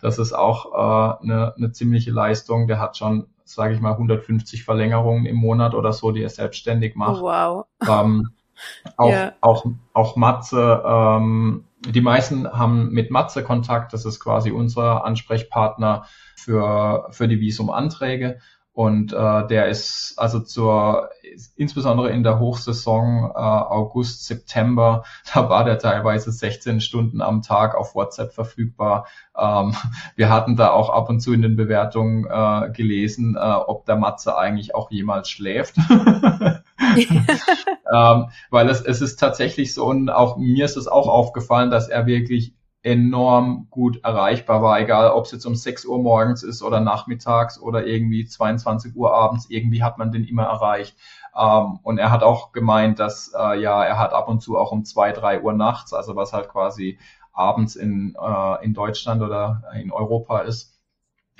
Das 0.00 0.18
ist 0.18 0.32
auch 0.32 0.72
äh, 0.72 1.22
eine, 1.22 1.54
eine 1.56 1.70
ziemliche 1.70 2.10
Leistung. 2.10 2.66
Der 2.66 2.80
hat 2.80 2.96
schon, 2.96 3.28
sage 3.44 3.74
ich 3.74 3.80
mal, 3.80 3.92
150 3.92 4.64
Verlängerungen 4.64 5.26
im 5.26 5.36
Monat 5.36 5.74
oder 5.74 5.92
so, 5.92 6.10
die 6.10 6.22
er 6.22 6.28
selbstständig 6.28 6.96
macht. 6.96 7.20
Oh, 7.20 7.26
wow. 7.26 7.66
Ähm, 7.88 8.30
auch, 8.96 9.08
yeah. 9.08 9.32
auch, 9.40 9.64
auch 9.92 10.16
Matze, 10.16 10.82
ähm, 10.84 11.64
die 11.86 12.00
meisten 12.00 12.50
haben 12.50 12.90
mit 12.90 13.12
Matze 13.12 13.44
Kontakt. 13.44 13.92
Das 13.92 14.04
ist 14.04 14.18
quasi 14.18 14.50
unser 14.50 15.04
Ansprechpartner 15.04 16.06
für, 16.36 17.06
für 17.10 17.28
die 17.28 17.40
Visumanträge. 17.40 18.38
Und 18.74 19.12
äh, 19.12 19.46
der 19.48 19.68
ist 19.68 20.14
also 20.16 20.40
zur, 20.40 21.10
insbesondere 21.56 22.10
in 22.10 22.22
der 22.22 22.38
Hochsaison 22.38 23.30
äh, 23.30 23.38
August, 23.38 24.24
September, 24.24 25.04
da 25.34 25.50
war 25.50 25.64
der 25.64 25.78
teilweise 25.78 26.32
16 26.32 26.80
Stunden 26.80 27.20
am 27.20 27.42
Tag 27.42 27.74
auf 27.74 27.94
WhatsApp 27.94 28.32
verfügbar. 28.32 29.06
Ähm, 29.36 29.74
wir 30.16 30.30
hatten 30.30 30.56
da 30.56 30.70
auch 30.70 30.88
ab 30.88 31.10
und 31.10 31.20
zu 31.20 31.34
in 31.34 31.42
den 31.42 31.54
Bewertungen 31.56 32.24
äh, 32.24 32.70
gelesen, 32.72 33.36
äh, 33.36 33.40
ob 33.40 33.84
der 33.84 33.96
Matze 33.96 34.38
eigentlich 34.38 34.74
auch 34.74 34.90
jemals 34.90 35.28
schläft. 35.28 35.76
ähm, 37.92 38.26
weil 38.50 38.70
es, 38.70 38.80
es 38.80 39.02
ist 39.02 39.20
tatsächlich 39.20 39.74
so, 39.74 39.84
und 39.84 40.08
auch 40.08 40.38
mir 40.38 40.64
ist 40.64 40.78
es 40.78 40.88
auch 40.88 41.08
aufgefallen, 41.08 41.70
dass 41.70 41.88
er 41.88 42.06
wirklich 42.06 42.54
enorm 42.82 43.68
gut 43.70 44.02
erreichbar 44.02 44.62
war, 44.62 44.80
egal 44.80 45.10
ob 45.10 45.24
es 45.26 45.32
jetzt 45.32 45.46
um 45.46 45.54
6 45.54 45.84
Uhr 45.84 45.98
morgens 45.98 46.42
ist 46.42 46.62
oder 46.62 46.80
nachmittags 46.80 47.60
oder 47.60 47.86
irgendwie 47.86 48.26
22 48.26 48.96
Uhr 48.96 49.14
abends, 49.14 49.46
irgendwie 49.48 49.82
hat 49.82 49.98
man 49.98 50.10
den 50.10 50.24
immer 50.24 50.44
erreicht. 50.44 50.96
Ähm, 51.36 51.78
und 51.82 51.98
er 51.98 52.10
hat 52.10 52.22
auch 52.22 52.52
gemeint, 52.52 52.98
dass 52.98 53.32
äh, 53.38 53.60
ja, 53.60 53.84
er 53.84 53.98
hat 53.98 54.12
ab 54.12 54.28
und 54.28 54.42
zu 54.42 54.58
auch 54.58 54.72
um 54.72 54.84
2, 54.84 55.12
3 55.12 55.42
Uhr 55.42 55.52
nachts, 55.52 55.92
also 55.92 56.16
was 56.16 56.32
halt 56.32 56.48
quasi 56.48 56.98
abends 57.32 57.76
in, 57.76 58.16
äh, 58.20 58.64
in 58.64 58.74
Deutschland 58.74 59.22
oder 59.22 59.62
in 59.80 59.92
Europa 59.92 60.40
ist, 60.40 60.72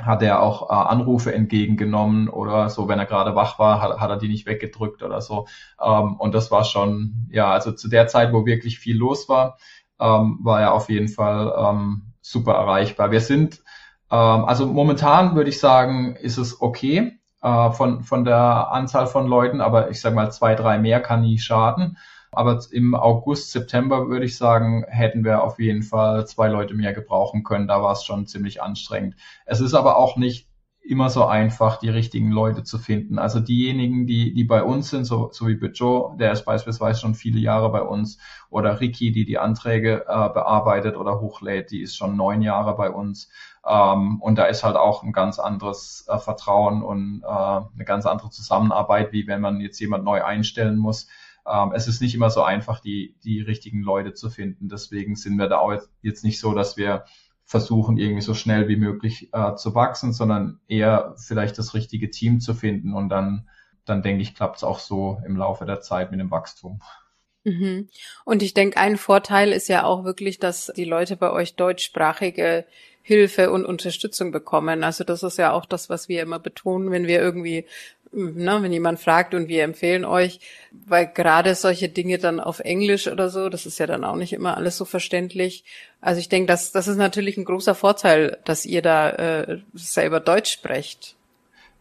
hat 0.01 0.23
er 0.23 0.43
auch 0.43 0.71
äh, 0.71 0.75
Anrufe 0.75 1.35
entgegengenommen 1.35 2.29
oder 2.29 2.69
so, 2.71 2.89
wenn 2.89 2.99
er 2.99 3.07
gerade 3.07 3.35
wach 3.35 3.59
war, 3.59 3.83
hat, 3.83 4.01
hat 4.01 4.11
er 4.11 4.17
die 4.17 4.29
nicht 4.29 4.47
weggedrückt 4.47 5.03
oder 5.03 5.21
so. 5.21 5.47
Ähm, 5.81 6.17
und 6.17 6.35
das 6.35 6.51
war 6.51 6.65
schon, 6.65 7.29
ja, 7.31 7.51
also 7.51 7.73
zu 7.73 7.89
der 7.89 8.07
Zeit, 8.07 8.33
wo 8.33 8.47
wirklich 8.47 8.79
viel 8.79 8.97
los 8.97 9.29
war, 9.29 9.59
ähm, 10.01 10.39
war 10.43 10.61
er 10.61 10.75
auf 10.75 10.89
jeden 10.89 11.09
Fall 11.09 11.53
ähm, 11.57 12.13
super 12.21 12.55
erreichbar. 12.55 13.11
Wir 13.11 13.21
sind, 13.21 13.63
ähm, 14.11 14.45
also 14.45 14.67
momentan 14.67 15.35
würde 15.35 15.51
ich 15.51 15.61
sagen, 15.61 16.17
ist 16.17 16.39
es 16.39 16.61
okay 16.61 17.19
äh, 17.43 17.71
von, 17.71 18.03
von 18.03 18.25
der 18.25 18.71
Anzahl 18.73 19.07
von 19.07 19.27
Leuten, 19.27 19.61
aber 19.61 19.91
ich 19.91 20.01
sage 20.01 20.15
mal, 20.15 20.31
zwei, 20.31 20.55
drei 20.55 20.79
mehr 20.79 21.01
kann 21.01 21.23
nie 21.23 21.39
schaden. 21.39 21.99
Aber 22.35 22.59
im 22.71 22.95
August, 22.95 23.53
September 23.53 24.09
würde 24.09 24.25
ich 24.25 24.39
sagen, 24.39 24.85
hätten 24.89 25.23
wir 25.23 25.45
auf 25.45 25.59
jeden 25.59 25.83
Fall 25.83 26.27
zwei 26.27 26.49
Leute 26.49 26.73
mehr 26.73 26.95
gebrauchen 26.95 27.45
können. 27.45 27.69
Da 27.69 27.83
war 27.83 27.93
es 27.93 28.05
schon 28.05 28.27
ziemlich 28.27 28.63
anstrengend. 28.63 29.17
Es 29.45 29.61
ist 29.61 29.75
aber 29.75 29.99
auch 29.99 30.17
nicht 30.17 30.49
immer 30.85 31.11
so 31.11 31.25
einfach, 31.25 31.79
die 31.79 31.89
richtigen 31.89 32.31
Leute 32.33 32.65
zu 32.65 32.79
finden. 32.79 33.19
Also 33.19 33.39
diejenigen, 33.39 34.07
die, 34.07 34.35
die 34.35 34.45
bei 34.45 34.63
uns 34.63 34.91
sind, 34.91 35.05
so, 35.05 35.31
so 35.33 35.47
wie 35.47 35.55
Joe, 35.55 36.17
der 36.19 36.33
ist 36.33 36.45
beispielsweise 36.45 37.01
schon 37.01 37.15
viele 37.15 37.39
Jahre 37.39 37.71
bei 37.71 37.83
uns, 37.83 38.19
oder 38.51 38.81
Ricky, 38.81 39.13
die 39.13 39.25
die 39.25 39.39
Anträge 39.39 40.05
äh, 40.09 40.29
bearbeitet 40.29 40.97
oder 40.97 41.21
hochlädt, 41.21 41.71
die 41.71 41.83
ist 41.83 41.97
schon 41.97 42.17
neun 42.17 42.43
Jahre 42.43 42.77
bei 42.77 42.91
uns. 42.91 43.31
Ähm, 43.65 44.21
und 44.21 44.37
da 44.37 44.47
ist 44.47 44.65
halt 44.65 44.77
auch 44.77 45.05
ein 45.05 45.13
ganz 45.13 45.39
anderes 45.39 46.05
äh, 46.09 46.19
Vertrauen 46.19 46.83
und 46.83 47.23
äh, 47.23 47.27
eine 47.27 47.85
ganz 47.85 48.05
andere 48.05 48.31
Zusammenarbeit, 48.31 49.13
wie 49.13 49.27
wenn 49.29 49.41
man 49.41 49.61
jetzt 49.61 49.79
jemand 49.79 50.05
neu 50.05 50.25
einstellen 50.25 50.77
muss. 50.77 51.07
Ähm, 51.47 51.73
es 51.75 51.89
ist 51.89 52.03
nicht 52.03 52.15
immer 52.15 52.31
so 52.31 52.43
einfach, 52.43 52.81
die, 52.81 53.17
die 53.23 53.41
richtigen 53.41 53.83
Leute 53.83 54.15
zu 54.15 54.31
finden. 54.31 54.69
Deswegen 54.69 55.15
sind 55.15 55.37
wir 55.37 55.49
da 55.49 55.59
auch 55.59 55.73
jetzt, 55.73 55.91
jetzt 56.03 56.25
nicht 56.25 56.41
so, 56.41 56.55
dass 56.55 56.77
wir 56.77 57.05
versuchen, 57.53 57.99
irgendwie 57.99 58.23
so 58.23 58.33
schnell 58.33 58.67
wie 58.67 58.77
möglich 58.77 59.29
äh, 59.33 59.55
zu 59.57 59.75
wachsen, 59.75 60.15
sondern 60.15 60.59
eher 60.69 61.15
vielleicht 61.19 61.59
das 61.59 61.75
richtige 61.75 62.11
Team 62.11 62.41
zu 62.41 62.55
finden 62.55 62.95
und 62.95 63.11
dann, 63.11 63.47
dann 63.85 64.03
denke 64.03 64.23
ich, 64.23 64.35
klappt 64.35 64.57
es 64.57 64.65
auch 64.65 64.79
so 64.79 65.21
im 65.27 65.37
Laufe 65.37 65.67
der 65.67 65.83
Zeit 65.83 66.11
mit 66.11 66.19
dem 66.19 66.31
Wachstum. 66.31 66.81
Mhm. 67.45 67.89
Und 68.25 68.43
ich 68.43 68.55
denke, 68.55 68.79
ein 68.79 68.97
Vorteil 68.97 69.53
ist 69.53 69.69
ja 69.69 69.85
auch 69.85 70.03
wirklich, 70.05 70.39
dass 70.39 70.73
die 70.75 70.87
Leute 70.87 71.17
bei 71.17 71.31
euch 71.31 71.55
deutschsprachige 71.55 72.65
Hilfe 73.03 73.51
und 73.51 73.67
Unterstützung 73.67 74.33
bekommen. 74.33 74.83
Also 74.83 75.05
das 75.05 75.23
ist 75.23 75.37
ja 75.37 75.53
auch 75.53 75.67
das, 75.67 75.91
was 75.91 76.09
wir 76.09 76.23
immer 76.23 76.39
betonen, 76.39 76.91
wenn 76.91 77.07
wir 77.07 77.21
irgendwie 77.21 77.67
ne, 78.13 78.59
wenn 78.61 78.73
jemand 78.73 79.01
fragt 79.01 79.35
und 79.35 79.49
wir 79.49 79.65
empfehlen 79.65 80.05
euch, 80.05 80.41
weil 80.71 81.07
gerade 81.07 81.55
solche 81.55 81.89
Dinge 81.89 82.19
dann 82.19 82.41
auf 82.41 82.61
Englisch 82.61 83.09
oder 83.09 83.29
so, 83.29 83.49
das 83.49 83.67
ist 83.67 83.79
ja 83.79 83.87
dann 83.87 84.05
auch 84.05 84.17
nicht 84.17 84.33
immer 84.33 84.57
alles 84.57 84.77
so 84.77 84.85
verständlich. 84.85 85.65
Also 86.01 86.21
ich 86.21 86.29
denke, 86.29 86.47
das, 86.47 86.73
das 86.73 86.89
ist 86.89 86.97
natürlich 86.97 87.37
ein 87.37 87.45
großer 87.45 87.75
Vorteil, 87.75 88.39
dass 88.45 88.67
ihr 88.67 88.83
da 88.83 89.11
äh, 89.11 89.59
selber 89.75 90.21
Deutsch 90.21 90.53
sprecht. 90.53 91.17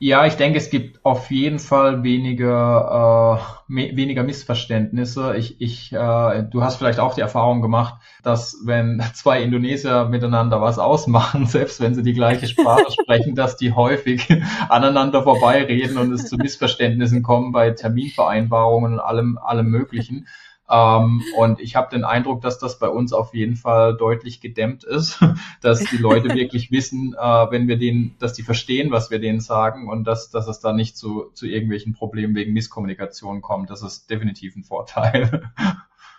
Ja, 0.04 0.26
ich 0.26 0.34
denke, 0.34 0.58
es 0.58 0.72
gibt 0.72 1.06
auf 1.06 1.30
jeden 1.30 1.60
Fall 1.60 2.02
weniger, 2.02 3.38
äh, 3.70 3.96
weniger 3.96 4.24
Missverständnisse. 4.24 5.36
Ich, 5.38 5.62
ich, 5.62 5.94
äh, 5.94 6.42
du 6.42 6.64
hast 6.64 6.78
vielleicht 6.78 6.98
auch 6.98 7.14
die 7.14 7.22
Erfahrung 7.22 7.62
gemacht, 7.62 8.02
dass 8.24 8.64
wenn 8.66 9.00
zwei 9.14 9.44
Indonesier 9.44 10.06
miteinander 10.06 10.60
was 10.60 10.80
ausmachen, 10.80 11.46
selbst 11.46 11.82
wenn 11.82 11.94
sie 11.94 12.02
die 12.02 12.14
gleiche 12.14 12.48
Sprache 12.48 12.92
sprechen, 13.00 13.36
dass 13.36 13.58
die 13.58 13.74
häufig 13.74 14.28
aneinander 14.70 15.22
vorbeireden 15.22 16.00
und 16.00 16.12
es 16.14 16.28
zu 16.28 16.36
Missverständnissen 16.36 17.22
kommen 17.22 17.52
bei 17.52 17.70
Terminvereinbarungen 17.70 18.94
und 18.94 19.00
allem, 19.00 19.38
allem 19.38 19.68
Möglichen. 19.68 20.26
Ähm, 20.72 21.22
und 21.36 21.60
ich 21.60 21.76
habe 21.76 21.90
den 21.92 22.06
Eindruck, 22.06 22.42
dass 22.42 22.58
das 22.58 22.80
bei 22.80 22.88
uns 22.88 23.12
auf 23.12 23.34
jeden 23.34 23.58
Fall 23.58 23.98
deutlich 23.98 24.40
gedämmt 24.40 24.86
ist, 24.86 25.20
dass 25.62 25.84
die 25.84 25.98
Leute 25.98 26.30
wirklich 26.36 26.72
wissen, 26.72 27.14
äh, 27.14 27.52
wenn 27.52 27.68
wir 27.68 27.78
denen, 27.78 28.16
dass 28.20 28.34
die 28.34 28.44
verstehen, 28.44 28.90
was 28.92 29.12
wir 29.12 29.20
denen 29.20 29.42
sagen 29.42 29.90
und 29.90 30.06
dass, 30.06 30.30
dass 30.30 30.48
es 30.48 30.62
da 30.62 30.72
nicht 30.72 30.96
zu, 30.96 31.32
zu 31.34 31.46
irgendwelchen 31.46 31.94
Problemen 31.94 32.36
wegen 32.36 32.54
Misskommunikation 32.54 33.42
kommt. 33.42 33.70
Das 33.70 33.84
ist 33.84 34.10
definitiv 34.10 34.56
ein 34.56 34.64
Vorteil. 34.64 35.52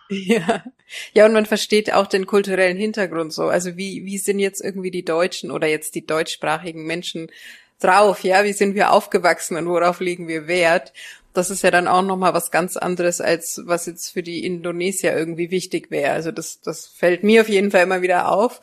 Ja. 0.09 0.63
ja, 1.15 1.25
und 1.25 1.33
man 1.33 1.47
versteht 1.47 1.95
auch 1.95 2.07
den 2.07 2.27
kulturellen 2.27 2.77
Hintergrund 2.77 3.33
so. 3.33 3.45
Also 3.45 3.79
wie, 3.79 4.05
wie 4.05 4.19
sind 4.19 4.41
jetzt 4.41 4.61
irgendwie 4.61 4.91
die 4.91 5.07
Deutschen 5.07 5.51
oder 5.51 5.67
jetzt 5.67 5.95
die 5.95 6.05
deutschsprachigen 6.05 6.85
Menschen 6.85 7.31
drauf? 7.83 8.23
Ja, 8.25 8.45
wie 8.45 8.53
sind 8.53 8.75
wir 8.75 8.93
aufgewachsen 8.93 9.57
und 9.57 9.67
worauf 9.67 10.01
legen 10.01 10.29
wir 10.29 10.47
Wert? 10.47 10.93
das 11.33 11.51
ist 11.51 11.63
ja 11.63 11.71
dann 11.71 11.89
auch 11.89 12.03
nochmal 12.03 12.35
was 12.35 12.51
ganz 12.51 12.77
anderes, 12.77 13.21
als 13.21 13.63
was 13.65 13.87
jetzt 13.87 14.11
für 14.11 14.23
die 14.23 14.45
Indonesier 14.45 15.17
irgendwie 15.17 15.51
wichtig 15.51 15.91
wäre. 15.91 16.13
Also 16.13 16.31
das, 16.31 16.61
das 16.61 16.87
fällt 16.87 17.23
mir 17.23 17.41
auf 17.41 17.49
jeden 17.49 17.71
Fall 17.71 17.83
immer 17.83 18.03
wieder 18.03 18.31
auf, 18.31 18.61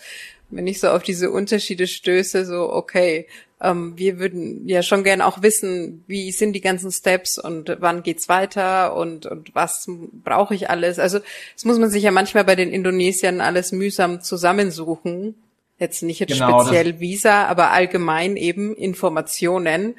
wenn 0.50 0.68
ich 0.68 0.80
so 0.80 0.90
auf 0.90 1.04
diese 1.04 1.32
Unterschiede 1.32 1.88
stöße, 1.88 2.46
so, 2.46 2.72
okay, 2.72 3.28
ähm, 3.62 3.94
wir 3.98 4.20
würden 4.20 4.68
ja 4.68 4.84
schon 4.84 5.04
gern 5.04 5.22
auch 5.22 5.42
wissen, 5.42 6.04
wie 6.08 6.32
sind 6.32 6.54
die 6.54 6.62
ganzen 6.62 6.92
Steps 6.92 7.38
und 7.38 7.76
wann 7.80 8.04
geht's 8.04 8.30
weiter 8.30 8.96
und, 8.96 9.26
und 9.26 9.54
was 9.54 9.88
brauche 10.24 10.56
ich 10.56 10.70
alles. 10.70 11.00
Also 11.00 11.20
das 11.56 11.66
muss 11.66 11.80
man 11.80 11.90
sich 11.90 12.04
ja 12.04 12.12
manchmal 12.12 12.46
bei 12.46 12.56
den 12.56 12.72
Indonesiern 12.72 13.42
alles 13.42 13.72
mühsam 13.72 14.22
zusammensuchen. 14.22 15.36
Jetzt 15.80 16.04
nicht 16.04 16.20
jetzt 16.20 16.34
genau, 16.34 16.62
speziell 16.62 17.00
Visa, 17.00 17.46
aber 17.48 17.72
allgemein 17.72 18.36
eben 18.36 18.76
Informationen. 18.76 19.96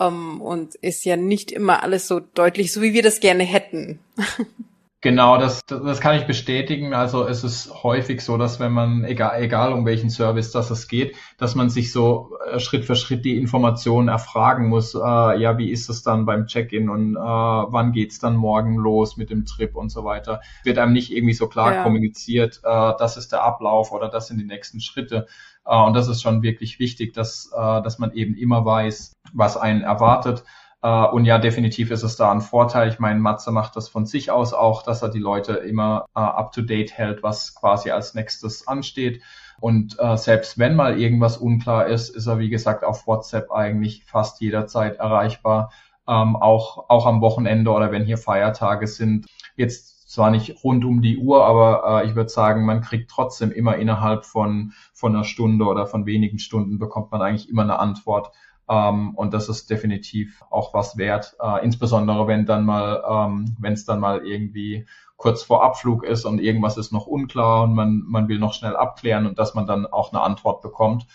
Ähm, 0.00 0.40
und 0.40 0.74
ist 0.76 1.04
ja 1.04 1.16
nicht 1.16 1.52
immer 1.52 1.82
alles 1.82 2.08
so 2.08 2.20
deutlich, 2.20 2.72
so 2.72 2.82
wie 2.82 2.94
wir 2.94 3.02
das 3.02 3.20
gerne 3.20 3.44
hätten. 3.44 3.98
Genau, 5.00 5.38
das, 5.38 5.60
das 5.66 6.00
kann 6.00 6.16
ich 6.16 6.26
bestätigen. 6.26 6.92
Also 6.92 7.24
es 7.24 7.44
ist 7.44 7.84
häufig 7.84 8.20
so, 8.20 8.36
dass 8.36 8.58
wenn 8.58 8.72
man, 8.72 9.04
egal, 9.04 9.40
egal 9.40 9.72
um 9.72 9.86
welchen 9.86 10.10
Service 10.10 10.50
das 10.50 10.70
es 10.70 10.88
geht, 10.88 11.14
dass 11.38 11.54
man 11.54 11.70
sich 11.70 11.92
so 11.92 12.30
äh, 12.50 12.58
Schritt 12.58 12.84
für 12.84 12.96
Schritt 12.96 13.24
die 13.24 13.38
Informationen 13.38 14.08
erfragen 14.08 14.68
muss. 14.68 14.96
Äh, 14.96 14.98
ja, 14.98 15.56
wie 15.56 15.70
ist 15.70 15.88
es 15.88 16.02
dann 16.02 16.26
beim 16.26 16.46
Check-in 16.46 16.88
und 16.88 17.14
äh, 17.14 17.18
wann 17.20 17.92
geht's 17.92 18.18
dann 18.18 18.34
morgen 18.34 18.74
los 18.74 19.16
mit 19.16 19.30
dem 19.30 19.44
Trip 19.44 19.76
und 19.76 19.90
so 19.90 20.02
weiter. 20.02 20.40
Wird 20.64 20.78
einem 20.78 20.94
nicht 20.94 21.12
irgendwie 21.12 21.34
so 21.34 21.46
klar 21.46 21.74
ja. 21.74 21.82
kommuniziert, 21.84 22.60
äh, 22.64 22.92
das 22.98 23.16
ist 23.16 23.30
der 23.30 23.44
Ablauf 23.44 23.92
oder 23.92 24.08
das 24.08 24.26
sind 24.26 24.38
die 24.38 24.46
nächsten 24.46 24.80
Schritte. 24.80 25.28
Äh, 25.64 25.76
und 25.76 25.94
das 25.94 26.08
ist 26.08 26.22
schon 26.22 26.42
wirklich 26.42 26.80
wichtig, 26.80 27.12
dass, 27.12 27.52
äh, 27.56 27.82
dass 27.82 28.00
man 28.00 28.12
eben 28.14 28.34
immer 28.34 28.64
weiß, 28.64 29.12
was 29.32 29.56
einen 29.56 29.82
erwartet. 29.82 30.42
Äh, 30.82 31.06
und 31.06 31.24
ja, 31.24 31.38
definitiv 31.38 31.90
ist 31.90 32.02
es 32.02 32.16
da 32.16 32.30
ein 32.30 32.40
Vorteil. 32.40 32.88
Ich 32.88 32.98
meine, 32.98 33.20
Matze 33.20 33.50
macht 33.50 33.76
das 33.76 33.88
von 33.88 34.06
sich 34.06 34.30
aus 34.30 34.52
auch, 34.52 34.82
dass 34.82 35.02
er 35.02 35.08
die 35.08 35.18
Leute 35.18 35.54
immer 35.54 36.06
up-to-date 36.14 36.92
hält, 36.92 37.22
was 37.22 37.54
quasi 37.54 37.90
als 37.90 38.14
nächstes 38.14 38.66
ansteht. 38.68 39.22
Und 39.60 39.96
äh, 39.98 40.16
selbst 40.16 40.58
wenn 40.58 40.76
mal 40.76 41.00
irgendwas 41.00 41.36
unklar 41.36 41.86
ist, 41.86 42.10
ist 42.10 42.26
er, 42.26 42.38
wie 42.38 42.48
gesagt, 42.48 42.84
auf 42.84 43.06
WhatsApp 43.06 43.50
eigentlich 43.50 44.04
fast 44.04 44.40
jederzeit 44.40 44.96
erreichbar. 44.96 45.72
Ähm, 46.06 46.36
auch, 46.36 46.88
auch 46.88 47.06
am 47.06 47.20
Wochenende 47.20 47.70
oder 47.70 47.90
wenn 47.92 48.04
hier 48.04 48.18
Feiertage 48.18 48.86
sind. 48.86 49.26
Jetzt 49.56 50.08
zwar 50.08 50.30
nicht 50.30 50.64
rund 50.64 50.84
um 50.84 51.02
die 51.02 51.18
Uhr, 51.18 51.44
aber 51.44 52.02
äh, 52.02 52.06
ich 52.06 52.14
würde 52.14 52.30
sagen, 52.30 52.64
man 52.64 52.80
kriegt 52.80 53.10
trotzdem 53.10 53.52
immer 53.52 53.76
innerhalb 53.76 54.24
von, 54.24 54.72
von 54.94 55.14
einer 55.14 55.24
Stunde 55.24 55.66
oder 55.66 55.86
von 55.86 56.06
wenigen 56.06 56.38
Stunden 56.38 56.78
bekommt 56.78 57.10
man 57.10 57.20
eigentlich 57.20 57.50
immer 57.50 57.62
eine 57.62 57.78
Antwort. 57.78 58.30
Ähm, 58.68 59.14
und 59.14 59.34
das 59.34 59.48
ist 59.48 59.70
definitiv 59.70 60.42
auch 60.50 60.74
was 60.74 60.96
wert, 60.96 61.36
äh, 61.40 61.64
insbesondere 61.64 62.26
wenn 62.26 62.46
dann 62.46 62.64
mal, 62.64 63.02
ähm, 63.08 63.56
wenn 63.58 63.72
es 63.72 63.84
dann 63.84 64.00
mal 64.00 64.26
irgendwie 64.26 64.86
kurz 65.16 65.42
vor 65.42 65.64
Abflug 65.64 66.04
ist 66.04 66.24
und 66.24 66.38
irgendwas 66.38 66.76
ist 66.76 66.92
noch 66.92 67.06
unklar 67.06 67.64
und 67.64 67.74
man, 67.74 68.04
man 68.06 68.28
will 68.28 68.38
noch 68.38 68.54
schnell 68.54 68.76
abklären 68.76 69.26
und 69.26 69.38
dass 69.38 69.54
man 69.54 69.66
dann 69.66 69.86
auch 69.86 70.12
eine 70.12 70.22
Antwort 70.22 70.62
bekommt. 70.62 71.06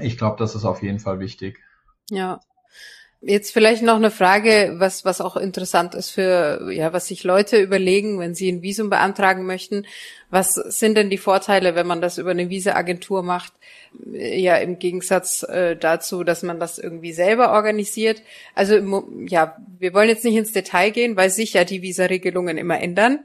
Ich 0.00 0.16
glaube, 0.16 0.36
das 0.38 0.54
ist 0.54 0.64
auf 0.64 0.82
jeden 0.82 1.00
Fall 1.00 1.18
wichtig. 1.18 1.60
Ja, 2.10 2.40
Jetzt 3.22 3.52
vielleicht 3.52 3.82
noch 3.82 3.96
eine 3.96 4.10
Frage, 4.10 4.76
was, 4.78 5.04
was 5.04 5.20
auch 5.20 5.36
interessant 5.36 5.94
ist 5.94 6.08
für, 6.08 6.72
ja, 6.72 6.94
was 6.94 7.06
sich 7.06 7.22
Leute 7.22 7.60
überlegen, 7.60 8.18
wenn 8.18 8.34
sie 8.34 8.50
ein 8.50 8.62
Visum 8.62 8.88
beantragen 8.88 9.44
möchten. 9.44 9.86
Was 10.30 10.54
sind 10.54 10.96
denn 10.96 11.10
die 11.10 11.18
Vorteile, 11.18 11.74
wenn 11.74 11.86
man 11.86 12.00
das 12.00 12.16
über 12.16 12.30
eine 12.30 12.48
Visa-Agentur 12.48 13.22
macht? 13.22 13.52
Ja, 14.10 14.56
im 14.56 14.78
Gegensatz 14.78 15.42
äh, 15.42 15.76
dazu, 15.76 16.24
dass 16.24 16.42
man 16.42 16.58
das 16.60 16.78
irgendwie 16.78 17.12
selber 17.12 17.52
organisiert. 17.52 18.22
Also, 18.54 19.04
ja, 19.26 19.56
wir 19.78 19.92
wollen 19.92 20.08
jetzt 20.08 20.24
nicht 20.24 20.36
ins 20.36 20.52
Detail 20.52 20.90
gehen, 20.90 21.16
weil 21.16 21.28
sich 21.28 21.52
ja 21.52 21.64
die 21.64 21.82
Visa-Regelungen 21.82 22.56
immer 22.56 22.80
ändern. 22.80 23.18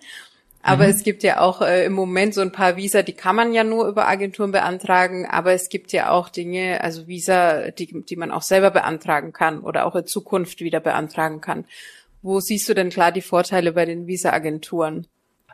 Aber 0.68 0.86
mhm. 0.86 0.90
es 0.90 1.04
gibt 1.04 1.22
ja 1.22 1.42
auch 1.42 1.62
äh, 1.62 1.86
im 1.86 1.94
Moment 1.94 2.34
so 2.34 2.42
ein 2.42 2.52
paar 2.52 2.76
Visa, 2.76 3.04
die 3.04 3.14
kann 3.14 3.36
man 3.36 3.54
ja 3.54 3.64
nur 3.64 3.88
über 3.88 4.08
Agenturen 4.08 4.52
beantragen, 4.52 5.28
aber 5.30 5.52
es 5.54 5.70
gibt 5.70 5.92
ja 5.92 6.10
auch 6.10 6.28
Dinge, 6.28 6.82
also 6.82 7.06
Visa, 7.06 7.70
die, 7.70 8.04
die 8.04 8.16
man 8.16 8.32
auch 8.32 8.42
selber 8.42 8.72
beantragen 8.72 9.32
kann 9.32 9.60
oder 9.60 9.86
auch 9.86 9.96
in 9.96 10.08
Zukunft 10.08 10.62
wieder 10.62 10.80
beantragen 10.80 11.40
kann. 11.40 11.66
Wo 12.24 12.40
siehst 12.40 12.68
du 12.68 12.74
denn 12.74 12.90
klar 12.90 13.12
die 13.12 13.22
Vorteile 13.22 13.74
bei 13.74 13.86
den 13.86 14.08
Visa-Agenturen? 14.08 15.06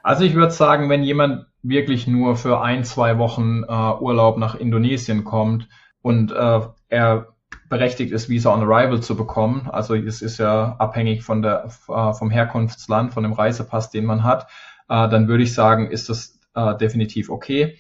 Also 0.02 0.24
ich 0.24 0.34
würde 0.34 0.54
sagen, 0.54 0.90
wenn 0.90 1.04
jemand 1.04 1.46
wirklich 1.62 2.08
nur 2.08 2.38
für 2.38 2.62
ein, 2.62 2.86
zwei 2.86 3.18
Wochen 3.18 3.64
äh, 3.68 3.70
Urlaub 3.70 4.38
nach 4.38 4.56
Indonesien 4.56 5.26
kommt 5.26 5.68
und 6.02 6.32
äh, 6.32 6.62
er 6.88 7.28
berechtigt 7.68 8.14
ist, 8.14 8.30
Visa 8.30 8.54
on 8.54 8.64
Arrival 8.64 9.02
zu 9.02 9.18
bekommen, 9.18 9.70
also 9.70 9.94
es 9.94 10.22
ist 10.22 10.38
ja 10.38 10.78
abhängig 10.80 11.24
von 11.24 11.42
der, 11.42 11.70
äh, 11.90 12.14
vom 12.14 12.30
Herkunftsland, 12.30 13.14
von 13.14 13.24
dem 13.24 13.34
Reisepass, 13.34 13.90
den 13.90 14.06
man 14.06 14.24
hat, 14.24 14.48
äh, 14.92 15.08
dann 15.08 15.30
würde 15.30 15.44
ich 15.44 15.54
sagen, 15.54 15.90
ist 15.90 16.10
das 16.10 16.38
äh, 16.54 16.76
definitiv 16.76 17.30
okay. 17.30 17.78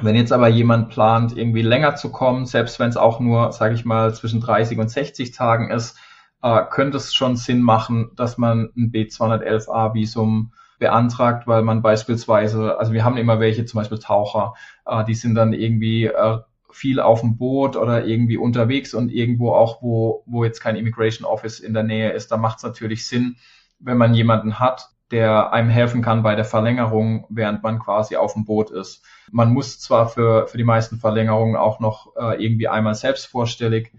Wenn 0.00 0.16
jetzt 0.16 0.32
aber 0.32 0.48
jemand 0.48 0.88
plant, 0.88 1.36
irgendwie 1.36 1.62
länger 1.62 1.96
zu 1.96 2.10
kommen, 2.10 2.46
selbst 2.46 2.80
wenn 2.80 2.88
es 2.88 2.96
auch 2.96 3.20
nur, 3.20 3.52
sage 3.52 3.74
ich 3.74 3.84
mal, 3.84 4.14
zwischen 4.14 4.40
30 4.40 4.78
und 4.78 4.88
60 4.88 5.32
Tagen 5.32 5.70
ist, 5.70 5.98
äh, 6.42 6.62
könnte 6.70 6.96
es 6.96 7.12
schon 7.12 7.36
Sinn 7.36 7.60
machen, 7.60 8.12
dass 8.16 8.38
man 8.38 8.70
ein 8.74 8.90
B211a-Visum 8.90 10.52
beantragt, 10.78 11.46
weil 11.46 11.62
man 11.62 11.82
beispielsweise, 11.82 12.78
also 12.78 12.94
wir 12.94 13.04
haben 13.04 13.18
immer 13.18 13.38
welche, 13.38 13.66
zum 13.66 13.78
Beispiel 13.78 13.98
Taucher, 13.98 14.54
äh, 14.86 15.04
die 15.04 15.14
sind 15.14 15.34
dann 15.34 15.52
irgendwie 15.52 16.06
äh, 16.06 16.38
viel 16.70 17.00
auf 17.00 17.20
dem 17.20 17.36
Boot 17.36 17.76
oder 17.76 18.06
irgendwie 18.06 18.38
unterwegs 18.38 18.94
und 18.94 19.12
irgendwo 19.12 19.52
auch, 19.52 19.82
wo, 19.82 20.22
wo 20.24 20.44
jetzt 20.44 20.60
kein 20.60 20.76
Immigration 20.76 21.26
Office 21.26 21.60
in 21.60 21.74
der 21.74 21.82
Nähe 21.82 22.12
ist, 22.12 22.32
da 22.32 22.38
macht 22.38 22.58
es 22.58 22.62
natürlich 22.62 23.06
Sinn, 23.06 23.36
wenn 23.78 23.98
man 23.98 24.14
jemanden 24.14 24.58
hat, 24.58 24.88
der 25.10 25.52
einem 25.52 25.70
helfen 25.70 26.02
kann 26.02 26.22
bei 26.22 26.34
der 26.34 26.44
Verlängerung, 26.44 27.26
während 27.28 27.62
man 27.62 27.78
quasi 27.78 28.16
auf 28.16 28.34
dem 28.34 28.44
Boot 28.44 28.70
ist. 28.70 29.04
Man 29.30 29.52
muss 29.52 29.80
zwar 29.80 30.08
für, 30.08 30.46
für 30.46 30.58
die 30.58 30.64
meisten 30.64 30.98
Verlängerungen 30.98 31.56
auch 31.56 31.80
noch 31.80 32.14
äh, 32.16 32.42
irgendwie 32.42 32.68
einmal 32.68 32.94
selbst 32.94 33.26
vorstellig 33.26 33.92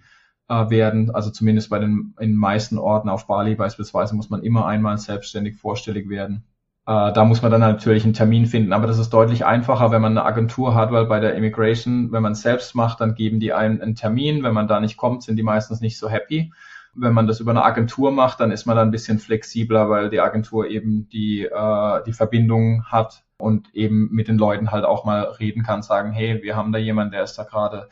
äh, 0.47 0.69
werden, 0.69 1.11
also 1.11 1.29
zumindest 1.29 1.69
bei 1.69 1.79
den, 1.79 2.13
in 2.19 2.35
meisten 2.35 2.77
Orten 2.77 3.09
auf 3.09 3.27
Bali 3.27 3.55
beispielsweise 3.55 4.15
muss 4.15 4.29
man 4.29 4.43
immer 4.43 4.65
einmal 4.65 4.97
selbstständig 4.97 5.57
vorstellig 5.57 6.09
werden. 6.09 6.43
Äh, 6.87 7.13
da 7.13 7.25
muss 7.25 7.41
man 7.41 7.51
dann 7.51 7.61
natürlich 7.61 8.03
einen 8.03 8.13
Termin 8.13 8.45
finden, 8.45 8.73
aber 8.73 8.87
das 8.87 8.97
ist 8.97 9.11
deutlich 9.11 9.45
einfacher, 9.45 9.91
wenn 9.91 10.01
man 10.01 10.17
eine 10.17 10.25
Agentur 10.25 10.75
hat, 10.75 10.91
weil 10.91 11.05
bei 11.05 11.19
der 11.19 11.35
Immigration, 11.35 12.11
wenn 12.11 12.23
man 12.23 12.33
es 12.33 12.41
selbst 12.41 12.73
macht, 12.73 13.01
dann 13.01 13.15
geben 13.15 13.39
die 13.39 13.53
einen 13.53 13.81
einen 13.81 13.95
Termin. 13.95 14.43
Wenn 14.43 14.53
man 14.53 14.67
da 14.67 14.79
nicht 14.79 14.97
kommt, 14.97 15.23
sind 15.23 15.35
die 15.35 15.43
meistens 15.43 15.79
nicht 15.79 15.97
so 15.97 16.09
happy. 16.09 16.51
Wenn 16.93 17.13
man 17.13 17.27
das 17.27 17.39
über 17.39 17.51
eine 17.51 17.63
Agentur 17.63 18.11
macht, 18.11 18.39
dann 18.39 18.51
ist 18.51 18.65
man 18.65 18.75
da 18.75 18.81
ein 18.81 18.91
bisschen 18.91 19.19
flexibler, 19.19 19.89
weil 19.89 20.09
die 20.09 20.19
Agentur 20.19 20.67
eben 20.67 21.07
die, 21.09 21.43
äh, 21.45 22.03
die 22.05 22.13
Verbindung 22.13 22.85
hat 22.85 23.23
und 23.37 23.73
eben 23.73 24.09
mit 24.11 24.27
den 24.27 24.37
Leuten 24.37 24.71
halt 24.71 24.85
auch 24.85 25.05
mal 25.05 25.23
reden 25.23 25.63
kann, 25.63 25.81
sagen, 25.81 26.11
hey, 26.11 26.41
wir 26.43 26.55
haben 26.55 26.71
da 26.71 26.79
jemanden, 26.79 27.13
der 27.13 27.23
ist 27.23 27.37
da 27.37 27.43
gerade, 27.43 27.89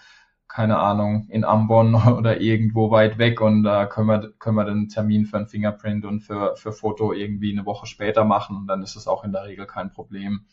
keine 0.48 0.78
Ahnung, 0.80 1.28
in 1.30 1.44
Ambon 1.44 1.96
oder 2.18 2.42
irgendwo 2.42 2.92
weit 2.92 3.18
weg 3.18 3.42
und 3.42 3.64
da 3.64 3.84
äh, 3.84 3.88
können 3.88 4.08
wir, 4.08 4.34
können 4.40 4.56
wir 4.58 4.66
den 4.66 4.90
Termin 4.90 5.26
für 5.26 5.38
ein 5.38 5.48
Fingerprint 5.48 6.06
und 6.06 6.22
für, 6.22 6.56
für 6.56 6.72
Foto 6.72 7.14
irgendwie 7.14 7.52
eine 7.52 7.66
Woche 7.66 7.86
später 7.86 8.26
machen 8.26 8.58
und 8.58 8.68
dann 8.68 8.84
ist 8.84 8.96
es 8.96 9.08
auch 9.08 9.24
in 9.24 9.32
der 9.32 9.46
Regel 9.46 9.66
kein 9.66 9.92
Problem. 9.92 10.46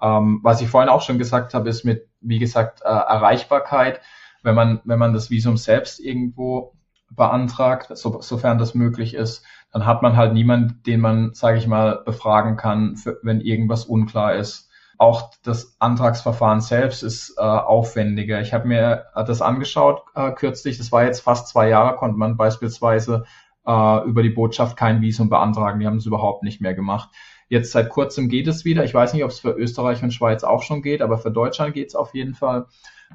Ähm, 0.00 0.40
was 0.42 0.60
ich 0.60 0.68
vorhin 0.68 0.90
auch 0.90 1.02
schon 1.02 1.18
gesagt 1.18 1.54
habe, 1.54 1.68
ist 1.68 1.84
mit, 1.84 2.08
wie 2.20 2.38
gesagt, 2.38 2.82
äh, 2.82 2.88
Erreichbarkeit. 2.88 4.00
Wenn 4.42 4.54
man, 4.54 4.80
wenn 4.84 4.98
man 4.98 5.12
das 5.12 5.30
Visum 5.30 5.56
selbst 5.56 5.98
irgendwo 5.98 6.75
beantragt, 7.10 7.96
so, 7.96 8.20
sofern 8.20 8.58
das 8.58 8.74
möglich 8.74 9.14
ist, 9.14 9.44
dann 9.72 9.86
hat 9.86 10.02
man 10.02 10.16
halt 10.16 10.32
niemanden, 10.32 10.82
den 10.84 11.00
man, 11.00 11.34
sage 11.34 11.58
ich 11.58 11.66
mal, 11.66 12.02
befragen 12.04 12.56
kann, 12.56 12.96
für, 12.96 13.18
wenn 13.22 13.40
irgendwas 13.40 13.84
unklar 13.84 14.34
ist. 14.34 14.70
Auch 14.98 15.30
das 15.42 15.76
Antragsverfahren 15.78 16.60
selbst 16.60 17.02
ist 17.02 17.34
äh, 17.36 17.42
aufwendiger. 17.42 18.40
Ich 18.40 18.54
habe 18.54 18.66
mir 18.66 19.06
das 19.14 19.42
angeschaut 19.42 20.02
äh, 20.14 20.32
kürzlich. 20.32 20.78
Das 20.78 20.90
war 20.90 21.04
jetzt 21.04 21.20
fast 21.20 21.48
zwei 21.48 21.68
Jahre, 21.68 21.96
konnte 21.96 22.16
man 22.16 22.38
beispielsweise 22.38 23.24
äh, 23.66 24.04
über 24.06 24.22
die 24.22 24.30
Botschaft 24.30 24.76
kein 24.76 25.02
Visum 25.02 25.28
beantragen. 25.28 25.80
Die 25.80 25.86
haben 25.86 25.98
es 25.98 26.06
überhaupt 26.06 26.42
nicht 26.42 26.62
mehr 26.62 26.72
gemacht. 26.74 27.10
Jetzt 27.48 27.72
seit 27.72 27.90
kurzem 27.90 28.28
geht 28.28 28.48
es 28.48 28.64
wieder. 28.64 28.84
Ich 28.84 28.94
weiß 28.94 29.12
nicht, 29.12 29.24
ob 29.24 29.30
es 29.30 29.40
für 29.40 29.52
Österreich 29.52 30.02
und 30.02 30.14
Schweiz 30.14 30.42
auch 30.42 30.62
schon 30.62 30.82
geht, 30.82 31.02
aber 31.02 31.18
für 31.18 31.30
Deutschland 31.30 31.74
geht 31.74 31.88
es 31.88 31.94
auf 31.94 32.14
jeden 32.14 32.34
Fall. 32.34 32.66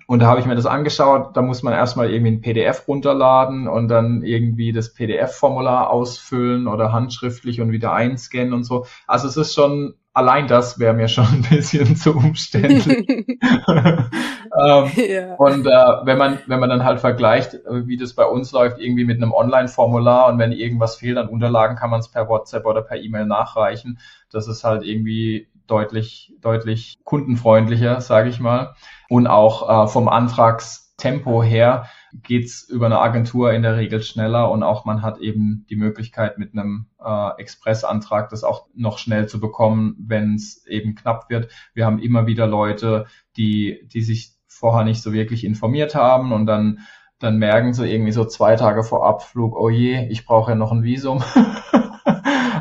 Und 0.08 0.20
da 0.20 0.28
habe 0.28 0.40
ich 0.40 0.46
mir 0.46 0.56
das 0.56 0.66
angeschaut. 0.66 1.38
Da 1.38 1.42
muss 1.42 1.64
man 1.64 1.74
erstmal 1.74 2.12
irgendwie 2.12 2.32
ein 2.32 2.42
PDF 2.42 2.88
runterladen 2.88 3.68
und 3.68 3.88
dann 3.88 4.24
irgendwie 4.24 4.72
das 4.72 4.94
PDF-Formular 4.94 5.90
ausfüllen 5.90 6.68
oder 6.68 6.92
handschriftlich 6.92 7.62
und 7.62 7.72
wieder 7.72 7.94
einscannen 7.94 8.54
und 8.54 8.64
so. 8.64 8.86
Also 9.08 9.28
es 9.28 9.38
ist 9.38 9.54
schon 9.54 9.96
allein 10.14 10.48
das 10.48 10.80
wäre 10.80 10.94
mir 10.94 11.08
schon 11.08 11.26
ein 11.32 11.46
bisschen 11.50 11.96
zu 11.96 12.16
umständlich. 12.16 13.08
ähm, 13.42 14.92
ja. 14.96 15.36
Und 15.36 15.66
äh, 15.66 16.06
wenn 16.06 16.18
man 16.18 16.40
wenn 16.48 16.60
man 16.60 16.70
dann 16.70 16.84
halt 16.84 17.00
vergleicht, 17.00 17.54
äh, 17.54 17.88
wie 17.88 17.98
das 17.98 18.14
bei 18.14 18.26
uns 18.26 18.52
läuft, 18.52 18.80
irgendwie 18.80 19.06
mit 19.06 19.18
einem 19.18 19.32
Online-Formular 19.34 20.28
und 20.28 20.40
wenn 20.40 20.52
irgendwas 20.52 20.98
fehlt 20.98 21.18
an 21.18 21.30
Unterlagen, 21.30 21.76
kann 21.76 21.90
man 21.90 22.00
es 22.00 22.10
per 22.10 22.28
WhatsApp 22.28 22.66
oder 22.66 22.82
per 22.82 22.98
E-Mail 22.98 23.26
nachreichen. 23.26 24.00
Das 24.32 24.48
ist 24.48 24.64
halt 24.64 24.84
irgendwie 24.84 25.48
deutlich 25.68 26.34
deutlich 26.42 26.98
kundenfreundlicher, 27.04 28.02
sage 28.02 28.30
ich 28.30 28.40
mal, 28.40 28.76
und 29.12 29.28
auch 29.28 29.68
äh, 29.68 29.88
vom 29.90 30.08
Antragstempo 30.08 31.44
her 31.44 31.90
geht's 32.14 32.64
über 32.64 32.86
eine 32.86 33.00
Agentur 33.00 33.52
in 33.52 33.62
der 33.62 33.76
Regel 33.76 34.02
schneller 34.02 34.50
und 34.50 34.64
auch 34.64 34.86
man 34.86 35.02
hat 35.02 35.18
eben 35.18 35.66
die 35.70 35.76
Möglichkeit 35.76 36.38
mit 36.38 36.54
einem 36.54 36.86
äh, 37.04 37.32
Expressantrag 37.38 38.30
das 38.30 38.46
auch 38.46 38.68
noch 38.74 39.00
schnell 39.00 39.28
zu 39.28 39.42
bekommen, 39.42 39.98
wenn 40.00 40.36
es 40.36 40.66
eben 40.66 40.96
knapp 40.96 41.30
wird. 41.30 41.52
Wir 41.74 41.86
haben 41.86 42.00
immer 42.00 42.26
wieder 42.26 42.48
Leute, 42.48 43.06
die, 43.36 43.86
die 43.92 44.02
sich 44.02 44.32
vorher 44.48 44.86
nicht 44.86 45.02
so 45.02 45.12
wirklich 45.12 45.44
informiert 45.44 45.94
haben 45.94 46.32
und 46.32 46.46
dann 46.46 46.80
dann 47.20 47.38
merken 47.38 47.74
sie 47.74 47.92
irgendwie 47.92 48.14
so 48.14 48.24
zwei 48.24 48.56
Tage 48.56 48.82
vor 48.82 49.06
Abflug, 49.06 49.58
oh 49.58 49.70
je, 49.70 50.08
ich 50.08 50.26
brauche 50.26 50.52
ja 50.52 50.56
noch 50.56 50.72
ein 50.72 50.84
Visum. 50.84 51.22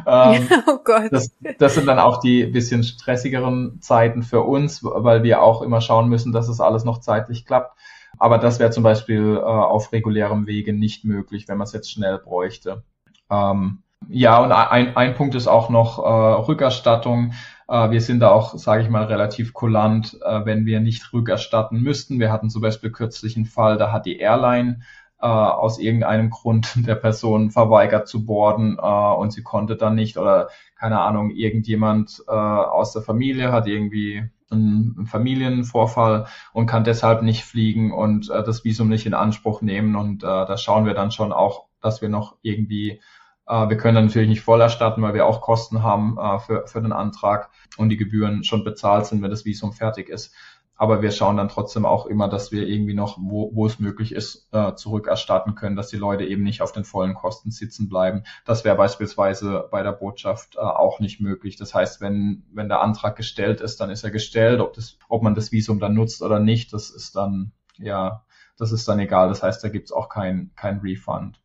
ähm, 0.07 0.49
oh 0.67 0.79
Gott. 0.85 1.09
Das, 1.11 1.35
das 1.59 1.75
sind 1.75 1.87
dann 1.87 1.99
auch 1.99 2.21
die 2.21 2.45
bisschen 2.47 2.83
stressigeren 2.83 3.81
Zeiten 3.81 4.23
für 4.23 4.43
uns, 4.43 4.83
weil 4.83 5.23
wir 5.23 5.43
auch 5.43 5.63
immer 5.63 5.81
schauen 5.81 6.09
müssen, 6.09 6.33
dass 6.33 6.49
es 6.49 6.61
alles 6.61 6.85
noch 6.85 6.99
zeitlich 6.99 7.47
klappt. 7.47 7.77
Aber 8.19 8.39
das 8.39 8.59
wäre 8.59 8.71
zum 8.71 8.83
Beispiel 8.83 9.37
äh, 9.37 9.41
auf 9.41 9.93
regulärem 9.93 10.47
Wege 10.47 10.73
nicht 10.73 11.05
möglich, 11.05 11.49
wenn 11.49 11.59
man 11.59 11.67
es 11.67 11.73
jetzt 11.73 11.91
schnell 11.91 12.19
bräuchte. 12.19 12.85
Ähm, 13.31 13.83
ja, 14.09 14.43
und 14.43 14.53
ein, 14.53 14.97
ein 14.97 15.15
Punkt 15.15 15.35
ist 15.35 15.47
auch 15.47 15.69
noch 15.69 15.99
äh, 15.99 16.03
Rückerstattung. 16.03 17.33
Äh, 17.69 17.91
wir 17.91 18.01
sind 18.01 18.21
da 18.21 18.31
auch, 18.31 18.57
sage 18.57 18.83
ich 18.83 18.89
mal, 18.89 19.05
relativ 19.05 19.53
kulant, 19.53 20.19
äh, 20.25 20.45
wenn 20.45 20.67
wir 20.67 20.81
nicht 20.81 21.13
rückerstatten 21.13 21.81
müssten. 21.81 22.19
Wir 22.19 22.33
hatten 22.33 22.51
zum 22.51 22.63
Beispiel 22.63 22.91
kürzlich 22.91 23.37
einen 23.37 23.47
Fall, 23.47 23.79
da 23.79 23.93
hat 23.93 24.07
die 24.07 24.19
Airline 24.19 24.81
äh, 25.21 25.27
aus 25.27 25.79
irgendeinem 25.79 26.31
Grund 26.31 26.75
der 26.87 26.95
Person 26.95 27.51
verweigert 27.51 28.09
zu 28.09 28.25
boarden 28.25 28.79
äh, 28.81 29.15
und 29.15 29.33
sie 29.33 29.43
konnte 29.43 29.77
dann 29.77 29.95
nicht 29.95 30.17
oder 30.17 30.49
keine 30.79 31.01
Ahnung, 31.01 31.31
irgendjemand 31.31 32.23
äh, 32.27 32.33
aus 32.33 32.93
der 32.93 33.03
Familie 33.03 33.53
hat 33.53 33.67
irgendwie 33.67 34.31
einen 34.51 35.07
Familienvorfall 35.07 36.27
und 36.53 36.67
kann 36.67 36.85
deshalb 36.85 37.23
nicht 37.23 37.45
fliegen 37.45 37.93
und 37.93 38.31
äh, 38.31 38.43
das 38.43 38.65
Visum 38.65 38.89
nicht 38.89 39.07
in 39.07 39.15
Anspruch 39.15 39.63
nehmen. 39.63 39.97
Und 39.97 40.23
äh, 40.23 40.27
da 40.27 40.57
schauen 40.57 40.87
wir 40.87 40.95
dann 40.95 41.11
schon 41.13 41.33
auch, 41.33 41.67
dass 41.81 42.03
wir 42.03 42.09
noch 42.09 42.37
irgendwie, 42.43 43.01
äh, 43.47 43.69
wir 43.69 43.77
können 43.77 43.95
dann 43.95 44.07
natürlich 44.07 44.29
nicht 44.29 44.41
voll 44.41 44.61
erstatten, 44.61 45.03
weil 45.03 45.15
wir 45.15 45.27
auch 45.27 45.41
Kosten 45.41 45.83
haben 45.83 46.19
äh, 46.19 46.39
für, 46.41 46.67
für 46.67 46.83
den 46.83 46.93
Antrag 46.93 47.51
und 47.77 47.91
die 47.91 47.97
Gebühren 47.97 48.43
schon 48.45 48.65
bezahlt 48.65 49.07
sind, 49.07 49.23
wenn 49.23 49.31
das 49.31 49.45
Visum 49.45 49.73
fertig 49.73 50.09
ist. 50.09 50.35
Aber 50.81 51.03
wir 51.03 51.11
schauen 51.11 51.37
dann 51.37 51.51
trotzdem 51.51 51.85
auch 51.85 52.07
immer, 52.07 52.27
dass 52.27 52.53
wir 52.53 52.66
irgendwie 52.66 52.95
noch, 52.95 53.19
wo, 53.21 53.55
wo 53.55 53.66
es 53.66 53.81
möglich 53.81 54.12
ist, 54.12 54.49
äh, 54.51 54.73
zurückerstatten 54.73 55.55
können, 55.55 55.77
dass 55.77 55.88
die 55.88 55.99
Leute 55.99 56.25
eben 56.25 56.43
nicht 56.43 56.62
auf 56.62 56.73
den 56.73 56.85
vollen 56.85 57.12
Kosten 57.12 57.51
sitzen 57.51 57.90
bleiben. 57.90 58.25
Das 58.47 58.64
wäre 58.64 58.77
beispielsweise 58.77 59.69
bei 59.71 59.83
der 59.83 59.93
Botschaft 59.93 60.57
äh, 60.57 60.61
auch 60.61 60.99
nicht 60.99 61.21
möglich. 61.21 61.57
Das 61.57 61.75
heißt, 61.75 62.01
wenn, 62.01 62.45
wenn 62.51 62.71
der 62.71 62.81
Antrag 62.81 63.14
gestellt 63.16 63.61
ist, 63.61 63.79
dann 63.83 63.90
ist 63.90 64.05
er 64.05 64.11
gestellt. 64.11 64.61
Ob, 64.61 64.73
das, 64.73 64.97
ob 65.11 65.23
man 65.23 65.35
das 65.35 65.53
Visum 65.53 65.81
dann 65.81 65.93
nutzt 65.93 66.23
oder 66.23 66.40
nicht, 66.40 66.73
das 66.73 66.88
ist 66.88 67.14
dann, 67.14 67.53
ja, 67.77 68.25
das 68.57 68.73
ist 68.73 68.88
dann 68.88 69.01
egal. 69.01 69.29
Das 69.29 69.43
heißt, 69.43 69.62
da 69.62 69.69
gibt's 69.69 69.93
auch 69.93 70.09
kein, 70.09 70.51
kein 70.57 70.79
Refund. 70.79 71.38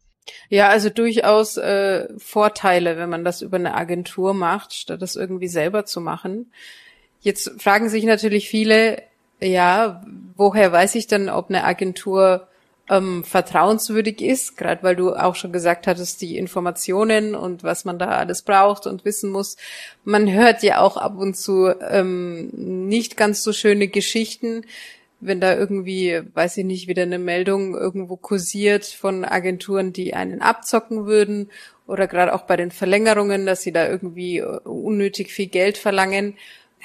Ja, 0.47 0.69
also 0.69 0.89
durchaus 0.89 1.57
äh, 1.57 2.07
Vorteile, 2.17 2.95
wenn 2.95 3.09
man 3.09 3.25
das 3.25 3.41
über 3.41 3.57
eine 3.57 3.75
Agentur 3.75 4.33
macht, 4.33 4.73
statt 4.73 5.01
das 5.01 5.17
irgendwie 5.17 5.49
selber 5.49 5.83
zu 5.83 5.99
machen. 5.99 6.53
Jetzt 7.19 7.61
fragen 7.61 7.89
sich 7.89 8.05
natürlich 8.05 8.47
viele, 8.47 9.03
ja, 9.41 10.03
woher 10.35 10.71
weiß 10.71 10.95
ich 10.95 11.07
denn, 11.07 11.29
ob 11.29 11.49
eine 11.49 11.63
Agentur 11.63 12.47
ähm, 12.89 13.23
vertrauenswürdig 13.23 14.21
ist, 14.21 14.57
gerade 14.57 14.83
weil 14.83 14.95
du 14.95 15.15
auch 15.15 15.35
schon 15.35 15.51
gesagt 15.51 15.87
hattest, 15.87 16.21
die 16.21 16.37
Informationen 16.37 17.33
und 17.35 17.63
was 17.63 17.85
man 17.85 17.97
da 17.97 18.09
alles 18.09 18.43
braucht 18.43 18.85
und 18.85 19.05
wissen 19.05 19.31
muss. 19.31 19.57
Man 20.03 20.31
hört 20.31 20.61
ja 20.61 20.81
auch 20.81 20.97
ab 20.97 21.17
und 21.17 21.35
zu 21.35 21.73
ähm, 21.89 22.49
nicht 22.53 23.17
ganz 23.17 23.43
so 23.43 23.53
schöne 23.53 23.87
Geschichten, 23.87 24.65
wenn 25.19 25.41
da 25.41 25.55
irgendwie, 25.55 26.21
weiß 26.33 26.57
ich 26.57 26.65
nicht, 26.65 26.87
wieder 26.87 27.03
eine 27.03 27.17
Meldung 27.17 27.73
irgendwo 27.73 28.17
kursiert 28.17 28.85
von 28.85 29.25
Agenturen, 29.25 29.91
die 29.91 30.13
einen 30.13 30.41
abzocken 30.41 31.07
würden 31.07 31.49
oder 31.87 32.07
gerade 32.07 32.33
auch 32.33 32.43
bei 32.43 32.57
den 32.57 32.69
Verlängerungen, 32.69 33.45
dass 33.45 33.63
sie 33.63 33.71
da 33.71 33.87
irgendwie 33.87 34.41
unnötig 34.41 35.31
viel 35.31 35.47
Geld 35.47 35.77
verlangen. 35.77 36.35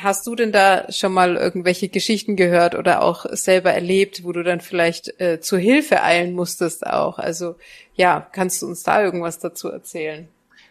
Hast 0.02 0.26
du 0.26 0.34
denn 0.34 0.50
da 0.50 0.90
schon 0.90 1.12
mal 1.12 1.36
irgendwelche 1.36 1.88
Geschichten 1.90 2.34
gehört 2.34 2.74
oder 2.74 3.02
auch 3.02 3.26
selber 3.32 3.72
erlebt, 3.72 4.24
wo 4.24 4.32
du 4.32 4.42
dann 4.42 4.60
vielleicht 4.60 5.20
äh, 5.20 5.40
zur 5.40 5.58
Hilfe 5.58 6.02
eilen 6.02 6.34
musstest 6.34 6.86
auch? 6.86 7.18
Also 7.18 7.56
ja, 7.94 8.26
kannst 8.32 8.62
du 8.62 8.66
uns 8.66 8.82
da 8.82 9.02
irgendwas 9.02 9.40
dazu 9.40 9.68
erzählen? 9.68 10.28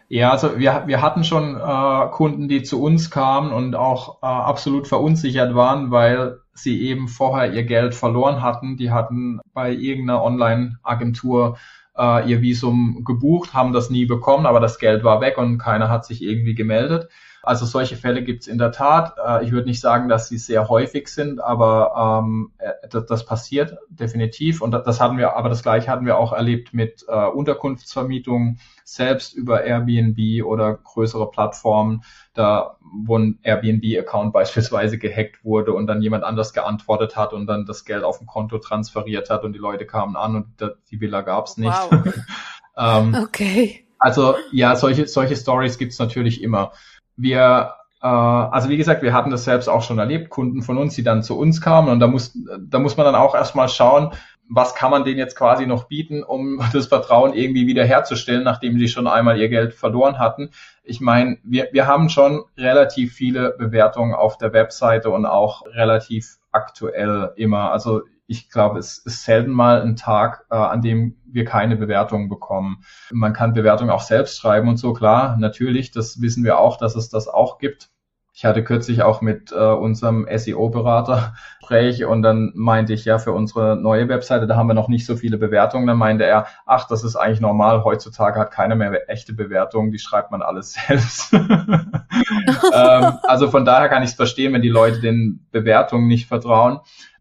Ja, 0.08 0.32
also 0.32 0.58
wir, 0.58 0.82
wir 0.86 1.00
hatten 1.00 1.22
schon 1.22 1.54
äh, 1.54 2.10
Kunden, 2.10 2.48
die 2.48 2.64
zu 2.64 2.82
uns 2.82 3.12
kamen 3.12 3.52
und 3.52 3.76
auch 3.76 4.20
äh, 4.22 4.26
absolut 4.26 4.88
verunsichert 4.88 5.54
waren, 5.54 5.92
weil 5.92 6.40
sie 6.52 6.82
eben 6.82 7.06
vorher 7.06 7.52
ihr 7.52 7.62
Geld 7.62 7.94
verloren 7.94 8.42
hatten. 8.42 8.76
Die 8.76 8.90
hatten 8.90 9.38
bei 9.54 9.70
irgendeiner 9.70 10.24
Online-Agentur 10.24 11.58
äh, 11.96 12.28
ihr 12.28 12.42
Visum 12.42 13.04
gebucht, 13.04 13.54
haben 13.54 13.72
das 13.72 13.90
nie 13.90 14.06
bekommen, 14.06 14.46
aber 14.46 14.58
das 14.58 14.80
Geld 14.80 15.04
war 15.04 15.20
weg 15.20 15.38
und 15.38 15.58
keiner 15.58 15.88
hat 15.88 16.04
sich 16.04 16.22
irgendwie 16.22 16.56
gemeldet. 16.56 17.08
Also 17.42 17.64
solche 17.64 17.96
Fälle 17.96 18.22
gibt 18.22 18.42
es 18.42 18.48
in 18.48 18.58
der 18.58 18.72
Tat. 18.72 19.16
Äh, 19.24 19.44
ich 19.44 19.52
würde 19.52 19.68
nicht 19.68 19.80
sagen, 19.80 20.08
dass 20.08 20.28
sie 20.28 20.38
sehr 20.38 20.68
häufig 20.68 21.08
sind, 21.08 21.42
aber 21.42 22.22
ähm, 22.22 22.52
äh, 22.58 22.72
das, 22.88 23.06
das, 23.06 23.24
passiert 23.24 23.78
definitiv. 23.88 24.60
Und 24.60 24.72
das 24.72 25.00
hatten 25.00 25.16
wir, 25.16 25.36
aber 25.36 25.48
das 25.48 25.62
gleiche 25.62 25.90
hatten 25.90 26.04
wir 26.04 26.18
auch 26.18 26.32
erlebt 26.32 26.74
mit 26.74 27.04
äh, 27.08 27.26
Unterkunftsvermietung, 27.26 28.58
selbst 28.84 29.34
über 29.34 29.64
Airbnb 29.64 30.44
oder 30.44 30.74
größere 30.74 31.30
Plattformen, 31.30 32.02
da 32.34 32.76
wo 32.80 33.16
ein 33.16 33.38
Airbnb-Account 33.42 34.32
beispielsweise 34.32 34.98
gehackt 34.98 35.44
wurde 35.44 35.72
und 35.72 35.86
dann 35.86 36.02
jemand 36.02 36.24
anders 36.24 36.52
geantwortet 36.52 37.16
hat 37.16 37.32
und 37.32 37.46
dann 37.46 37.64
das 37.66 37.84
Geld 37.84 38.02
auf 38.02 38.18
dem 38.18 38.26
Konto 38.26 38.58
transferiert 38.58 39.30
hat 39.30 39.44
und 39.44 39.52
die 39.52 39.58
Leute 39.58 39.86
kamen 39.86 40.16
an 40.16 40.34
und 40.34 40.46
die 40.90 41.00
Villa 41.00 41.22
gab's 41.22 41.56
nicht. 41.56 41.70
Wow. 41.70 42.14
ähm, 42.76 43.16
okay. 43.22 43.86
Also 43.98 44.34
ja, 44.50 44.74
solche, 44.76 45.06
solche 45.06 45.36
Stories 45.36 45.78
gibt's 45.78 45.98
natürlich 45.98 46.42
immer 46.42 46.72
wir, 47.20 47.74
äh, 48.02 48.06
also 48.06 48.68
wie 48.68 48.76
gesagt, 48.76 49.02
wir 49.02 49.12
hatten 49.12 49.30
das 49.30 49.44
selbst 49.44 49.68
auch 49.68 49.82
schon 49.82 49.98
erlebt, 49.98 50.30
Kunden 50.30 50.62
von 50.62 50.78
uns, 50.78 50.94
die 50.94 51.02
dann 51.02 51.22
zu 51.22 51.38
uns 51.38 51.60
kamen 51.60 51.88
und 51.88 52.00
da 52.00 52.06
muss, 52.06 52.36
da 52.58 52.78
muss 52.78 52.96
man 52.96 53.06
dann 53.06 53.14
auch 53.14 53.34
erstmal 53.34 53.68
schauen, 53.68 54.12
was 54.52 54.74
kann 54.74 54.90
man 54.90 55.04
denen 55.04 55.18
jetzt 55.18 55.36
quasi 55.36 55.66
noch 55.66 55.84
bieten, 55.84 56.22
um 56.24 56.60
das 56.72 56.88
Vertrauen 56.88 57.32
irgendwie 57.32 57.66
wiederherzustellen, 57.66 58.42
nachdem 58.42 58.78
sie 58.78 58.88
schon 58.88 59.06
einmal 59.06 59.38
ihr 59.38 59.48
Geld 59.48 59.72
verloren 59.72 60.18
hatten. 60.18 60.50
Ich 60.82 61.00
meine, 61.00 61.38
wir, 61.44 61.68
wir 61.72 61.86
haben 61.86 62.08
schon 62.08 62.42
relativ 62.58 63.14
viele 63.14 63.54
Bewertungen 63.56 64.12
auf 64.12 64.36
der 64.38 64.52
Webseite 64.52 65.10
und 65.10 65.24
auch 65.24 65.64
relativ 65.66 66.38
aktuell 66.50 67.32
immer. 67.36 67.70
Also 67.70 68.02
ich 68.30 68.48
glaube, 68.48 68.78
es 68.78 68.98
ist 68.98 69.24
selten 69.24 69.50
mal 69.50 69.82
ein 69.82 69.96
Tag, 69.96 70.46
äh, 70.50 70.54
an 70.54 70.82
dem 70.82 71.16
wir 71.26 71.44
keine 71.44 71.76
Bewertungen 71.76 72.28
bekommen. 72.28 72.84
Man 73.10 73.32
kann 73.32 73.54
Bewertungen 73.54 73.90
auch 73.90 74.02
selbst 74.02 74.38
schreiben 74.38 74.68
und 74.68 74.76
so, 74.76 74.92
klar, 74.92 75.36
natürlich, 75.36 75.90
das 75.90 76.20
wissen 76.20 76.44
wir 76.44 76.58
auch, 76.60 76.76
dass 76.76 76.94
es 76.94 77.08
das 77.08 77.26
auch 77.26 77.58
gibt. 77.58 77.90
Ich 78.32 78.44
hatte 78.44 78.62
kürzlich 78.62 79.02
auch 79.02 79.20
mit 79.20 79.50
äh, 79.50 79.56
unserem 79.56 80.28
SEO-Berater 80.30 81.34
Gespräch 81.70 82.04
und 82.04 82.22
dann 82.22 82.52
meinte 82.54 82.92
ich, 82.92 83.04
ja, 83.04 83.18
für 83.18 83.32
unsere 83.32 83.76
neue 83.76 84.08
Webseite, 84.08 84.46
da 84.46 84.56
haben 84.56 84.66
wir 84.68 84.74
noch 84.74 84.88
nicht 84.88 85.06
so 85.06 85.16
viele 85.16 85.38
Bewertungen. 85.38 85.86
Dann 85.86 85.98
meinte 85.98 86.24
er, 86.24 86.46
ach, 86.66 86.88
das 86.88 87.04
ist 87.04 87.16
eigentlich 87.16 87.40
normal, 87.40 87.84
heutzutage 87.84 88.40
hat 88.40 88.50
keiner 88.50 88.74
mehr 88.74 89.08
echte 89.08 89.32
Bewertungen, 89.32 89.92
die 89.92 89.98
schreibt 89.98 90.32
man 90.32 90.42
alles 90.42 90.72
selbst. 90.88 91.32
ähm, 91.32 93.12
also 93.22 93.50
von 93.50 93.64
daher 93.64 93.88
kann 93.88 94.02
ich 94.02 94.10
es 94.10 94.16
verstehen, 94.16 94.52
wenn 94.52 94.62
die 94.62 94.68
Leute 94.68 95.00
den 95.00 95.46
Bewertungen 95.52 96.08
nicht 96.08 96.26
vertrauen. 96.26 96.80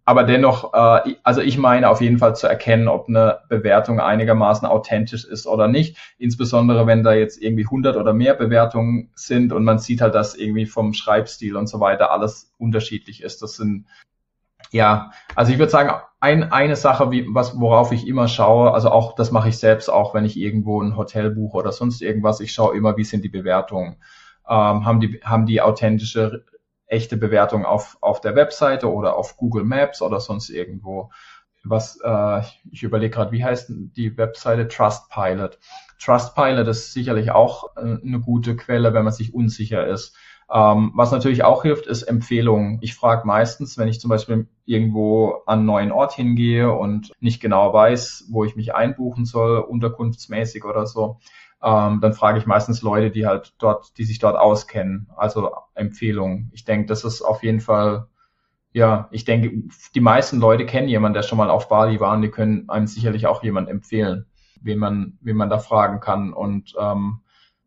Aber 0.10 0.24
dennoch, 0.24 0.74
äh, 0.74 1.18
also 1.22 1.42
ich 1.42 1.60
meine 1.60 1.88
auf 1.88 2.02
jeden 2.02 2.18
Fall 2.18 2.36
zu 2.36 2.48
erkennen, 2.48 2.88
ob 2.88 3.10
eine 3.10 3.42
Bewertung 3.48 4.00
einigermaßen 4.00 4.68
authentisch 4.68 5.24
ist 5.24 5.46
oder 5.46 5.68
nicht. 5.68 5.98
Insbesondere 6.18 6.88
wenn 6.88 7.04
da 7.04 7.14
jetzt 7.14 7.40
irgendwie 7.40 7.66
100 7.66 7.96
oder 7.96 8.12
mehr 8.12 8.34
Bewertungen 8.34 9.12
sind 9.14 9.54
und 9.54 9.64
man 9.64 9.78
sieht 9.78 10.02
halt, 10.02 10.16
dass 10.16 10.34
irgendwie 10.34 10.66
vom 10.66 10.94
Schreibstil 10.94 11.56
und 11.56 11.68
so 11.68 11.80
weiter 11.80 12.10
alles 12.12 12.52
unterschiedlich 12.58 13.22
ist. 13.22 13.44
Das 13.44 13.56
sind 13.56 13.86
ja, 14.72 15.12
also 15.36 15.52
ich 15.52 15.60
würde 15.60 15.72
sagen, 15.72 15.92
ein, 16.20 16.52
eine 16.52 16.76
Sache, 16.76 17.12
wie, 17.12 17.28
was, 17.30 17.60
worauf 17.60 17.92
ich 17.92 18.08
immer 18.08 18.28
schaue, 18.28 18.74
also 18.74 18.90
auch, 18.90 19.14
das 19.14 19.30
mache 19.30 19.50
ich 19.50 19.60
selbst 19.60 19.90
auch, 19.90 20.16
wenn 20.16 20.26
ich 20.26 20.38
irgendwo 20.38 20.82
ein 20.82 20.98
Hotel 20.98 21.30
buche 21.30 21.58
oder 21.58 21.72
sonst 21.72 22.02
irgendwas, 22.02 22.40
ich 22.40 22.52
schaue 22.52 22.76
immer, 22.76 22.98
wie 22.98 23.04
sind 23.04 23.24
die 23.24 23.30
Bewertungen. 23.30 23.98
Ähm, 24.50 24.86
haben 24.88 25.02
die, 25.02 25.22
haben 25.24 25.46
die 25.46 25.62
authentische, 25.62 26.46
echte 26.90 27.18
Bewertung 27.18 27.66
auf, 27.66 27.98
auf 28.02 28.20
der 28.20 28.36
Webseite 28.36 28.92
oder 28.92 29.16
auf 29.16 29.38
Google 29.38 29.64
Maps 29.64 30.02
oder 30.02 30.20
sonst 30.20 30.50
irgendwo. 30.50 31.12
Was, 31.64 32.00
äh, 32.04 32.42
ich 32.72 32.84
überlege 32.84 33.16
gerade, 33.16 33.32
wie 33.32 33.44
heißt 33.44 33.70
die 33.70 34.18
Webseite 34.18 34.68
Trustpilot? 34.68 35.60
Trustpilot 36.00 36.68
ist 36.68 36.94
sicherlich 36.94 37.32
auch 37.32 37.76
äh, 37.78 37.98
eine 38.04 38.20
gute 38.20 38.56
Quelle, 38.56 38.94
wenn 38.94 39.04
man 39.04 39.14
sich 39.14 39.34
unsicher 39.34 39.88
ist 39.88 40.16
ähm, 40.52 40.92
was 40.96 41.12
natürlich 41.12 41.44
auch 41.44 41.62
hilft, 41.62 41.86
ist 41.86 42.04
Empfehlungen. 42.04 42.80
Ich 42.82 42.96
frage 42.96 43.28
meistens, 43.28 43.78
wenn 43.78 43.88
ich 43.88 44.00
zum 44.00 44.10
Beispiel 44.10 44.48
irgendwo 44.66 45.44
an 45.46 45.60
einen 45.60 45.66
neuen 45.66 45.92
Ort 45.92 46.14
hingehe 46.14 46.72
und 46.72 47.12
nicht 47.20 47.40
genau 47.40 47.72
weiß, 47.72 48.26
wo 48.32 48.44
ich 48.44 48.56
mich 48.56 48.74
einbuchen 48.74 49.26
soll, 49.26 49.60
unterkunftsmäßig 49.60 50.66
oder 50.66 50.88
so, 50.88 51.20
ähm, 51.64 52.00
dann 52.02 52.14
frage 52.14 52.40
ich 52.40 52.46
meistens 52.46 52.82
Leute, 52.82 53.12
die 53.12 53.26
halt 53.26 53.54
dort, 53.60 53.98
die 53.98 54.06
sich 54.06 54.20
dort 54.20 54.38
auskennen. 54.38 55.10
Also 55.16 55.52
Empfehlungen. 55.74 56.52
Ich 56.54 56.66
denke, 56.66 56.88
das 56.88 57.04
ist 57.04 57.22
auf 57.22 57.44
jeden 57.44 57.60
Fall 57.60 58.08
ja, 58.72 59.10
ich 59.12 59.26
denke, 59.26 59.64
die 59.96 60.02
meisten 60.02 60.40
Leute 60.40 60.66
kennen 60.66 60.88
jemanden, 60.88 61.16
der 61.16 61.24
schon 61.24 61.38
mal 61.38 61.50
auf 61.50 61.70
Bali 61.70 62.00
war 62.00 62.14
und 62.14 62.22
die 62.22 62.30
können 62.30 62.70
einem 62.70 62.88
sicherlich 62.88 63.26
auch 63.26 63.44
jemand 63.44 63.70
empfehlen, 63.70 64.26
wen 64.62 64.80
man, 64.80 65.18
wen 65.22 65.38
man 65.38 65.50
da 65.50 65.58
fragen 65.58 66.00
kann. 66.00 66.34
Und 66.34 66.76
ähm, 66.80 67.22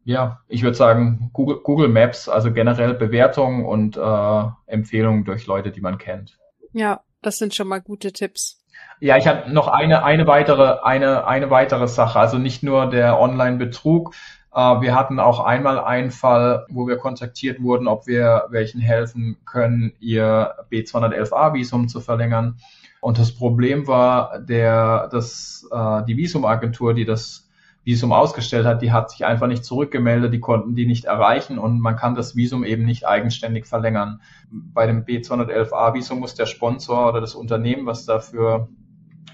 ja, 0.05 0.41
ich 0.49 0.63
würde 0.63 0.77
sagen, 0.77 1.31
Google, 1.33 1.61
Google 1.63 1.89
Maps, 1.89 2.29
also 2.29 2.53
generell 2.53 2.95
Bewertungen 2.95 3.65
und 3.65 3.97
äh, 3.97 4.45
Empfehlungen 4.67 5.25
durch 5.25 5.47
Leute, 5.47 5.73
die 5.73 5.81
man 5.81 5.99
kennt. 5.99 6.39
Ja, 6.73 7.01
das 7.21 7.39
sind 7.39 7.55
schon 7.55 7.69
mal 7.69 7.81
gute 7.81 8.13
Tipps. 8.13 8.62
Ja, 9.03 9.17
ich 9.17 9.27
habe 9.27 9.53
noch 9.53 9.67
eine, 9.67 10.05
eine 10.05 10.29
weitere, 10.29 10.79
eine, 10.85 11.27
eine 11.27 11.51
weitere 11.51 11.89
Sache. 11.89 12.21
Also 12.21 12.39
nicht 12.39 12.63
nur 12.63 12.89
der 12.89 13.19
Online-Betrug. 13.19 14.15
Äh, 14.55 14.61
wir 14.81 14.95
hatten 14.95 15.19
auch 15.19 15.41
einmal 15.41 15.81
einen 15.81 16.13
Fall, 16.13 16.67
wo 16.71 16.87
wir 16.87 16.99
kontaktiert 16.99 17.61
wurden, 17.61 17.89
ob 17.89 18.07
wir 18.07 18.45
welchen 18.51 18.81
helfen 18.81 19.39
können, 19.45 19.93
ihr 19.99 20.55
B211A-Visum 20.71 21.89
zu 21.89 22.01
verlängern. 22.01 22.59
Und 23.01 23.19
das 23.19 23.35
Problem 23.35 23.89
war, 23.89 24.39
der, 24.39 25.09
dass 25.09 25.69
äh, 25.73 26.05
die 26.05 26.17
Visumagentur, 26.17 26.95
die 26.95 27.05
das 27.05 27.51
Visum 27.83 28.13
ausgestellt 28.13 28.67
hat, 28.67 28.83
die 28.83 28.93
hat 28.93 29.11
sich 29.11 29.25
einfach 29.25 29.49
nicht 29.49 29.65
zurückgemeldet, 29.65 30.33
die 30.33 30.39
konnten 30.39 30.77
die 30.77 30.87
nicht 30.87 31.07
erreichen 31.07 31.59
und 31.59 31.81
man 31.81 31.97
kann 31.97 32.15
das 32.15 32.37
Visum 32.37 32.63
eben 32.63 32.85
nicht 32.85 33.05
eigenständig 33.05 33.67
verlängern. 33.67 34.21
Bei 34.53 34.87
dem 34.87 35.05
B211a-Visum 35.05 36.21
muss 36.21 36.37
der 36.37 36.47
Sponsor 36.47 37.09
oder 37.09 37.21
das 37.21 37.35
Unternehmen, 37.35 37.85
was 37.85 38.05
dafür 38.05 38.69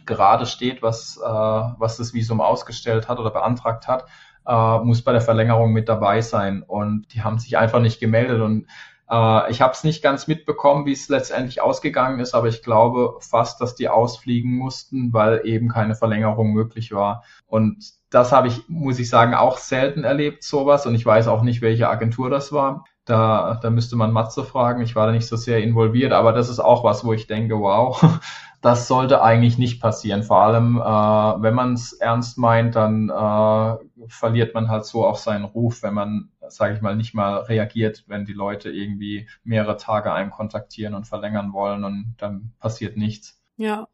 gerade 0.09 0.47
steht, 0.47 0.83
was, 0.83 1.17
äh, 1.19 1.23
was 1.23 1.99
das 1.99 2.13
Visum 2.13 2.41
ausgestellt 2.41 3.09
hat 3.09 3.21
oder 3.21 3.31
beantragt 3.31 3.87
hat, 3.87 4.07
äh, 4.47 4.79
muss 4.81 5.03
bei 5.03 5.13
der 5.13 5.21
Verlängerung 5.21 5.73
mit 5.73 5.89
dabei 5.89 6.21
sein. 6.23 6.65
Und 6.67 7.15
die 7.15 7.23
haben 7.23 7.39
sich 7.39 7.57
einfach 7.57 7.81
nicht 7.81 8.01
gemeldet 8.01 8.41
und 8.41 8.67
äh, 9.11 9.51
ich 9.51 9.61
habe 9.61 9.73
es 9.73 9.85
nicht 9.85 10.03
ganz 10.03 10.27
mitbekommen, 10.27 10.87
wie 10.87 10.93
es 10.93 11.09
letztendlich 11.09 11.61
ausgegangen 11.61 12.21
ist, 12.21 12.35
aber 12.35 12.49
ich 12.49 12.63
glaube 12.63 13.19
fast, 13.21 13.61
dass 13.61 13.75
die 13.75 13.89
ausfliegen 13.89 14.53
mussten, 14.57 15.13
weil 15.13 15.43
eben 15.45 15.69
keine 15.69 15.95
Verlängerung 15.95 16.53
möglich 16.53 16.93
war. 16.93 17.25
Und 17.47 17.93
das 18.11 18.33
habe 18.33 18.49
ich, 18.49 18.69
muss 18.69 18.99
ich 18.99 19.09
sagen, 19.09 19.35
auch 19.35 19.59
selten 19.59 20.05
erlebt, 20.05 20.43
sowas. 20.43 20.87
Und 20.87 20.95
ich 20.95 21.05
weiß 21.05 21.29
auch 21.29 21.43
nicht, 21.43 21.61
welche 21.63 21.89
Agentur 21.89 22.31
das 22.31 22.53
war. 22.53 22.85
Da, 23.09 23.59
da 23.63 23.71
müsste 23.71 23.97
man 23.97 24.13
Matze 24.13 24.45
fragen. 24.45 24.83
Ich 24.83 24.97
war 24.97 25.07
da 25.07 25.13
nicht 25.13 25.27
so 25.27 25.37
sehr 25.37 25.63
involviert, 25.63 26.13
aber 26.13 26.33
das 26.33 26.49
ist 26.49 26.61
auch 26.61 26.85
was, 26.85 27.05
wo 27.05 27.13
ich 27.13 27.27
denke, 27.27 27.59
wow, 27.59 28.21
das 28.61 28.89
sollte 28.89 29.23
eigentlich 29.23 29.59
nicht 29.59 29.81
passieren. 29.81 30.23
Vor 30.23 30.43
allem, 30.43 30.77
äh, 30.79 31.43
wenn 31.43 31.55
man 31.55 31.75
es 31.75 31.93
ernst 31.93 32.39
meint, 32.39 32.77
dann 32.77 33.09
äh, 33.09 33.77
verliert 34.09 34.55
man 34.55 34.69
halt 34.69 34.85
so 34.85 35.07
auch 35.07 35.17
seinen 35.17 35.45
Ruf, 35.45 35.83
wenn 35.83 35.95
man 35.95 36.31
sage 36.51 36.75
ich 36.75 36.81
mal, 36.81 36.97
nicht 36.97 37.15
mal 37.15 37.39
reagiert, 37.39 38.05
wenn 38.07 38.25
die 38.25 38.33
Leute 38.33 38.71
irgendwie 38.71 39.29
mehrere 39.45 39.77
Tage 39.77 40.13
einen 40.13 40.31
kontaktieren 40.31 40.95
und 40.95 41.07
verlängern 41.07 41.53
wollen 41.53 41.85
und 41.85 42.15
dann 42.19 42.53
passiert 42.59 42.97
nichts. 42.97 43.41
Ja, 43.57 43.89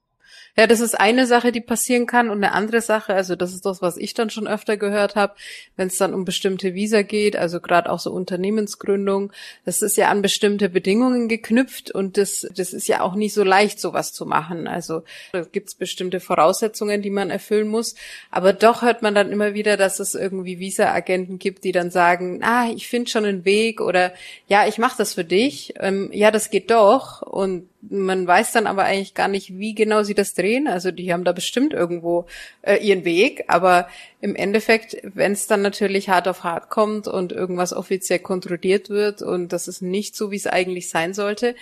ja, 0.56 0.66
das 0.66 0.80
ist 0.80 0.98
eine 0.98 1.26
Sache, 1.26 1.50
die 1.50 1.60
passieren 1.60 2.06
kann 2.06 2.30
und 2.30 2.36
eine 2.36 2.52
andere 2.52 2.80
Sache, 2.80 3.14
also 3.14 3.34
das 3.34 3.52
ist 3.52 3.66
das, 3.66 3.82
was 3.82 3.96
ich 3.96 4.14
dann 4.14 4.30
schon 4.30 4.46
öfter 4.46 4.76
gehört 4.76 5.16
habe, 5.16 5.34
wenn 5.76 5.88
es 5.88 5.98
dann 5.98 6.14
um 6.14 6.24
bestimmte 6.24 6.74
Visa 6.74 7.02
geht, 7.02 7.36
also 7.36 7.60
gerade 7.60 7.90
auch 7.90 7.98
so 7.98 8.12
Unternehmensgründung, 8.12 9.32
das 9.64 9.82
ist 9.82 9.96
ja 9.96 10.08
an 10.10 10.22
bestimmte 10.22 10.68
Bedingungen 10.68 11.28
geknüpft 11.28 11.90
und 11.90 12.16
das, 12.16 12.46
das 12.54 12.72
ist 12.72 12.86
ja 12.86 13.00
auch 13.00 13.14
nicht 13.14 13.34
so 13.34 13.42
leicht, 13.42 13.80
sowas 13.80 14.12
zu 14.12 14.26
machen. 14.26 14.68
Also 14.68 15.02
da 15.32 15.42
gibt's 15.42 15.74
bestimmte 15.74 16.20
Voraussetzungen, 16.20 17.02
die 17.02 17.10
man 17.10 17.30
erfüllen 17.30 17.68
muss, 17.68 17.94
aber 18.30 18.52
doch 18.52 18.82
hört 18.82 19.02
man 19.02 19.14
dann 19.14 19.32
immer 19.32 19.54
wieder, 19.54 19.76
dass 19.76 19.98
es 19.98 20.14
irgendwie 20.14 20.58
Visa-Agenten 20.60 21.38
gibt, 21.38 21.64
die 21.64 21.72
dann 21.72 21.90
sagen, 21.90 22.40
ah, 22.44 22.68
ich 22.70 22.88
finde 22.88 23.10
schon 23.10 23.24
einen 23.24 23.44
Weg 23.44 23.80
oder 23.80 24.12
ja, 24.46 24.66
ich 24.68 24.78
mache 24.78 24.98
das 24.98 25.14
für 25.14 25.24
dich, 25.24 25.74
ähm, 25.80 26.10
ja, 26.12 26.30
das 26.30 26.50
geht 26.50 26.70
doch. 26.70 27.22
Und 27.22 27.68
man 27.90 28.26
weiß 28.26 28.52
dann 28.52 28.66
aber 28.66 28.84
eigentlich 28.84 29.14
gar 29.14 29.28
nicht, 29.28 29.58
wie 29.58 29.74
genau 29.74 30.02
sie 30.02 30.14
das 30.14 30.34
drehen. 30.34 30.68
Also 30.68 30.90
die 30.90 31.12
haben 31.12 31.24
da 31.24 31.32
bestimmt 31.32 31.72
irgendwo 31.72 32.26
äh, 32.62 32.76
ihren 32.76 33.04
Weg, 33.04 33.44
aber 33.48 33.88
im 34.20 34.34
Endeffekt, 34.34 34.96
wenn 35.02 35.32
es 35.32 35.46
dann 35.46 35.62
natürlich 35.62 36.08
hart 36.08 36.28
auf 36.28 36.44
hart 36.44 36.70
kommt 36.70 37.08
und 37.08 37.32
irgendwas 37.32 37.72
offiziell 37.72 38.20
kontrolliert 38.20 38.90
wird 38.90 39.22
und 39.22 39.52
das 39.52 39.68
ist 39.68 39.82
nicht 39.82 40.16
so, 40.16 40.30
wie 40.30 40.36
es 40.36 40.46
eigentlich 40.46 40.88
sein 40.88 41.14
sollte, 41.14 41.54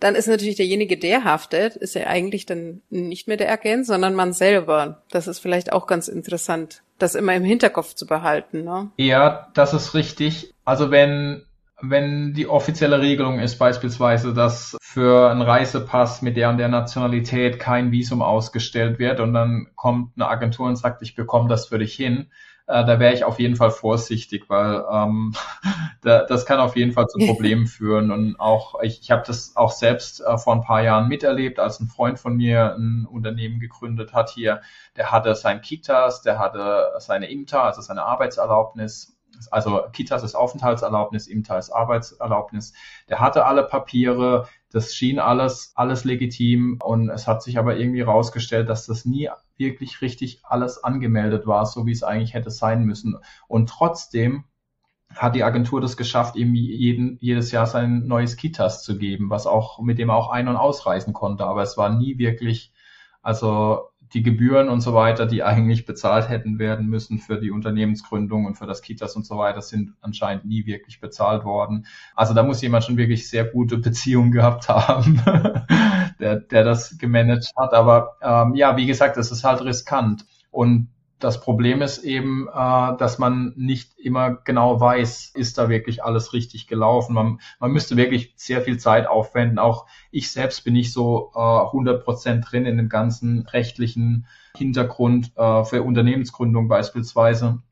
dann 0.00 0.14
ist 0.14 0.28
natürlich 0.28 0.56
derjenige, 0.56 0.96
der 0.96 1.24
haftet, 1.24 1.74
ist 1.74 1.94
ja 1.94 2.06
eigentlich 2.06 2.46
dann 2.46 2.82
nicht 2.88 3.26
mehr 3.26 3.36
der 3.36 3.50
Agent, 3.50 3.84
sondern 3.84 4.14
man 4.14 4.32
selber. 4.32 5.02
Das 5.10 5.26
ist 5.26 5.40
vielleicht 5.40 5.72
auch 5.72 5.86
ganz 5.86 6.06
interessant, 6.06 6.82
das 6.98 7.16
immer 7.16 7.34
im 7.34 7.42
Hinterkopf 7.42 7.94
zu 7.94 8.06
behalten. 8.06 8.62
Ne? 8.62 8.90
Ja, 8.96 9.48
das 9.54 9.74
ist 9.74 9.94
richtig. 9.94 10.54
Also 10.64 10.90
wenn 10.90 11.42
wenn 11.80 12.34
die 12.34 12.48
offizielle 12.48 13.00
Regelung 13.00 13.38
ist 13.38 13.58
beispielsweise, 13.58 14.34
dass 14.34 14.76
für 14.80 15.30
einen 15.30 15.42
Reisepass 15.42 16.22
mit 16.22 16.36
der 16.36 16.50
und 16.50 16.58
der 16.58 16.68
Nationalität 16.68 17.60
kein 17.60 17.92
Visum 17.92 18.22
ausgestellt 18.22 18.98
wird 18.98 19.20
und 19.20 19.32
dann 19.32 19.68
kommt 19.76 20.12
eine 20.16 20.28
Agentur 20.28 20.66
und 20.66 20.76
sagt, 20.76 21.02
ich 21.02 21.14
bekomme 21.14 21.48
das 21.48 21.66
für 21.66 21.78
dich 21.78 21.94
hin, 21.94 22.30
äh, 22.68 22.84
da 22.84 23.00
wäre 23.00 23.14
ich 23.14 23.24
auf 23.24 23.40
jeden 23.40 23.56
Fall 23.56 23.70
vorsichtig, 23.70 24.48
weil 24.48 24.84
ähm, 24.92 25.34
da, 26.02 26.24
das 26.24 26.44
kann 26.44 26.60
auf 26.60 26.76
jeden 26.76 26.92
Fall 26.92 27.06
zu 27.06 27.18
Problemen 27.26 27.66
führen. 27.66 28.10
Und 28.10 28.38
auch 28.38 28.80
ich, 28.82 29.00
ich 29.00 29.10
habe 29.10 29.22
das 29.26 29.56
auch 29.56 29.72
selbst 29.72 30.20
äh, 30.20 30.36
vor 30.36 30.54
ein 30.54 30.60
paar 30.60 30.82
Jahren 30.82 31.08
miterlebt, 31.08 31.58
als 31.58 31.80
ein 31.80 31.88
Freund 31.88 32.18
von 32.18 32.36
mir 32.36 32.74
ein 32.76 33.06
Unternehmen 33.10 33.58
gegründet 33.58 34.12
hat 34.12 34.30
hier. 34.30 34.60
Der 34.96 35.10
hatte 35.10 35.34
sein 35.34 35.62
Kitas, 35.62 36.20
der 36.20 36.38
hatte 36.38 36.90
seine 36.98 37.30
IMTA, 37.30 37.62
also 37.62 37.80
seine 37.80 38.04
Arbeitserlaubnis 38.04 39.17
also 39.50 39.82
Kitas 39.92 40.22
ist 40.22 40.34
Aufenthaltserlaubnis, 40.34 41.26
IMTA 41.26 41.58
ist 41.58 41.70
Arbeitserlaubnis. 41.70 42.72
Der 43.08 43.20
hatte 43.20 43.44
alle 43.46 43.64
Papiere, 43.64 44.48
das 44.70 44.94
schien 44.94 45.18
alles, 45.18 45.72
alles 45.74 46.04
legitim 46.04 46.78
und 46.82 47.08
es 47.08 47.26
hat 47.26 47.42
sich 47.42 47.58
aber 47.58 47.76
irgendwie 47.76 48.02
rausgestellt, 48.02 48.68
dass 48.68 48.86
das 48.86 49.04
nie 49.04 49.30
wirklich 49.56 50.02
richtig 50.02 50.40
alles 50.44 50.82
angemeldet 50.82 51.46
war, 51.46 51.66
so 51.66 51.86
wie 51.86 51.92
es 51.92 52.02
eigentlich 52.02 52.34
hätte 52.34 52.50
sein 52.50 52.84
müssen. 52.84 53.18
Und 53.46 53.68
trotzdem 53.68 54.44
hat 55.14 55.34
die 55.34 55.42
Agentur 55.42 55.80
das 55.80 55.96
geschafft, 55.96 56.36
ihm 56.36 56.54
jeden, 56.54 57.18
jedes 57.20 57.50
Jahr 57.50 57.66
sein 57.66 58.06
neues 58.06 58.36
Kitas 58.36 58.82
zu 58.82 58.98
geben, 58.98 59.30
was 59.30 59.46
auch, 59.46 59.80
mit 59.80 59.98
dem 59.98 60.10
er 60.10 60.16
auch 60.16 60.30
ein- 60.30 60.48
und 60.48 60.56
ausreisen 60.56 61.12
konnte. 61.12 61.44
Aber 61.44 61.62
es 61.62 61.76
war 61.76 61.90
nie 61.90 62.18
wirklich, 62.18 62.72
also 63.22 63.88
die 64.14 64.22
Gebühren 64.22 64.68
und 64.68 64.80
so 64.80 64.94
weiter, 64.94 65.26
die 65.26 65.42
eigentlich 65.42 65.86
bezahlt 65.86 66.28
hätten 66.28 66.58
werden 66.58 66.86
müssen 66.86 67.18
für 67.18 67.40
die 67.40 67.50
Unternehmensgründung 67.50 68.46
und 68.46 68.56
für 68.56 68.66
das 68.66 68.82
Kitas 68.82 69.16
und 69.16 69.26
so 69.26 69.38
weiter, 69.38 69.60
sind 69.62 69.94
anscheinend 70.00 70.44
nie 70.44 70.66
wirklich 70.66 71.00
bezahlt 71.00 71.44
worden. 71.44 71.86
Also 72.14 72.34
da 72.34 72.42
muss 72.42 72.62
jemand 72.62 72.84
schon 72.84 72.96
wirklich 72.96 73.28
sehr 73.28 73.44
gute 73.44 73.78
Beziehungen 73.78 74.32
gehabt 74.32 74.68
haben, 74.68 75.22
der, 76.20 76.36
der 76.36 76.64
das 76.64 76.96
gemanagt 76.98 77.52
hat. 77.56 77.74
Aber 77.74 78.16
ähm, 78.22 78.54
ja, 78.54 78.76
wie 78.76 78.86
gesagt, 78.86 79.16
es 79.16 79.30
ist 79.30 79.44
halt 79.44 79.62
riskant. 79.62 80.24
Und 80.50 80.88
das 81.18 81.40
Problem 81.40 81.82
ist 81.82 82.04
eben, 82.04 82.48
äh, 82.48 82.96
dass 82.96 83.18
man 83.18 83.52
nicht 83.56 83.98
immer 83.98 84.34
genau 84.44 84.80
weiß, 84.80 85.32
ist 85.34 85.58
da 85.58 85.68
wirklich 85.68 86.04
alles 86.04 86.32
richtig 86.32 86.66
gelaufen. 86.66 87.14
Man, 87.14 87.40
man 87.58 87.72
müsste 87.72 87.96
wirklich 87.96 88.34
sehr 88.36 88.62
viel 88.62 88.78
Zeit 88.78 89.06
aufwenden. 89.06 89.58
Auch 89.58 89.86
ich 90.10 90.30
selbst 90.30 90.64
bin 90.64 90.74
nicht 90.74 90.92
so 90.92 91.32
äh, 91.34 91.38
100 91.38 92.04
Prozent 92.04 92.46
drin 92.50 92.66
in 92.66 92.76
dem 92.76 92.88
ganzen 92.88 93.46
rechtlichen 93.48 94.26
Hintergrund 94.56 95.32
äh, 95.36 95.64
für 95.64 95.82
Unternehmensgründung 95.82 96.68
beispielsweise. 96.68 97.62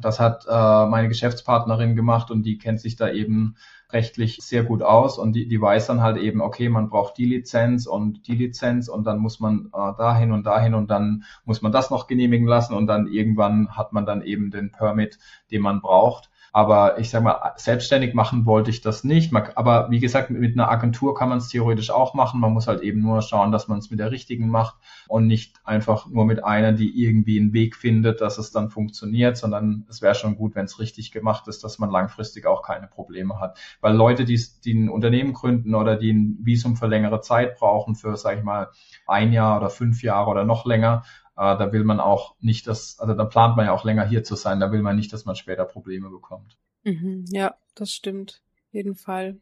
Das 0.00 0.20
hat 0.20 0.44
äh, 0.48 0.86
meine 0.86 1.08
Geschäftspartnerin 1.08 1.96
gemacht 1.96 2.30
und 2.30 2.42
die 2.42 2.58
kennt 2.58 2.80
sich 2.80 2.96
da 2.96 3.10
eben 3.10 3.56
rechtlich 3.94 4.38
sehr 4.42 4.64
gut 4.64 4.82
aus 4.82 5.18
und 5.18 5.32
die, 5.32 5.48
die 5.48 5.60
weiß 5.60 5.86
dann 5.86 6.02
halt 6.02 6.18
eben, 6.18 6.42
okay, 6.42 6.68
man 6.68 6.90
braucht 6.90 7.16
die 7.16 7.24
Lizenz 7.24 7.86
und 7.86 8.26
die 8.26 8.34
Lizenz 8.34 8.88
und 8.88 9.04
dann 9.04 9.18
muss 9.18 9.40
man 9.40 9.70
äh, 9.72 9.92
dahin 9.96 10.32
und 10.32 10.44
dahin 10.44 10.74
und 10.74 10.90
dann 10.90 11.24
muss 11.44 11.62
man 11.62 11.72
das 11.72 11.90
noch 11.90 12.06
genehmigen 12.06 12.46
lassen 12.46 12.74
und 12.74 12.86
dann 12.86 13.06
irgendwann 13.06 13.70
hat 13.76 13.92
man 13.92 14.04
dann 14.04 14.22
eben 14.22 14.50
den 14.50 14.72
Permit, 14.72 15.18
den 15.50 15.62
man 15.62 15.80
braucht. 15.80 16.30
Aber 16.56 17.00
ich 17.00 17.10
sage 17.10 17.24
mal, 17.24 17.52
selbstständig 17.56 18.14
machen 18.14 18.46
wollte 18.46 18.70
ich 18.70 18.80
das 18.80 19.02
nicht. 19.02 19.34
Aber 19.56 19.90
wie 19.90 19.98
gesagt, 19.98 20.30
mit 20.30 20.52
einer 20.52 20.70
Agentur 20.70 21.12
kann 21.16 21.28
man 21.28 21.38
es 21.38 21.48
theoretisch 21.48 21.90
auch 21.90 22.14
machen. 22.14 22.38
Man 22.38 22.52
muss 22.52 22.68
halt 22.68 22.80
eben 22.82 23.00
nur 23.00 23.22
schauen, 23.22 23.50
dass 23.50 23.66
man 23.66 23.80
es 23.80 23.90
mit 23.90 23.98
der 23.98 24.12
richtigen 24.12 24.48
macht 24.48 24.76
und 25.08 25.26
nicht 25.26 25.56
einfach 25.64 26.06
nur 26.06 26.24
mit 26.24 26.44
einer, 26.44 26.70
die 26.70 27.02
irgendwie 27.02 27.40
einen 27.40 27.52
Weg 27.54 27.74
findet, 27.74 28.20
dass 28.20 28.38
es 28.38 28.52
dann 28.52 28.70
funktioniert, 28.70 29.36
sondern 29.36 29.84
es 29.90 30.00
wäre 30.00 30.14
schon 30.14 30.36
gut, 30.36 30.54
wenn 30.54 30.66
es 30.66 30.78
richtig 30.78 31.10
gemacht 31.10 31.48
ist, 31.48 31.64
dass 31.64 31.80
man 31.80 31.90
langfristig 31.90 32.46
auch 32.46 32.62
keine 32.62 32.86
Probleme 32.86 33.40
hat. 33.40 33.58
Weil 33.80 33.96
Leute, 33.96 34.24
die, 34.24 34.40
die 34.64 34.74
ein 34.74 34.88
Unternehmen 34.88 35.32
gründen 35.32 35.74
oder 35.74 35.96
die 35.96 36.12
ein 36.12 36.38
Visum 36.40 36.76
für 36.76 36.86
längere 36.86 37.20
Zeit 37.20 37.56
brauchen, 37.56 37.96
für, 37.96 38.16
sage 38.16 38.38
ich 38.38 38.44
mal, 38.44 38.68
ein 39.08 39.32
Jahr 39.32 39.56
oder 39.56 39.70
fünf 39.70 40.04
Jahre 40.04 40.30
oder 40.30 40.44
noch 40.44 40.66
länger, 40.66 41.02
äh, 41.36 41.58
da 41.58 41.72
will 41.72 41.84
man 41.84 42.00
auch 42.00 42.36
nicht, 42.40 42.66
dass, 42.66 42.98
also 42.98 43.14
da 43.14 43.24
plant 43.24 43.56
man 43.56 43.66
ja 43.66 43.72
auch 43.72 43.84
länger 43.84 44.06
hier 44.06 44.24
zu 44.24 44.36
sein, 44.36 44.60
da 44.60 44.70
will 44.72 44.82
man 44.82 44.96
nicht, 44.96 45.12
dass 45.12 45.24
man 45.24 45.36
später 45.36 45.64
Probleme 45.64 46.10
bekommt. 46.10 46.56
Mhm, 46.84 47.24
ja, 47.28 47.54
das 47.74 47.90
stimmt. 47.90 48.42
Jeden 48.70 48.94
Fall. 48.94 49.36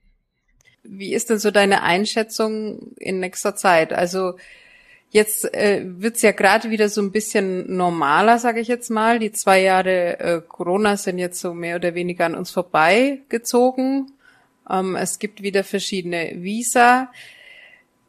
Wie 0.83 1.15
ist 1.15 1.31
denn 1.31 1.39
so 1.39 1.51
deine 1.51 1.83
Einschätzung 1.83 2.93
in 2.97 3.21
nächster 3.21 3.55
Zeit? 3.55 3.93
Also 3.93 4.35
jetzt 5.11 5.53
äh, 5.55 5.83
wird's 5.85 6.23
ja 6.23 6.33
gerade 6.33 6.71
wieder 6.71 6.89
so 6.89 7.01
ein 7.01 7.13
bisschen 7.13 7.77
normaler, 7.77 8.39
sage 8.39 8.61
ich 8.61 8.69
jetzt 8.69 8.91
mal. 8.91 9.19
Die 9.19 9.33
zwei 9.33 9.63
Jahre 9.63 10.19
äh, 10.19 10.43
Corona 10.47 10.97
sind 10.97 11.19
jetzt 11.19 11.41
so 11.41 11.55
mehr 11.55 11.77
oder 11.77 11.95
weniger 11.95 12.27
an 12.27 12.35
uns 12.35 12.51
vorbeigezogen. 12.51 14.13
Ähm, 14.69 14.97
es 14.97 15.19
gibt 15.19 15.43
wieder 15.43 15.65
verschiedene 15.65 16.33
Visa. 16.37 17.11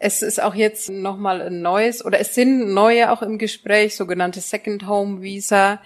Es 0.06 0.22
ist 0.22 0.44
auch 0.44 0.54
jetzt 0.54 0.90
nochmal 0.90 1.42
ein 1.42 1.62
neues, 1.62 2.04
oder 2.04 2.20
es 2.20 2.36
sind 2.36 2.74
neue 2.74 3.10
auch 3.10 3.22
im 3.22 3.38
Gespräch, 3.38 3.96
sogenannte 3.96 4.42
Second 4.42 4.86
Home 4.86 5.22
Visa, 5.22 5.80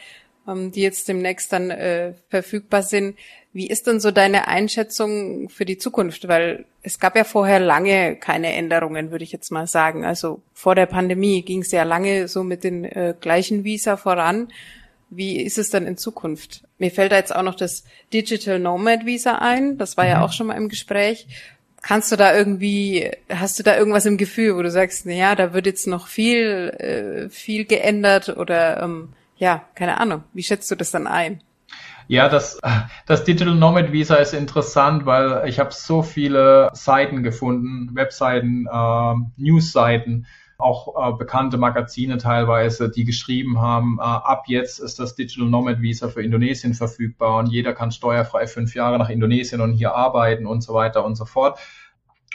ähm, 0.47 0.72
die 0.72 0.82
jetzt 0.82 1.07
demnächst 1.07 1.53
dann 1.53 1.70
äh, 1.70 2.13
verfügbar 2.28 2.82
sind. 2.82 3.15
Wie 3.53 3.68
ist 3.68 3.86
denn 3.86 3.99
so 3.99 4.09
deine 4.09 4.47
Einschätzung 4.47 5.49
für 5.49 5.65
die 5.65 5.78
Zukunft? 5.78 6.28
Weil 6.28 6.65
es 6.82 6.99
gab 6.99 7.15
ja 7.15 7.26
vorher 7.26 7.59
lange 7.59 8.15
keine 8.15 8.53
Änderungen, 8.53 9.11
würde 9.11 9.24
ich 9.24 9.32
jetzt 9.32 9.51
mal 9.51 9.68
sagen. 9.68 10.03
Also 10.03 10.41
vor 10.51 10.74
der 10.74 10.88
Pandemie 10.88 11.43
ging 11.43 11.61
es 11.61 11.72
ja 11.72 11.84
lange 11.84 12.28
so 12.28 12.43
mit 12.43 12.63
den 12.63 12.86
äh, 12.86 13.13
gleichen 13.22 13.65
Visa 13.65 13.97
voran. 13.97 14.47
Wie 15.11 15.43
ist 15.43 15.59
es 15.59 15.70
dann 15.70 15.86
in 15.86 15.95
Zukunft? 15.95 16.63
Mir 16.80 16.89
fällt 16.89 17.11
da 17.11 17.18
jetzt 17.18 17.36
auch 17.36 17.43
noch 17.43 17.55
das 17.55 17.84
Digital 18.11 18.57
Nomad 18.57 19.05
Visa 19.05 19.36
ein. 19.36 19.78
Das 19.78 19.95
war 19.95 20.07
ja 20.07 20.18
mhm. 20.18 20.24
auch 20.24 20.32
schon 20.32 20.47
mal 20.47 20.57
im 20.57 20.70
Gespräch. 20.70 21.28
Kannst 21.88 22.12
du 22.12 22.18
da 22.18 22.36
irgendwie, 22.36 23.12
hast 23.30 23.58
du 23.60 23.64
da 23.64 23.78
irgendwas 23.78 24.06
im 24.06 24.18
Gefühl, 24.18 24.58
wo 24.58 24.62
du 24.62 24.70
sagst, 24.70 25.06
na 25.06 25.14
ja, 25.14 25.36
da 25.36 25.54
wird 25.54 25.68
jetzt 25.68 25.88
noch 25.88 26.08
viel, 26.08 26.70
äh, 26.80 27.30
viel 27.30 27.64
geändert 27.64 28.28
oder 28.28 28.84
ähm, 28.84 29.14
ja, 29.38 29.64
keine 29.74 29.98
Ahnung. 29.98 30.26
Wie 30.34 30.44
schätzt 30.44 30.70
du 30.70 30.76
das 30.76 30.92
dann 30.92 31.08
ein? 31.08 31.42
Ja, 32.10 32.28
das, 32.28 32.60
das 33.06 33.24
Digital 33.24 33.56
Nomad 33.56 33.94
Visa 33.94 34.16
ist 34.16 34.34
interessant, 34.34 35.06
weil 35.06 35.48
ich 35.48 35.60
habe 35.60 35.72
so 35.72 36.04
viele 36.04 36.72
Seiten 36.74 37.24
gefunden, 37.24 37.96
Webseiten, 37.96 38.68
äh, 38.70 39.14
Newsseiten, 39.38 40.28
auch 40.58 40.95
äh, 40.97 41.16
bekannte 41.16 41.58
Magazine 41.58 42.18
teilweise, 42.18 42.89
die 42.89 43.05
geschrieben 43.05 43.62
haben, 43.62 43.99
äh, 43.99 44.03
ab 44.03 44.45
jetzt 44.47 44.80
ist 44.80 44.99
das 44.99 45.16
Digital 45.16 45.47
Nomad 45.47 45.82
Visa 45.82 46.10
für 46.10 46.24
Indonesien 46.24 46.74
verfügbar 46.74 47.38
und 47.38 47.47
jeder 47.47 47.74
kann 47.74 47.91
steuerfrei 47.91 48.47
fünf 48.47 48.74
Jahre 48.74 48.97
nach 48.97 49.10
Indonesien 49.10 49.62
und 49.62 49.74
hier 49.74 49.93
arbeiten 49.93 50.47
und 50.47 50.62
so 50.62 50.74
weiter 50.74 51.05
und 51.05 51.16
so 51.16 51.26
fort. 51.26 51.60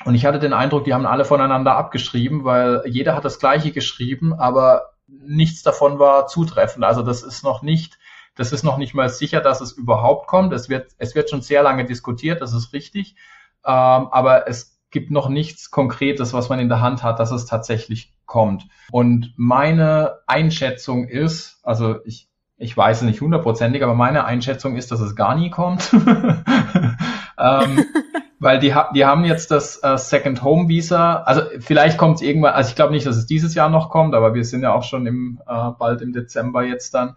Und 0.04 0.14
ich 0.14 0.24
hatte 0.24 0.38
den 0.38 0.52
Eindruck, 0.52 0.84
die 0.84 0.94
haben 0.94 1.06
alle 1.06 1.24
voneinander 1.24 1.76
abgeschrieben, 1.76 2.44
weil 2.44 2.82
jeder 2.86 3.14
hat 3.16 3.24
das 3.24 3.38
Gleiche 3.38 3.72
geschrieben, 3.72 4.32
aber 4.32 4.92
nichts 5.06 5.62
davon 5.62 5.98
war 5.98 6.26
zutreffend. 6.26 6.84
Also 6.84 7.02
das 7.02 7.22
ist 7.22 7.42
noch 7.42 7.62
nicht, 7.62 7.98
das 8.36 8.52
ist 8.52 8.62
noch 8.62 8.78
nicht 8.78 8.94
mal 8.94 9.08
sicher, 9.08 9.40
dass 9.40 9.60
es 9.60 9.72
überhaupt 9.72 10.28
kommt. 10.28 10.52
Es 10.52 10.68
wird, 10.68 10.92
es 10.98 11.14
wird 11.14 11.28
schon 11.28 11.42
sehr 11.42 11.62
lange 11.62 11.84
diskutiert, 11.84 12.40
das 12.40 12.52
ist 12.52 12.72
richtig. 12.72 13.16
Ähm, 13.64 14.08
aber 14.10 14.48
es 14.48 14.71
gibt 14.93 15.11
noch 15.11 15.28
nichts 15.28 15.70
Konkretes, 15.70 16.32
was 16.32 16.49
man 16.49 16.61
in 16.61 16.68
der 16.68 16.80
Hand 16.80 17.03
hat, 17.03 17.18
dass 17.18 17.32
es 17.32 17.47
tatsächlich 17.47 18.12
kommt. 18.26 18.66
Und 18.90 19.32
meine 19.36 20.18
Einschätzung 20.26 21.09
ist, 21.09 21.59
also 21.64 21.97
ich, 22.05 22.28
ich 22.57 22.76
weiß 22.76 22.99
es 22.99 23.03
nicht 23.03 23.20
hundertprozentig, 23.20 23.82
aber 23.82 23.95
meine 23.95 24.24
Einschätzung 24.24 24.76
ist, 24.76 24.93
dass 24.93 25.01
es 25.01 25.16
gar 25.16 25.34
nie 25.34 25.51
kommt. 25.51 25.93
ähm, 27.38 27.84
weil 28.43 28.59
die, 28.59 28.74
die 28.95 29.05
haben 29.05 29.24
jetzt 29.24 29.53
das 29.53 29.80
äh, 29.84 29.97
Second 29.97 30.43
Home 30.43 30.68
Visa. 30.68 31.22
Also 31.22 31.43
vielleicht 31.61 31.97
kommt 31.97 32.16
es 32.16 32.22
irgendwann, 32.22 32.55
also 32.55 32.70
ich 32.70 32.74
glaube 32.74 32.93
nicht, 32.93 33.07
dass 33.07 33.16
es 33.16 33.26
dieses 33.26 33.55
Jahr 33.55 33.68
noch 33.68 33.88
kommt, 33.88 34.16
aber 34.16 34.34
wir 34.34 34.45
sind 34.45 34.62
ja 34.62 34.72
auch 34.72 34.82
schon 34.82 35.07
im 35.07 35.40
äh, 35.47 35.70
bald 35.78 36.03
im 36.03 36.12
Dezember 36.12 36.64
jetzt 36.64 36.93
dann. 36.93 37.14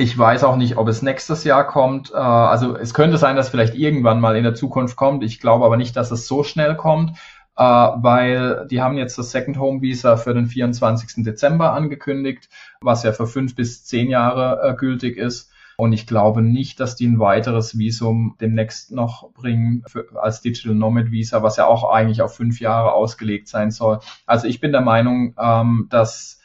Ich 0.00 0.16
weiß 0.16 0.44
auch 0.44 0.54
nicht, 0.54 0.76
ob 0.76 0.86
es 0.86 1.02
nächstes 1.02 1.42
Jahr 1.42 1.66
kommt. 1.66 2.12
Äh, 2.12 2.16
also 2.16 2.76
es 2.76 2.94
könnte 2.94 3.18
sein, 3.18 3.34
dass 3.34 3.48
vielleicht 3.48 3.74
irgendwann 3.74 4.20
mal 4.20 4.36
in 4.36 4.44
der 4.44 4.54
Zukunft 4.54 4.94
kommt. 4.96 5.24
Ich 5.24 5.40
glaube 5.40 5.64
aber 5.64 5.76
nicht, 5.76 5.96
dass 5.96 6.12
es 6.12 6.28
so 6.28 6.44
schnell 6.44 6.76
kommt, 6.76 7.18
äh, 7.56 7.64
weil 7.64 8.68
die 8.70 8.80
haben 8.80 8.96
jetzt 8.96 9.18
das 9.18 9.32
Second 9.32 9.58
Home 9.58 9.82
Visa 9.82 10.16
für 10.16 10.34
den 10.34 10.46
24. 10.46 11.24
Dezember 11.24 11.72
angekündigt, 11.72 12.48
was 12.80 13.02
ja 13.02 13.10
für 13.10 13.26
fünf 13.26 13.56
bis 13.56 13.84
zehn 13.86 14.08
Jahre 14.08 14.60
äh, 14.62 14.74
gültig 14.76 15.16
ist. 15.16 15.50
Und 15.76 15.92
ich 15.92 16.06
glaube 16.06 16.42
nicht, 16.42 16.78
dass 16.78 16.94
die 16.94 17.06
ein 17.08 17.18
weiteres 17.18 17.76
Visum 17.76 18.36
demnächst 18.40 18.92
noch 18.92 19.32
bringen 19.32 19.82
für, 19.88 20.06
als 20.14 20.42
Digital 20.42 20.76
Nomad 20.76 21.10
Visa, 21.10 21.42
was 21.42 21.56
ja 21.56 21.66
auch 21.66 21.90
eigentlich 21.90 22.22
auf 22.22 22.36
fünf 22.36 22.60
Jahre 22.60 22.92
ausgelegt 22.92 23.48
sein 23.48 23.72
soll. 23.72 23.98
Also 24.26 24.46
ich 24.46 24.60
bin 24.60 24.70
der 24.70 24.80
Meinung, 24.80 25.34
ähm, 25.40 25.88
dass 25.90 26.37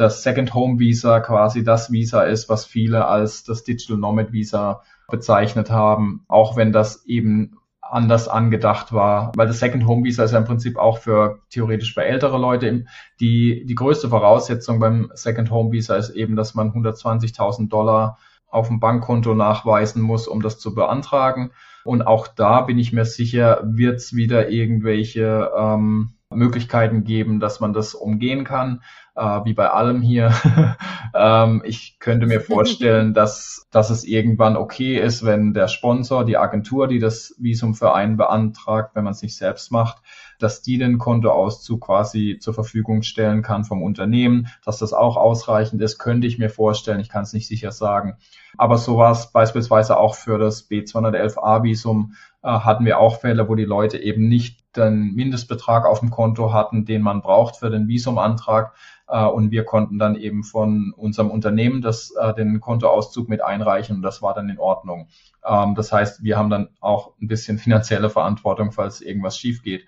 das 0.00 0.22
Second 0.22 0.54
Home 0.54 0.78
Visa 0.78 1.20
quasi 1.20 1.62
das 1.62 1.92
Visa 1.92 2.22
ist, 2.22 2.48
was 2.48 2.64
viele 2.64 3.06
als 3.06 3.44
das 3.44 3.64
Digital 3.64 3.98
Nomad 3.98 4.32
Visa 4.32 4.82
bezeichnet 5.10 5.70
haben, 5.70 6.24
auch 6.26 6.56
wenn 6.56 6.72
das 6.72 7.04
eben 7.04 7.58
anders 7.82 8.26
angedacht 8.26 8.92
war, 8.94 9.32
weil 9.36 9.46
das 9.46 9.58
Second 9.58 9.86
Home 9.86 10.04
Visa 10.04 10.24
ist 10.24 10.30
ja 10.30 10.38
im 10.38 10.44
Prinzip 10.44 10.78
auch 10.78 10.98
für 10.98 11.40
theoretisch 11.50 11.92
für 11.92 12.02
ältere 12.02 12.38
Leute. 12.38 12.86
Die, 13.20 13.66
die 13.66 13.74
größte 13.74 14.08
Voraussetzung 14.08 14.80
beim 14.80 15.10
Second 15.12 15.50
Home 15.50 15.70
Visa 15.70 15.96
ist 15.96 16.10
eben, 16.10 16.34
dass 16.34 16.54
man 16.54 16.72
120.000 16.72 17.68
Dollar 17.68 18.18
auf 18.48 18.68
dem 18.68 18.80
Bankkonto 18.80 19.34
nachweisen 19.34 20.00
muss, 20.00 20.28
um 20.28 20.40
das 20.40 20.58
zu 20.58 20.74
beantragen. 20.74 21.50
Und 21.84 22.06
auch 22.06 22.26
da 22.26 22.62
bin 22.62 22.78
ich 22.78 22.92
mir 22.92 23.04
sicher, 23.04 23.60
wird 23.64 23.96
es 23.96 24.14
wieder 24.14 24.48
irgendwelche 24.48 25.50
ähm, 25.56 26.14
Möglichkeiten 26.32 27.04
geben, 27.04 27.40
dass 27.40 27.60
man 27.60 27.72
das 27.72 27.94
umgehen 27.94 28.44
kann 28.44 28.80
äh, 29.20 29.44
wie 29.44 29.52
bei 29.52 29.70
allem 29.70 30.00
hier. 30.00 30.32
ähm, 31.14 31.62
ich 31.64 31.98
könnte 31.98 32.26
mir 32.26 32.40
vorstellen, 32.40 33.12
dass, 33.14 33.66
dass 33.70 33.90
es 33.90 34.04
irgendwann 34.04 34.56
okay 34.56 34.98
ist, 34.98 35.24
wenn 35.24 35.52
der 35.52 35.68
Sponsor, 35.68 36.24
die 36.24 36.38
Agentur, 36.38 36.88
die 36.88 36.98
das 36.98 37.34
Visum 37.38 37.74
für 37.74 37.94
einen 37.94 38.16
beantragt, 38.16 38.92
wenn 38.94 39.04
man 39.04 39.12
es 39.12 39.22
nicht 39.22 39.36
selbst 39.36 39.70
macht, 39.70 39.98
dass 40.38 40.62
die 40.62 40.78
den 40.78 40.96
Kontoauszug 40.96 41.82
quasi 41.82 42.38
zur 42.40 42.54
Verfügung 42.54 43.02
stellen 43.02 43.42
kann 43.42 43.64
vom 43.64 43.82
Unternehmen, 43.82 44.48
dass 44.64 44.78
das 44.78 44.94
auch 44.94 45.18
ausreichend 45.18 45.82
ist, 45.82 45.98
könnte 45.98 46.26
ich 46.26 46.38
mir 46.38 46.48
vorstellen. 46.48 47.00
Ich 47.00 47.10
kann 47.10 47.24
es 47.24 47.34
nicht 47.34 47.46
sicher 47.46 47.72
sagen. 47.72 48.16
Aber 48.56 48.78
so 48.78 48.96
war 48.96 49.12
es 49.12 49.30
beispielsweise 49.30 49.98
auch 49.98 50.14
für 50.14 50.38
das 50.38 50.70
B211A-Visum, 50.70 52.14
äh, 52.42 52.48
hatten 52.48 52.86
wir 52.86 52.98
auch 52.98 53.20
Fälle, 53.20 53.48
wo 53.48 53.54
die 53.54 53.64
Leute 53.66 53.98
eben 53.98 54.28
nicht 54.28 54.60
den 54.76 55.14
Mindestbetrag 55.14 55.84
auf 55.84 56.00
dem 56.00 56.10
Konto 56.10 56.52
hatten, 56.52 56.84
den 56.84 57.02
man 57.02 57.22
braucht 57.22 57.56
für 57.56 57.70
den 57.70 57.88
Visumantrag, 57.88 58.72
und 59.18 59.50
wir 59.50 59.64
konnten 59.64 59.98
dann 59.98 60.16
eben 60.16 60.44
von 60.44 60.92
unserem 60.96 61.30
Unternehmen 61.30 61.82
das, 61.82 62.12
äh, 62.20 62.34
den 62.34 62.60
Kontoauszug 62.60 63.28
mit 63.28 63.42
einreichen 63.42 63.96
und 63.96 64.02
das 64.02 64.22
war 64.22 64.34
dann 64.34 64.48
in 64.48 64.58
Ordnung. 64.58 65.08
Ähm, 65.44 65.74
das 65.74 65.92
heißt, 65.92 66.22
wir 66.22 66.36
haben 66.36 66.50
dann 66.50 66.68
auch 66.80 67.12
ein 67.20 67.28
bisschen 67.28 67.58
finanzielle 67.58 68.10
Verantwortung, 68.10 68.72
falls 68.72 69.00
irgendwas 69.00 69.38
schief 69.38 69.62
geht. 69.62 69.86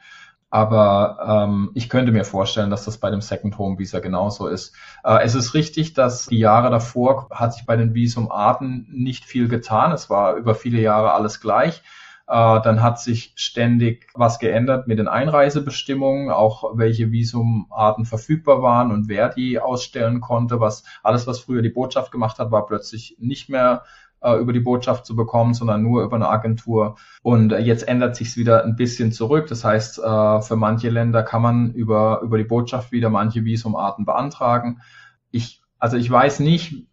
Aber 0.52 1.46
ähm, 1.46 1.70
ich 1.72 1.88
könnte 1.88 2.12
mir 2.12 2.24
vorstellen, 2.24 2.68
dass 2.68 2.84
das 2.84 2.98
bei 2.98 3.10
dem 3.10 3.22
Second 3.22 3.56
Home 3.56 3.78
Visa 3.78 4.00
genauso 4.00 4.48
ist. 4.48 4.74
Äh, 5.02 5.24
es 5.24 5.34
ist 5.34 5.54
richtig, 5.54 5.94
dass 5.94 6.26
die 6.26 6.38
Jahre 6.38 6.68
davor 6.68 7.28
hat 7.30 7.54
sich 7.54 7.64
bei 7.64 7.74
den 7.74 7.94
Visumarten 7.94 8.86
nicht 8.92 9.24
viel 9.24 9.48
getan. 9.48 9.92
Es 9.92 10.10
war 10.10 10.34
über 10.34 10.54
viele 10.54 10.78
Jahre 10.78 11.12
alles 11.14 11.40
gleich. 11.40 11.82
Äh, 12.28 12.60
dann 12.62 12.82
hat 12.82 13.00
sich 13.00 13.32
ständig 13.36 14.06
was 14.14 14.38
geändert 14.38 14.86
mit 14.86 14.98
den 14.98 15.08
Einreisebestimmungen, 15.08 16.30
auch 16.30 16.76
welche 16.76 17.10
Visumarten 17.10 18.04
verfügbar 18.04 18.62
waren 18.62 18.92
und 18.92 19.08
wer 19.08 19.28
die 19.28 19.58
ausstellen 19.58 20.20
konnte. 20.20 20.60
Was 20.60 20.84
alles, 21.02 21.26
was 21.26 21.40
früher 21.40 21.62
die 21.62 21.68
Botschaft 21.68 22.12
gemacht 22.12 22.38
hat, 22.38 22.50
war 22.50 22.66
plötzlich 22.66 23.16
nicht 23.18 23.48
mehr 23.48 23.82
äh, 24.20 24.36
über 24.36 24.52
die 24.52 24.60
Botschaft 24.60 25.04
zu 25.04 25.16
bekommen, 25.16 25.52
sondern 25.52 25.82
nur 25.82 26.04
über 26.04 26.16
eine 26.16 26.28
Agentur. 26.28 26.96
Und 27.22 27.52
äh, 27.52 27.58
jetzt 27.58 27.88
ändert 27.88 28.16
sich 28.16 28.28
es 28.28 28.36
wieder 28.36 28.64
ein 28.64 28.76
bisschen 28.76 29.12
zurück. 29.12 29.48
Das 29.48 29.64
heißt, 29.64 29.96
für 29.96 30.56
manche 30.56 30.90
Länder 30.90 31.22
kann 31.22 31.42
man 31.42 31.72
über, 31.72 32.20
über 32.22 32.38
die 32.38 32.44
Botschaft 32.44 32.92
wieder 32.92 33.10
manche 33.10 33.44
Visumarten 33.44 34.04
beantragen. 34.04 34.80
Ich, 35.32 35.60
also 35.78 35.96
ich 35.96 36.10
weiß 36.10 36.40
nicht, 36.40 36.86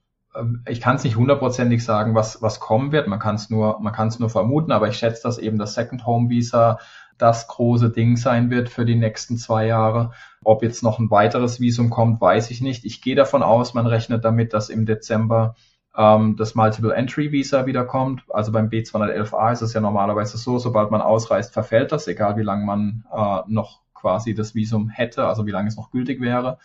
ich 0.67 0.79
kann 0.79 0.95
es 0.95 1.03
nicht 1.03 1.15
hundertprozentig 1.15 1.83
sagen, 1.83 2.15
was, 2.15 2.41
was 2.41 2.59
kommen 2.59 2.91
wird. 2.91 3.07
Man 3.07 3.19
kann 3.19 3.35
es 3.35 3.49
nur, 3.49 3.79
man 3.79 3.93
kann 3.93 4.09
es 4.09 4.19
nur 4.19 4.29
vermuten, 4.29 4.71
aber 4.71 4.87
ich 4.87 4.97
schätze, 4.97 5.23
dass 5.23 5.37
eben 5.37 5.57
das 5.57 5.73
Second 5.73 6.05
Home 6.05 6.29
Visa 6.29 6.79
das 7.17 7.47
große 7.47 7.89
Ding 7.89 8.15
sein 8.15 8.49
wird 8.49 8.69
für 8.69 8.85
die 8.85 8.95
nächsten 8.95 9.37
zwei 9.37 9.65
Jahre. 9.65 10.11
Ob 10.43 10.63
jetzt 10.63 10.83
noch 10.83 10.99
ein 10.99 11.11
weiteres 11.11 11.59
Visum 11.59 11.89
kommt, 11.89 12.21
weiß 12.21 12.49
ich 12.51 12.61
nicht. 12.61 12.85
Ich 12.85 13.01
gehe 13.01 13.15
davon 13.15 13.43
aus, 13.43 13.73
man 13.73 13.87
rechnet 13.87 14.23
damit, 14.23 14.53
dass 14.53 14.69
im 14.69 14.85
Dezember 14.85 15.55
ähm, 15.97 16.37
das 16.37 16.55
Multiple 16.55 16.93
Entry 16.93 17.31
Visa 17.31 17.65
wiederkommt. 17.65 18.23
Also 18.29 18.51
beim 18.51 18.69
B211a 18.69 19.51
ist 19.51 19.61
es 19.61 19.73
ja 19.73 19.81
normalerweise 19.81 20.37
so, 20.37 20.59
sobald 20.59 20.91
man 20.91 21.01
ausreist, 21.01 21.53
verfällt 21.53 21.91
das, 21.91 22.07
egal 22.07 22.37
wie 22.37 22.43
lange 22.43 22.65
man 22.65 23.03
äh, 23.13 23.41
noch 23.47 23.81
quasi 23.93 24.33
das 24.33 24.55
Visum 24.55 24.89
hätte, 24.89 25.25
also 25.25 25.45
wie 25.45 25.51
lange 25.51 25.67
es 25.67 25.75
noch 25.75 25.91
gültig 25.91 26.21
wäre. 26.21 26.57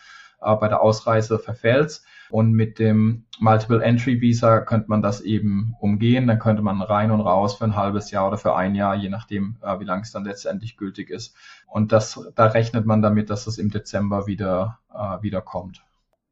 Äh, 0.44 0.56
bei 0.56 0.68
der 0.68 0.82
Ausreise 0.82 1.38
verfällt's. 1.38 2.04
Und 2.30 2.52
mit 2.52 2.78
dem 2.78 3.26
Multiple 3.38 3.82
Entry 3.82 4.20
Visa 4.20 4.60
könnte 4.60 4.88
man 4.88 5.02
das 5.02 5.20
eben 5.20 5.74
umgehen. 5.80 6.26
Dann 6.26 6.38
könnte 6.38 6.62
man 6.62 6.82
rein 6.82 7.10
und 7.10 7.20
raus 7.20 7.54
für 7.56 7.64
ein 7.64 7.76
halbes 7.76 8.10
Jahr 8.10 8.26
oder 8.26 8.38
für 8.38 8.56
ein 8.56 8.74
Jahr, 8.74 8.94
je 8.94 9.08
nachdem, 9.08 9.56
äh, 9.62 9.78
wie 9.78 9.84
lange 9.84 10.02
es 10.02 10.12
dann 10.12 10.24
letztendlich 10.24 10.76
gültig 10.76 11.10
ist. 11.10 11.36
Und 11.66 11.92
das, 11.92 12.20
da 12.34 12.46
rechnet 12.46 12.86
man 12.86 13.02
damit, 13.02 13.30
dass 13.30 13.46
es 13.46 13.58
im 13.58 13.70
Dezember 13.70 14.26
wieder, 14.26 14.78
äh, 14.92 15.22
wieder 15.22 15.40
kommt. 15.40 15.84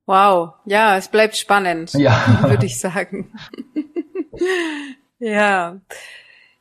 Wow, 0.07 0.55
ja, 0.65 0.97
es 0.97 1.09
bleibt 1.09 1.37
spannend, 1.37 1.93
ja. 1.95 2.43
würde 2.43 2.67
ich 2.67 2.81
sagen. 2.81 3.33
ja. 5.19 5.81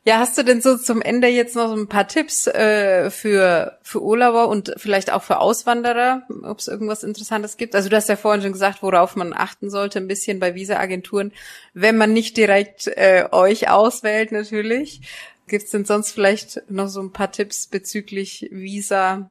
Ja, 0.04 0.18
hast 0.18 0.36
du 0.36 0.42
denn 0.42 0.60
so 0.60 0.76
zum 0.76 1.00
Ende 1.00 1.28
jetzt 1.28 1.54
noch 1.54 1.70
ein 1.70 1.86
paar 1.86 2.08
Tipps 2.08 2.48
äh, 2.48 3.08
für, 3.08 3.78
für 3.82 4.02
Urlauber 4.02 4.48
und 4.48 4.74
vielleicht 4.76 5.12
auch 5.12 5.22
für 5.22 5.38
Auswanderer, 5.38 6.22
ob 6.42 6.58
es 6.58 6.66
irgendwas 6.66 7.04
Interessantes 7.04 7.56
gibt? 7.56 7.76
Also 7.76 7.88
du 7.88 7.94
hast 7.94 8.08
ja 8.08 8.16
vorhin 8.16 8.42
schon 8.42 8.50
gesagt, 8.50 8.82
worauf 8.82 9.14
man 9.14 9.32
achten 9.32 9.70
sollte, 9.70 10.00
ein 10.00 10.08
bisschen 10.08 10.40
bei 10.40 10.56
Visa-Agenturen, 10.56 11.30
wenn 11.72 11.96
man 11.96 12.12
nicht 12.12 12.36
direkt 12.36 12.88
äh, 12.88 13.28
euch 13.30 13.70
auswählt 13.70 14.32
natürlich. 14.32 15.02
Gibt 15.46 15.66
es 15.66 15.70
denn 15.70 15.84
sonst 15.84 16.10
vielleicht 16.10 16.68
noch 16.68 16.88
so 16.88 17.00
ein 17.00 17.12
paar 17.12 17.30
Tipps 17.30 17.68
bezüglich 17.68 18.48
Visa? 18.50 19.30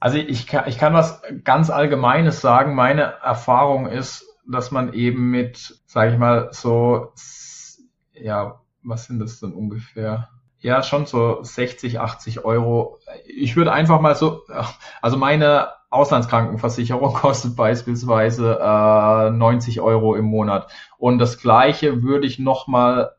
Also 0.00 0.18
ich 0.18 0.48
kann, 0.48 0.68
ich 0.68 0.78
kann 0.78 0.94
was 0.94 1.22
ganz 1.44 1.70
Allgemeines 1.70 2.40
sagen. 2.40 2.74
Meine 2.74 3.02
Erfahrung 3.22 3.86
ist, 3.86 4.24
dass 4.50 4.72
man 4.72 4.94
eben 4.94 5.30
mit, 5.30 5.80
sage 5.86 6.12
ich 6.12 6.18
mal, 6.18 6.48
so 6.50 7.12
ja 8.14 8.60
was 8.88 9.06
sind 9.06 9.18
das 9.18 9.40
denn 9.40 9.52
ungefähr? 9.52 10.28
Ja, 10.60 10.82
schon 10.82 11.06
so 11.06 11.42
60, 11.42 12.00
80 12.00 12.44
Euro. 12.44 12.98
Ich 13.26 13.54
würde 13.56 13.72
einfach 13.72 14.00
mal 14.00 14.16
so, 14.16 14.42
also 15.00 15.16
meine 15.16 15.68
Auslandskrankenversicherung 15.90 17.14
kostet 17.14 17.54
beispielsweise 17.54 18.58
äh, 18.60 19.30
90 19.30 19.80
Euro 19.80 20.16
im 20.16 20.24
Monat. 20.24 20.70
Und 20.98 21.18
das 21.18 21.38
gleiche 21.38 22.02
würde 22.02 22.26
ich 22.26 22.38
nochmal 22.38 23.12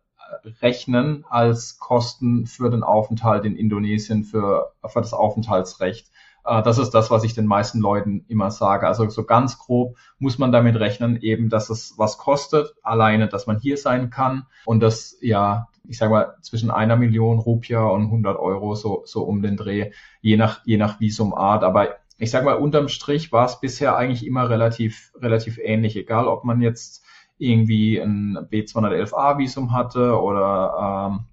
rechnen 0.62 1.26
als 1.30 1.80
Kosten 1.80 2.46
für 2.46 2.70
den 2.70 2.84
Aufenthalt 2.84 3.46
in 3.46 3.56
Indonesien, 3.56 4.24
für, 4.24 4.74
für 4.86 5.02
das 5.02 5.14
Aufenthaltsrecht. 5.14 6.08
Äh, 6.50 6.64
das 6.64 6.80
ist 6.80 6.92
das, 6.92 7.12
was 7.12 7.24
ich 7.24 7.34
den 7.34 7.46
meisten 7.46 7.80
Leuten 7.80 8.26
immer 8.28 8.50
sage. 8.50 8.88
Also 8.88 9.08
so 9.10 9.24
ganz 9.24 9.60
grob 9.60 9.98
muss 10.18 10.40
man 10.40 10.52
damit 10.52 10.80
rechnen, 10.80 11.22
eben, 11.22 11.50
dass 11.50 11.70
es 11.70 11.94
was 11.98 12.18
kostet, 12.18 12.74
alleine, 12.82 13.28
dass 13.28 13.46
man 13.46 13.60
hier 13.60 13.78
sein 13.78 14.10
kann 14.10 14.48
und 14.66 14.82
das, 14.82 15.18
ja, 15.22 15.68
ich 15.88 15.98
sage 15.98 16.12
mal, 16.12 16.36
zwischen 16.42 16.72
einer 16.72 16.96
Million 16.96 17.40
Rupia 17.40 17.84
und 17.84 18.06
100 18.06 18.38
Euro, 18.38 18.76
so, 18.76 19.04
so 19.06 19.24
um 19.24 19.42
den 19.42 19.58
Dreh, 19.58 19.92
je 20.22 20.38
nach, 20.38 20.62
je 20.66 20.78
nach 20.78 21.00
Visumart. 21.00 21.64
Aber 21.64 21.96
ich 22.18 22.32
sage 22.32 22.46
mal, 22.46 22.56
unterm 22.56 22.90
Strich 22.90 23.32
war 23.32 23.46
es 23.46 23.60
bisher 23.60 23.96
eigentlich 23.96 24.26
immer 24.26 24.50
relativ, 24.50 25.14
relativ 25.16 25.60
ähnlich, 25.60 25.96
egal 25.96 26.28
ob 26.28 26.44
man 26.44 26.62
jetzt 26.62 27.06
irgendwie 27.38 27.98
ein 27.98 28.38
B211A-Visum 28.52 29.72
hatte 29.72 30.20
oder, 30.20 31.12
ähm, 31.12 31.26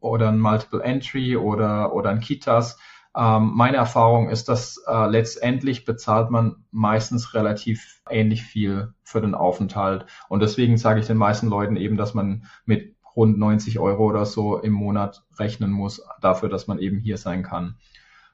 oder 0.00 0.28
ein 0.28 0.40
Multiple 0.40 0.82
Entry 0.82 1.36
oder, 1.36 1.94
oder 1.94 2.10
ein 2.10 2.20
Kitas 2.20 2.78
ähm, 3.16 3.52
meine 3.54 3.76
Erfahrung 3.76 4.30
ist, 4.30 4.48
dass 4.48 4.82
äh, 4.86 5.06
letztendlich 5.06 5.84
bezahlt 5.84 6.30
man 6.30 6.64
meistens 6.70 7.34
relativ 7.34 8.02
ähnlich 8.08 8.42
viel 8.42 8.94
für 9.02 9.20
den 9.20 9.34
Aufenthalt. 9.34 10.06
Und 10.28 10.40
deswegen 10.40 10.78
sage 10.78 11.00
ich 11.00 11.06
den 11.06 11.18
meisten 11.18 11.48
Leuten 11.48 11.76
eben, 11.76 11.96
dass 11.96 12.14
man 12.14 12.46
mit 12.64 12.96
rund 13.14 13.38
90 13.38 13.78
Euro 13.78 14.06
oder 14.06 14.24
so 14.24 14.58
im 14.58 14.72
Monat 14.72 15.24
rechnen 15.38 15.70
muss, 15.70 16.02
dafür, 16.20 16.48
dass 16.48 16.66
man 16.66 16.78
eben 16.78 16.98
hier 16.98 17.18
sein 17.18 17.42
kann. 17.42 17.76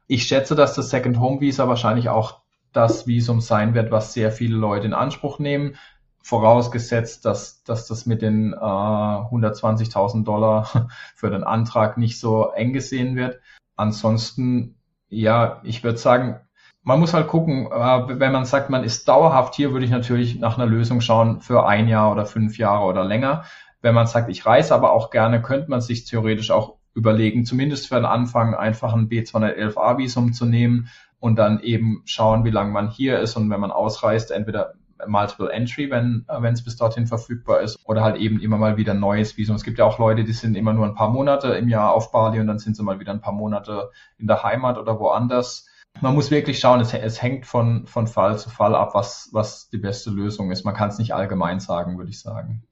Ich 0.06 0.24
schätze, 0.24 0.54
dass 0.54 0.74
das 0.74 0.90
Second 0.90 1.18
Home 1.18 1.40
Visa 1.40 1.66
wahrscheinlich 1.68 2.08
auch 2.08 2.42
das 2.72 3.06
Visum 3.06 3.40
sein 3.40 3.74
wird, 3.74 3.90
was 3.90 4.12
sehr 4.12 4.30
viele 4.30 4.56
Leute 4.56 4.86
in 4.86 4.94
Anspruch 4.94 5.38
nehmen 5.38 5.74
vorausgesetzt, 6.22 7.24
dass, 7.24 7.62
dass 7.64 7.86
das 7.86 8.04
mit 8.04 8.20
den 8.20 8.52
äh, 8.52 8.56
120.000 8.56 10.24
Dollar 10.24 10.88
für 11.14 11.30
den 11.30 11.42
Antrag 11.42 11.96
nicht 11.96 12.20
so 12.20 12.50
eng 12.50 12.72
gesehen 12.72 13.16
wird. 13.16 13.40
Ansonsten, 13.78 14.74
ja, 15.08 15.60
ich 15.62 15.84
würde 15.84 15.98
sagen, 15.98 16.40
man 16.82 16.98
muss 16.98 17.14
halt 17.14 17.28
gucken, 17.28 17.66
äh, 17.66 18.18
wenn 18.20 18.32
man 18.32 18.44
sagt, 18.44 18.70
man 18.70 18.82
ist 18.82 19.08
dauerhaft 19.08 19.54
hier, 19.54 19.72
würde 19.72 19.84
ich 19.84 19.90
natürlich 19.90 20.38
nach 20.38 20.58
einer 20.58 20.66
Lösung 20.66 21.00
schauen 21.00 21.40
für 21.40 21.66
ein 21.66 21.86
Jahr 21.86 22.10
oder 22.10 22.26
fünf 22.26 22.58
Jahre 22.58 22.84
oder 22.84 23.04
länger. 23.04 23.44
Wenn 23.80 23.94
man 23.94 24.08
sagt, 24.08 24.30
ich 24.30 24.44
reise 24.44 24.74
aber 24.74 24.92
auch 24.92 25.10
gerne, 25.10 25.40
könnte 25.40 25.70
man 25.70 25.80
sich 25.80 26.04
theoretisch 26.06 26.50
auch 26.50 26.74
überlegen, 26.94 27.44
zumindest 27.44 27.86
für 27.86 27.94
den 27.94 28.04
Anfang 28.04 28.54
einfach 28.54 28.92
ein 28.94 29.08
B211A-Visum 29.08 30.32
zu 30.32 30.44
nehmen 30.44 30.88
und 31.20 31.36
dann 31.36 31.60
eben 31.60 32.02
schauen, 32.04 32.44
wie 32.44 32.50
lange 32.50 32.72
man 32.72 32.90
hier 32.90 33.20
ist 33.20 33.36
und 33.36 33.48
wenn 33.48 33.60
man 33.60 33.70
ausreist, 33.70 34.32
entweder 34.32 34.74
Multiple 35.07 35.51
Entry, 35.51 35.90
wenn 35.90 36.24
äh, 36.28 36.42
wenn 36.42 36.55
es 36.55 36.64
bis 36.64 36.76
dorthin 36.76 37.07
verfügbar 37.07 37.61
ist, 37.61 37.78
oder 37.84 38.03
halt 38.03 38.16
eben 38.16 38.40
immer 38.40 38.59
mal 38.59 38.76
wieder 38.76 38.92
ein 38.92 39.01
neues 39.01 39.36
Visum. 39.36 39.57
Es 39.57 39.64
gibt 39.64 39.78
ja 39.78 39.84
auch 39.84 39.99
Leute, 39.99 40.24
die 40.24 40.32
sind 40.32 40.57
immer 40.57 40.72
nur 40.72 40.86
ein 40.86 40.94
paar 40.94 41.11
Monate 41.11 41.49
im 41.49 41.68
Jahr 41.68 41.92
auf 41.92 42.11
Bali 42.12 42.40
und 42.40 42.46
dann 42.46 42.59
sind 42.59 42.76
sie 42.76 42.82
mal 42.82 43.01
wieder 43.01 43.12
ein 43.12 43.20
paar 43.20 43.32
Monate 43.32 43.90
in 44.18 44.26
der 44.26 44.42
Heimat 44.42 44.78
oder 44.78 44.99
woanders. 44.99 45.66
Man 46.01 46.14
muss 46.14 46.30
wirklich 46.30 46.61
schauen, 46.61 46.80
es, 46.80 46.94
es 46.94 47.20
hängt 47.20 47.46
von, 47.46 47.86
von 47.86 48.07
Fall 48.07 48.38
zu 48.38 48.51
Fall 48.51 48.74
ab, 48.74 48.94
was, 48.94 49.30
was 49.32 49.68
die 49.68 49.78
beste 49.78 50.11
Lösung 50.11 50.51
ist. 50.53 50.64
Man 50.64 50.74
kann 50.74 50.90
es 50.90 50.99
nicht 50.99 51.14
allgemein 51.14 51.61
sagen, 51.61 51.99
würde 51.99 52.11
ich 52.11 52.20
sagen. 52.20 52.62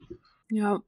Ja. 0.48 0.80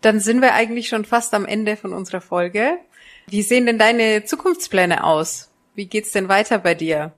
Dann 0.00 0.20
sind 0.20 0.40
wir 0.40 0.54
eigentlich 0.54 0.88
schon 0.88 1.04
fast 1.04 1.34
am 1.34 1.44
Ende 1.44 1.76
von 1.76 1.92
unserer 1.92 2.20
Folge. 2.20 2.78
Wie 3.26 3.42
sehen 3.42 3.66
denn 3.66 3.78
deine 3.78 4.24
Zukunftspläne 4.24 5.04
aus? 5.04 5.50
Wie 5.74 5.86
geht's 5.86 6.12
denn 6.12 6.28
weiter 6.28 6.58
bei 6.58 6.74
dir? 6.74 7.12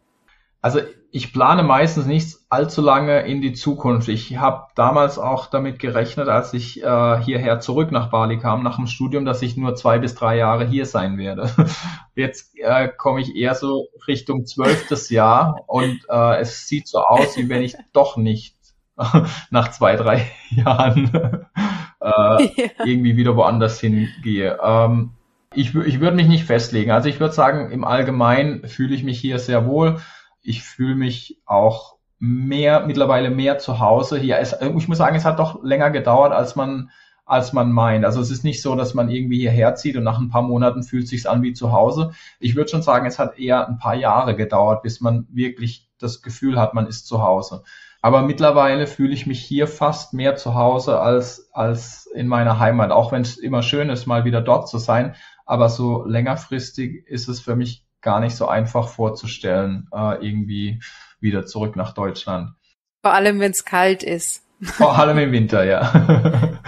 Also 0.61 0.81
ich 1.15 1.35
plane 1.35 1.63
meistens 1.63 2.07
nicht 2.07 2.39
allzu 2.49 2.81
lange 2.81 3.21
in 3.21 3.43
die 3.43 3.53
Zukunft. 3.53 4.09
Ich 4.09 4.39
habe 4.39 4.69
damals 4.75 5.19
auch 5.19 5.47
damit 5.47 5.79
gerechnet, 5.79 6.29
als 6.29 6.55
ich 6.55 6.83
äh, 6.83 7.21
hierher 7.21 7.61
zurück 7.61 7.93
nach 7.93 8.09
Bali 8.09 8.39
kam, 8.39 8.63
nach 8.63 8.77
dem 8.77 8.87
Studium, 8.87 9.27
dass 9.27 9.43
ich 9.43 9.59
nur 9.59 9.75
zwei 9.75 9.99
bis 9.99 10.15
drei 10.15 10.39
Jahre 10.39 10.67
hier 10.67 10.87
sein 10.87 11.19
werde. 11.19 11.51
Jetzt 12.15 12.59
äh, 12.59 12.89
komme 12.89 13.21
ich 13.21 13.37
eher 13.37 13.55
so 13.55 13.89
Richtung 14.09 14.47
zwölftes 14.47 15.11
Jahr 15.11 15.61
und 15.67 16.01
äh, 16.09 16.41
es 16.41 16.67
sieht 16.67 16.89
so 16.89 17.01
aus, 17.01 17.37
wie 17.37 17.51
wenn 17.51 17.63
ich 17.63 17.77
doch 17.93 18.17
nicht 18.17 18.57
nach 19.51 19.71
zwei, 19.71 19.97
drei 19.97 20.31
Jahren 20.51 21.11
äh, 22.01 22.07
ja. 22.07 22.71
irgendwie 22.87 23.19
wieder 23.19 23.37
woanders 23.37 23.79
hingehe. 23.81 24.59
Ähm, 24.65 25.11
ich, 25.55 25.75
ich 25.75 26.01
würde 26.01 26.17
mich 26.17 26.29
nicht 26.29 26.45
festlegen. 26.45 26.91
Also 26.91 27.11
ich 27.11 27.21
würde 27.21 27.35
sagen, 27.35 27.71
im 27.71 27.85
Allgemeinen 27.85 28.67
fühle 28.67 28.95
ich 28.95 29.05
mich 29.05 29.21
hier 29.21 29.39
sehr 29.39 29.67
wohl 29.67 29.99
ich 30.43 30.63
fühle 30.63 30.95
mich 30.95 31.41
auch 31.47 31.97
mehr, 32.19 32.87
mittlerweile 32.87 33.31
mehr 33.31 33.59
zu 33.59 33.81
Hause 33.81 34.19
hier. 34.19 34.39
Es, 34.39 34.55
ich 34.61 34.89
muss 34.89 34.99
sagen, 34.99 35.17
es 35.17 35.25
hat 35.25 35.39
doch 35.39 35.63
länger 35.65 35.91
gedauert, 35.91 36.33
als 36.33 36.55
man, 36.55 36.91
als 37.25 37.53
man 37.53 37.73
meint. 37.73 38.05
Also 38.05 38.21
es 38.21 38.31
ist 38.31 38.45
nicht 38.45 38.63
so, 38.63 38.77
dass 38.77 38.95
man 38.95 39.09
irgendwie 39.11 39.41
hierher 39.41 39.75
zieht 39.75 39.97
und 39.97 40.05
nach 40.05 40.19
ein 40.21 40.29
paar 40.29 40.43
Monaten 40.43 40.83
fühlt 40.83 41.05
es 41.05 41.11
sich 41.11 41.29
an 41.29 41.43
wie 41.43 41.53
zu 41.53 41.73
Hause. 41.73 42.13
Ich 42.39 42.55
würde 42.55 42.71
schon 42.71 42.83
sagen, 42.83 43.07
es 43.07 43.19
hat 43.19 43.39
eher 43.39 43.69
ein 43.69 43.79
paar 43.79 43.95
Jahre 43.95 44.37
gedauert, 44.37 44.83
bis 44.83 45.01
man 45.01 45.27
wirklich 45.31 45.89
das 45.99 46.23
Gefühl 46.23 46.61
hat, 46.61 46.75
man 46.75 46.87
ist 46.87 47.07
zu 47.07 47.23
Hause. 47.23 47.63
Aber 48.03 48.23
mittlerweile 48.23 48.89
fühle 48.89 49.15
ich 49.15 49.27
mich 49.27 49.41
hier 49.41 49.69
fast 49.69 50.13
mehr 50.13 50.35
zu 50.35 50.55
Hause 50.55 51.01
als, 51.01 51.49
als 51.53 52.07
in 52.07 52.27
meiner 52.27 52.59
Heimat, 52.59 52.91
auch 52.91 53.13
wenn 53.13 53.23
es 53.23 53.37
immer 53.37 53.63
schön 53.63 53.91
ist, 53.91 54.07
mal 54.07 54.25
wieder 54.25 54.43
dort 54.43 54.69
zu 54.69 54.79
sein. 54.79 55.15
Aber 55.47 55.69
so 55.69 56.05
längerfristig 56.05 57.07
ist 57.07 57.29
es 57.29 57.41
für 57.41 57.55
mich 57.55 57.87
gar 58.03 58.21
nicht 58.21 58.37
so 58.37 58.47
einfach 58.47 58.89
vorzustellen, 58.89 59.89
äh, 59.93 60.25
irgendwie 60.27 60.81
wieder 61.21 61.47
zurück 61.47 61.77
nach 61.77 61.95
Deutschland. 61.95 62.51
Vor 63.03 63.15
allem, 63.15 63.41
wenn 63.41 63.53
es 63.53 63.65
kalt 63.65 64.03
ist. 64.03 64.45
Vor 64.61 64.99
allem 64.99 65.19
im 65.19 65.33
Winter, 65.33 65.65
ja. 65.65 66.59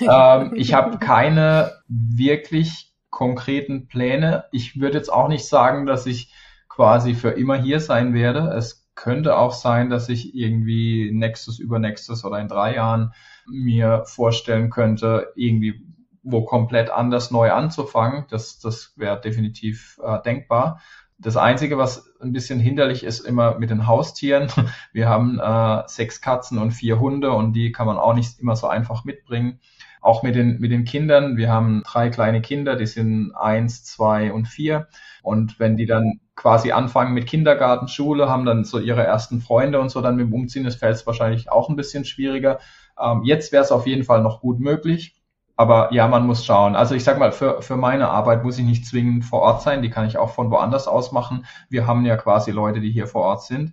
ähm, 0.00 0.52
ich 0.54 0.72
habe 0.74 0.98
keine 0.98 1.72
wirklich 1.88 2.92
konkreten 3.10 3.88
Pläne. 3.88 4.44
Ich 4.52 4.80
würde 4.80 4.98
jetzt 4.98 5.12
auch 5.12 5.28
nicht 5.28 5.46
sagen, 5.46 5.84
dass 5.86 6.06
ich 6.06 6.32
quasi 6.68 7.14
für 7.14 7.30
immer 7.30 7.56
hier 7.56 7.80
sein 7.80 8.14
werde. 8.14 8.54
Es 8.56 8.86
könnte 8.94 9.36
auch 9.36 9.52
sein, 9.52 9.90
dass 9.90 10.08
ich 10.08 10.34
irgendwie 10.34 11.10
nächstes, 11.12 11.58
übernächstes 11.58 12.24
oder 12.24 12.38
in 12.40 12.48
drei 12.48 12.74
Jahren 12.74 13.12
mir 13.46 14.04
vorstellen 14.06 14.70
könnte, 14.70 15.32
irgendwie 15.34 15.84
wo 16.22 16.44
komplett 16.44 16.90
anders 16.90 17.30
neu 17.30 17.52
anzufangen. 17.52 18.24
Das, 18.30 18.58
das 18.58 18.92
wäre 18.96 19.20
definitiv 19.20 19.98
äh, 20.02 20.20
denkbar. 20.22 20.80
Das 21.18 21.36
Einzige, 21.36 21.78
was 21.78 22.12
ein 22.20 22.32
bisschen 22.32 22.58
hinderlich 22.58 23.04
ist, 23.04 23.20
immer 23.20 23.58
mit 23.58 23.70
den 23.70 23.86
Haustieren. 23.86 24.48
Wir 24.92 25.08
haben 25.08 25.38
äh, 25.38 25.82
sechs 25.86 26.20
Katzen 26.20 26.58
und 26.58 26.72
vier 26.72 26.98
Hunde 26.98 27.32
und 27.32 27.52
die 27.52 27.72
kann 27.72 27.86
man 27.86 27.98
auch 27.98 28.14
nicht 28.14 28.40
immer 28.40 28.56
so 28.56 28.66
einfach 28.66 29.04
mitbringen. 29.04 29.60
Auch 30.00 30.24
mit 30.24 30.34
den, 30.34 30.58
mit 30.58 30.72
den 30.72 30.84
Kindern. 30.84 31.36
Wir 31.36 31.48
haben 31.48 31.84
drei 31.86 32.10
kleine 32.10 32.40
Kinder, 32.40 32.74
die 32.74 32.86
sind 32.86 33.32
eins, 33.36 33.84
zwei 33.84 34.32
und 34.32 34.48
vier. 34.48 34.88
Und 35.22 35.60
wenn 35.60 35.76
die 35.76 35.86
dann 35.86 36.18
quasi 36.34 36.72
anfangen 36.72 37.14
mit 37.14 37.28
Kindergarten, 37.28 37.86
Schule, 37.86 38.28
haben 38.28 38.44
dann 38.44 38.64
so 38.64 38.80
ihre 38.80 39.04
ersten 39.04 39.40
Freunde 39.40 39.80
und 39.80 39.90
so, 39.90 40.00
dann 40.00 40.16
mit 40.16 40.26
dem 40.26 40.34
Umziehen 40.34 40.66
ist 40.66 40.80
fällt 40.80 40.96
es 40.96 41.06
wahrscheinlich 41.06 41.52
auch 41.52 41.68
ein 41.68 41.76
bisschen 41.76 42.04
schwieriger. 42.04 42.58
Ähm, 43.00 43.22
jetzt 43.22 43.52
wäre 43.52 43.62
es 43.62 43.70
auf 43.70 43.86
jeden 43.86 44.02
Fall 44.02 44.22
noch 44.22 44.40
gut 44.40 44.58
möglich. 44.58 45.14
Aber 45.62 45.92
ja, 45.92 46.08
man 46.08 46.26
muss 46.26 46.44
schauen. 46.44 46.74
Also 46.74 46.96
ich 46.96 47.04
sag 47.04 47.20
mal, 47.20 47.30
für, 47.30 47.62
für 47.62 47.76
meine 47.76 48.08
Arbeit 48.08 48.42
muss 48.42 48.58
ich 48.58 48.64
nicht 48.64 48.84
zwingend 48.84 49.24
vor 49.24 49.42
Ort 49.42 49.62
sein. 49.62 49.80
Die 49.80 49.90
kann 49.90 50.08
ich 50.08 50.18
auch 50.18 50.34
von 50.34 50.50
woanders 50.50 50.88
aus 50.88 51.12
machen. 51.12 51.46
Wir 51.68 51.86
haben 51.86 52.04
ja 52.04 52.16
quasi 52.16 52.50
Leute, 52.50 52.80
die 52.80 52.90
hier 52.90 53.06
vor 53.06 53.22
Ort 53.22 53.44
sind. 53.44 53.72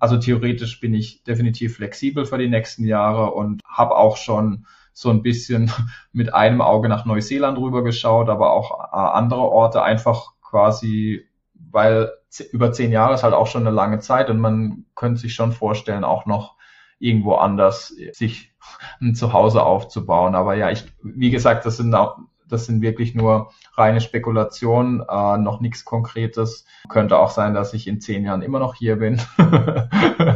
Also 0.00 0.16
theoretisch 0.16 0.80
bin 0.80 0.94
ich 0.94 1.22
definitiv 1.22 1.76
flexibel 1.76 2.26
für 2.26 2.38
die 2.38 2.48
nächsten 2.48 2.84
Jahre 2.84 3.30
und 3.30 3.60
habe 3.64 3.94
auch 3.94 4.16
schon 4.16 4.66
so 4.92 5.10
ein 5.10 5.22
bisschen 5.22 5.70
mit 6.12 6.34
einem 6.34 6.60
Auge 6.60 6.88
nach 6.88 7.04
Neuseeland 7.04 7.56
rübergeschaut, 7.56 8.28
aber 8.28 8.52
auch 8.52 8.92
äh, 8.92 8.96
andere 8.96 9.42
Orte 9.42 9.84
einfach 9.84 10.32
quasi, 10.42 11.24
weil 11.54 12.10
über 12.50 12.72
zehn 12.72 12.90
Jahre 12.90 13.14
ist 13.14 13.22
halt 13.22 13.34
auch 13.34 13.46
schon 13.46 13.64
eine 13.64 13.76
lange 13.76 14.00
Zeit 14.00 14.28
und 14.28 14.40
man 14.40 14.86
könnte 14.96 15.20
sich 15.20 15.34
schon 15.34 15.52
vorstellen, 15.52 16.02
auch 16.02 16.26
noch 16.26 16.56
irgendwo 16.98 17.34
anders 17.34 17.94
sich 18.12 18.52
ein 19.00 19.14
Zuhause 19.14 19.62
aufzubauen. 19.62 20.34
Aber 20.34 20.54
ja, 20.54 20.70
ich, 20.70 20.84
wie 21.02 21.30
gesagt, 21.30 21.66
das 21.66 21.76
sind 21.76 21.94
auch, 21.94 22.18
das 22.48 22.66
sind 22.66 22.80
wirklich 22.80 23.14
nur 23.14 23.52
reine 23.74 24.00
Spekulationen, 24.00 25.02
äh, 25.08 25.38
noch 25.38 25.60
nichts 25.60 25.84
Konkretes. 25.84 26.66
Könnte 26.88 27.18
auch 27.18 27.30
sein, 27.30 27.54
dass 27.54 27.74
ich 27.74 27.86
in 27.86 28.00
zehn 28.00 28.24
Jahren 28.24 28.42
immer 28.42 28.58
noch 28.58 28.74
hier 28.74 28.96
bin. 28.96 29.20
äh, 29.38 30.34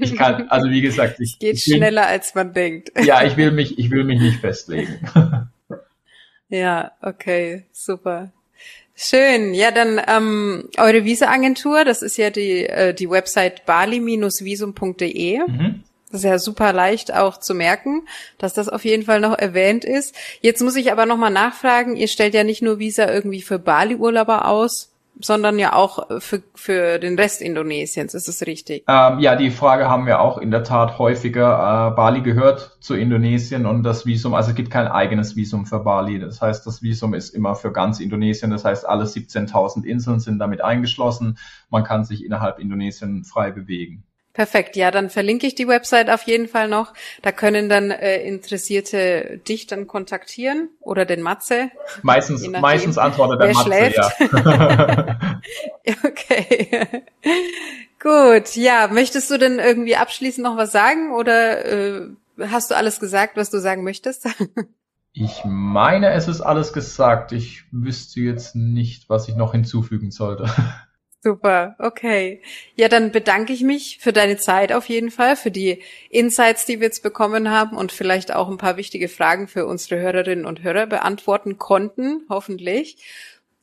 ich 0.00 0.16
kann, 0.16 0.48
also 0.48 0.70
wie 0.70 0.80
gesagt, 0.80 1.20
ich, 1.20 1.34
es 1.34 1.38
geht 1.38 1.56
ich 1.56 1.66
will, 1.68 1.76
schneller 1.76 2.06
als 2.06 2.34
man 2.34 2.52
denkt. 2.52 2.90
ja, 3.04 3.22
ich 3.22 3.36
will 3.36 3.50
mich, 3.50 3.78
ich 3.78 3.90
will 3.90 4.04
mich 4.04 4.20
nicht 4.20 4.40
festlegen. 4.40 5.10
ja, 6.48 6.92
okay, 7.02 7.66
super. 7.72 8.32
Schön. 9.00 9.54
Ja, 9.54 9.70
dann 9.70 10.00
ähm, 10.08 10.68
eure 10.76 11.04
Visa-Agentur, 11.04 11.84
das 11.84 12.02
ist 12.02 12.16
ja 12.16 12.30
die, 12.30 12.66
äh, 12.66 12.92
die 12.92 13.08
Website 13.08 13.64
bali-visum.de. 13.64 15.38
Mhm. 15.38 15.84
Das 16.10 16.20
ist 16.20 16.24
ja 16.24 16.38
super 16.40 16.72
leicht 16.72 17.14
auch 17.14 17.38
zu 17.38 17.54
merken, 17.54 18.08
dass 18.38 18.54
das 18.54 18.68
auf 18.68 18.84
jeden 18.84 19.04
Fall 19.04 19.20
noch 19.20 19.38
erwähnt 19.38 19.84
ist. 19.84 20.16
Jetzt 20.40 20.62
muss 20.62 20.74
ich 20.74 20.90
aber 20.90 21.06
nochmal 21.06 21.30
nachfragen, 21.30 21.94
ihr 21.94 22.08
stellt 22.08 22.34
ja 22.34 22.42
nicht 22.42 22.60
nur 22.60 22.80
Visa 22.80 23.08
irgendwie 23.08 23.42
für 23.42 23.60
Bali-Urlauber 23.60 24.48
aus, 24.48 24.90
sondern 25.20 25.58
ja 25.58 25.72
auch 25.72 26.20
für, 26.20 26.42
für 26.54 26.98
den 26.98 27.18
Rest 27.18 27.42
Indonesiens. 27.42 28.14
Ist 28.14 28.28
es 28.28 28.46
richtig? 28.46 28.84
Ähm, 28.88 29.18
ja, 29.18 29.36
die 29.36 29.50
Frage 29.50 29.88
haben 29.88 30.06
wir 30.06 30.20
auch 30.20 30.38
in 30.38 30.50
der 30.50 30.64
Tat 30.64 30.98
häufiger. 30.98 31.90
Äh, 31.92 31.96
Bali 31.96 32.22
gehört 32.22 32.76
zu 32.80 32.94
Indonesien 32.94 33.66
und 33.66 33.82
das 33.82 34.06
Visum, 34.06 34.34
also 34.34 34.50
es 34.50 34.56
gibt 34.56 34.70
kein 34.70 34.86
eigenes 34.86 35.36
Visum 35.36 35.66
für 35.66 35.80
Bali. 35.80 36.18
Das 36.18 36.40
heißt, 36.40 36.66
das 36.66 36.82
Visum 36.82 37.14
ist 37.14 37.30
immer 37.30 37.54
für 37.54 37.72
ganz 37.72 38.00
Indonesien. 38.00 38.50
Das 38.50 38.64
heißt, 38.64 38.88
alle 38.88 39.04
17.000 39.04 39.84
Inseln 39.84 40.20
sind 40.20 40.38
damit 40.38 40.62
eingeschlossen. 40.62 41.38
Man 41.70 41.84
kann 41.84 42.04
sich 42.04 42.24
innerhalb 42.24 42.58
Indonesien 42.58 43.24
frei 43.24 43.50
bewegen. 43.50 44.04
Perfekt, 44.38 44.76
ja, 44.76 44.92
dann 44.92 45.10
verlinke 45.10 45.48
ich 45.48 45.56
die 45.56 45.66
Website 45.66 46.08
auf 46.10 46.22
jeden 46.22 46.46
Fall 46.46 46.68
noch. 46.68 46.94
Da 47.22 47.32
können 47.32 47.68
dann 47.68 47.90
äh, 47.90 48.22
Interessierte 48.22 49.40
dich 49.48 49.66
dann 49.66 49.88
kontaktieren 49.88 50.68
oder 50.78 51.04
den 51.04 51.22
Matze. 51.22 51.72
Meistens, 52.02 52.46
meistens 52.60 52.98
antwortet 52.98 53.40
der 53.40 53.52
Matze, 53.52 53.64
schläft. 53.64 53.96
ja. 53.96 55.18
okay. 56.04 57.02
Gut, 58.00 58.54
ja, 58.54 58.86
möchtest 58.86 59.28
du 59.32 59.38
denn 59.38 59.58
irgendwie 59.58 59.96
abschließend 59.96 60.46
noch 60.46 60.56
was 60.56 60.70
sagen 60.70 61.10
oder 61.14 61.64
äh, 61.64 62.08
hast 62.48 62.70
du 62.70 62.76
alles 62.76 63.00
gesagt, 63.00 63.36
was 63.36 63.50
du 63.50 63.58
sagen 63.58 63.82
möchtest? 63.82 64.28
ich 65.12 65.42
meine, 65.44 66.12
es 66.12 66.28
ist 66.28 66.42
alles 66.42 66.72
gesagt. 66.72 67.32
Ich 67.32 67.64
wüsste 67.72 68.20
jetzt 68.20 68.54
nicht, 68.54 69.10
was 69.10 69.26
ich 69.26 69.34
noch 69.34 69.50
hinzufügen 69.50 70.12
sollte. 70.12 70.48
Super, 71.20 71.74
okay. 71.80 72.42
Ja, 72.76 72.88
dann 72.88 73.10
bedanke 73.10 73.52
ich 73.52 73.62
mich 73.62 73.98
für 74.00 74.12
deine 74.12 74.36
Zeit 74.36 74.72
auf 74.72 74.88
jeden 74.88 75.10
Fall, 75.10 75.34
für 75.34 75.50
die 75.50 75.82
Insights, 76.10 76.64
die 76.64 76.78
wir 76.78 76.86
jetzt 76.86 77.02
bekommen 77.02 77.50
haben 77.50 77.76
und 77.76 77.90
vielleicht 77.90 78.32
auch 78.32 78.48
ein 78.48 78.56
paar 78.56 78.76
wichtige 78.76 79.08
Fragen 79.08 79.48
für 79.48 79.66
unsere 79.66 80.00
Hörerinnen 80.00 80.46
und 80.46 80.62
Hörer 80.62 80.86
beantworten 80.86 81.58
konnten, 81.58 82.22
hoffentlich. 82.28 82.98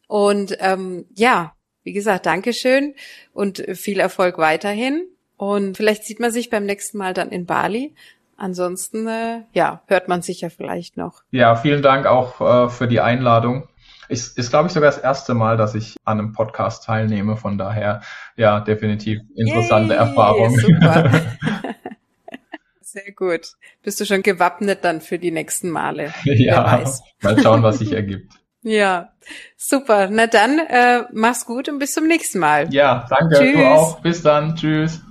Und 0.07 0.57
ähm, 0.59 1.05
ja, 1.15 1.55
wie 1.83 1.93
gesagt, 1.93 2.25
Dankeschön 2.25 2.93
und 3.31 3.63
viel 3.73 3.99
Erfolg 3.99 4.37
weiterhin. 4.37 5.07
Und 5.37 5.77
vielleicht 5.77 6.03
sieht 6.03 6.19
man 6.19 6.31
sich 6.31 6.49
beim 6.49 6.65
nächsten 6.65 6.97
Mal 6.97 7.13
dann 7.13 7.29
in 7.29 7.45
Bali. 7.45 7.93
Ansonsten, 8.37 9.07
äh, 9.07 9.43
ja, 9.53 9.81
hört 9.87 10.09
man 10.09 10.21
sich 10.21 10.41
ja 10.41 10.49
vielleicht 10.49 10.97
noch. 10.97 11.23
Ja, 11.31 11.55
vielen 11.55 11.81
Dank 11.81 12.05
auch 12.05 12.41
äh, 12.41 12.69
für 12.69 12.87
die 12.87 12.99
Einladung. 12.99 13.69
Ist, 14.07 14.37
ist 14.37 14.49
glaube 14.49 14.67
ich, 14.67 14.73
sogar 14.73 14.91
das 14.91 14.99
erste 14.99 15.33
Mal, 15.33 15.57
dass 15.57 15.75
ich 15.75 15.97
an 16.03 16.19
einem 16.19 16.33
Podcast 16.33 16.83
teilnehme. 16.83 17.37
Von 17.37 17.57
daher, 17.57 18.01
ja, 18.35 18.59
definitiv 18.59 19.21
interessante 19.35 19.93
Yay, 19.93 19.99
Erfahrung. 19.99 20.57
Super. 20.57 21.09
Sehr 22.81 23.11
gut. 23.11 23.53
Bist 23.83 23.99
du 23.99 24.05
schon 24.05 24.21
gewappnet 24.21 24.83
dann 24.83 25.01
für 25.01 25.19
die 25.19 25.31
nächsten 25.31 25.69
Male? 25.69 26.13
Ja, 26.23 26.83
mal 27.21 27.41
schauen, 27.41 27.63
was 27.63 27.79
sich 27.79 27.91
ergibt. 27.91 28.33
Ja, 28.67 29.13
super. 29.57 30.09
Na 30.09 30.25
dann, 30.25 30.57
äh, 30.57 31.03
mach's 31.13 31.45
gut 31.45 31.69
und 31.69 31.77
bis 31.77 31.93
zum 31.93 32.07
nächsten 32.07 32.39
Mal. 32.39 32.73
Ja, 32.73 33.05
danke. 33.11 33.35
Tschüss. 33.37 33.53
Du 33.53 33.63
auch. 33.63 34.01
Bis 34.01 34.23
dann. 34.23 34.55
Tschüss. 34.55 35.01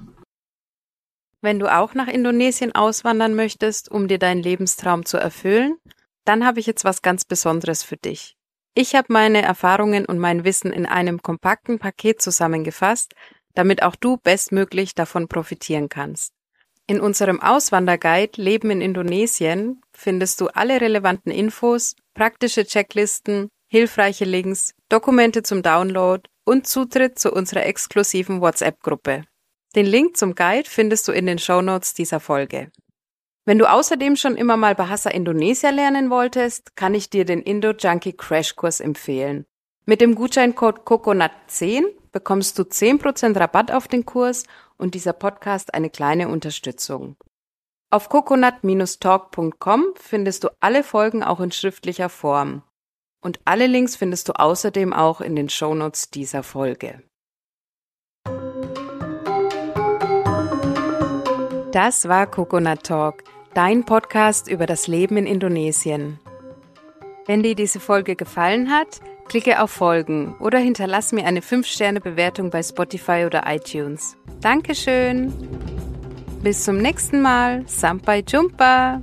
Wenn 1.40 1.60
du 1.60 1.72
auch 1.72 1.94
nach 1.94 2.08
Indonesien 2.08 2.74
auswandern 2.74 3.36
möchtest, 3.36 3.92
um 3.92 4.08
dir 4.08 4.18
deinen 4.18 4.42
Lebenstraum 4.42 5.04
zu 5.04 5.18
erfüllen, 5.18 5.76
dann 6.24 6.44
habe 6.44 6.58
ich 6.58 6.66
jetzt 6.66 6.84
was 6.84 7.00
ganz 7.00 7.24
Besonderes 7.24 7.84
für 7.84 7.96
dich. 7.96 8.36
Ich 8.76 8.96
habe 8.96 9.12
meine 9.12 9.40
Erfahrungen 9.40 10.04
und 10.04 10.18
mein 10.18 10.44
Wissen 10.44 10.72
in 10.72 10.84
einem 10.84 11.22
kompakten 11.22 11.78
Paket 11.78 12.20
zusammengefasst, 12.20 13.14
damit 13.54 13.82
auch 13.84 13.94
du 13.94 14.16
bestmöglich 14.16 14.96
davon 14.96 15.28
profitieren 15.28 15.88
kannst. 15.88 16.32
In 16.86 17.00
unserem 17.00 17.40
Auswanderguide 17.40 18.42
Leben 18.42 18.70
in 18.70 18.80
Indonesien 18.80 19.80
findest 19.92 20.40
du 20.40 20.48
alle 20.48 20.80
relevanten 20.80 21.30
Infos, 21.30 21.94
praktische 22.14 22.66
Checklisten, 22.66 23.48
hilfreiche 23.68 24.24
Links, 24.24 24.74
Dokumente 24.88 25.42
zum 25.44 25.62
Download 25.62 26.22
und 26.44 26.66
Zutritt 26.66 27.18
zu 27.18 27.32
unserer 27.32 27.64
exklusiven 27.64 28.40
WhatsApp-Gruppe. 28.40 29.24
Den 29.76 29.86
Link 29.86 30.16
zum 30.16 30.34
Guide 30.34 30.68
findest 30.68 31.08
du 31.08 31.12
in 31.12 31.26
den 31.26 31.38
Shownotes 31.38 31.94
dieser 31.94 32.20
Folge. 32.20 32.70
Wenn 33.46 33.58
du 33.58 33.70
außerdem 33.70 34.16
schon 34.16 34.36
immer 34.36 34.56
mal 34.56 34.74
Bahasa 34.74 35.10
Indonesia 35.10 35.68
lernen 35.70 36.08
wolltest, 36.08 36.76
kann 36.76 36.94
ich 36.94 37.10
dir 37.10 37.26
den 37.26 37.42
Indo 37.42 37.72
Junkie 37.72 38.14
Crashkurs 38.14 38.80
empfehlen. 38.80 39.44
Mit 39.84 40.00
dem 40.00 40.14
Gutscheincode 40.14 40.80
COCONUT10 40.80 41.84
bekommst 42.10 42.58
du 42.58 42.62
10% 42.62 43.38
Rabatt 43.38 43.70
auf 43.70 43.86
den 43.86 44.06
Kurs 44.06 44.44
und 44.78 44.94
dieser 44.94 45.12
Podcast 45.12 45.74
eine 45.74 45.90
kleine 45.90 46.28
Unterstützung. 46.28 47.16
Auf 47.90 48.08
coconut-talk.com 48.08 49.94
findest 49.96 50.44
du 50.44 50.48
alle 50.60 50.82
Folgen 50.82 51.22
auch 51.22 51.40
in 51.40 51.52
schriftlicher 51.52 52.08
Form. 52.08 52.62
Und 53.22 53.40
alle 53.44 53.66
Links 53.66 53.94
findest 53.94 54.28
du 54.28 54.32
außerdem 54.32 54.92
auch 54.92 55.20
in 55.20 55.36
den 55.36 55.50
Shownotes 55.50 56.10
dieser 56.10 56.42
Folge. 56.42 57.02
Das 61.74 62.08
war 62.08 62.28
Coconut 62.28 62.84
Talk 62.84 63.24
dein 63.52 63.84
Podcast 63.84 64.46
über 64.46 64.64
das 64.64 64.86
Leben 64.86 65.16
in 65.16 65.26
Indonesien. 65.26 66.20
Wenn 67.26 67.42
dir 67.42 67.56
diese 67.56 67.80
Folge 67.80 68.14
gefallen 68.14 68.70
hat, 68.70 69.00
klicke 69.26 69.60
auf 69.60 69.72
Folgen 69.72 70.36
oder 70.38 70.60
hinterlass 70.60 71.10
mir 71.10 71.26
eine 71.26 71.40
5-Sterne-Bewertung 71.40 72.50
bei 72.50 72.62
Spotify 72.62 73.24
oder 73.26 73.42
iTunes. 73.48 74.16
Dankeschön. 74.40 75.32
Bis 76.44 76.62
zum 76.62 76.78
nächsten 76.78 77.20
Mal. 77.20 77.64
Sampai 77.66 78.22
Jumpa. 78.24 79.00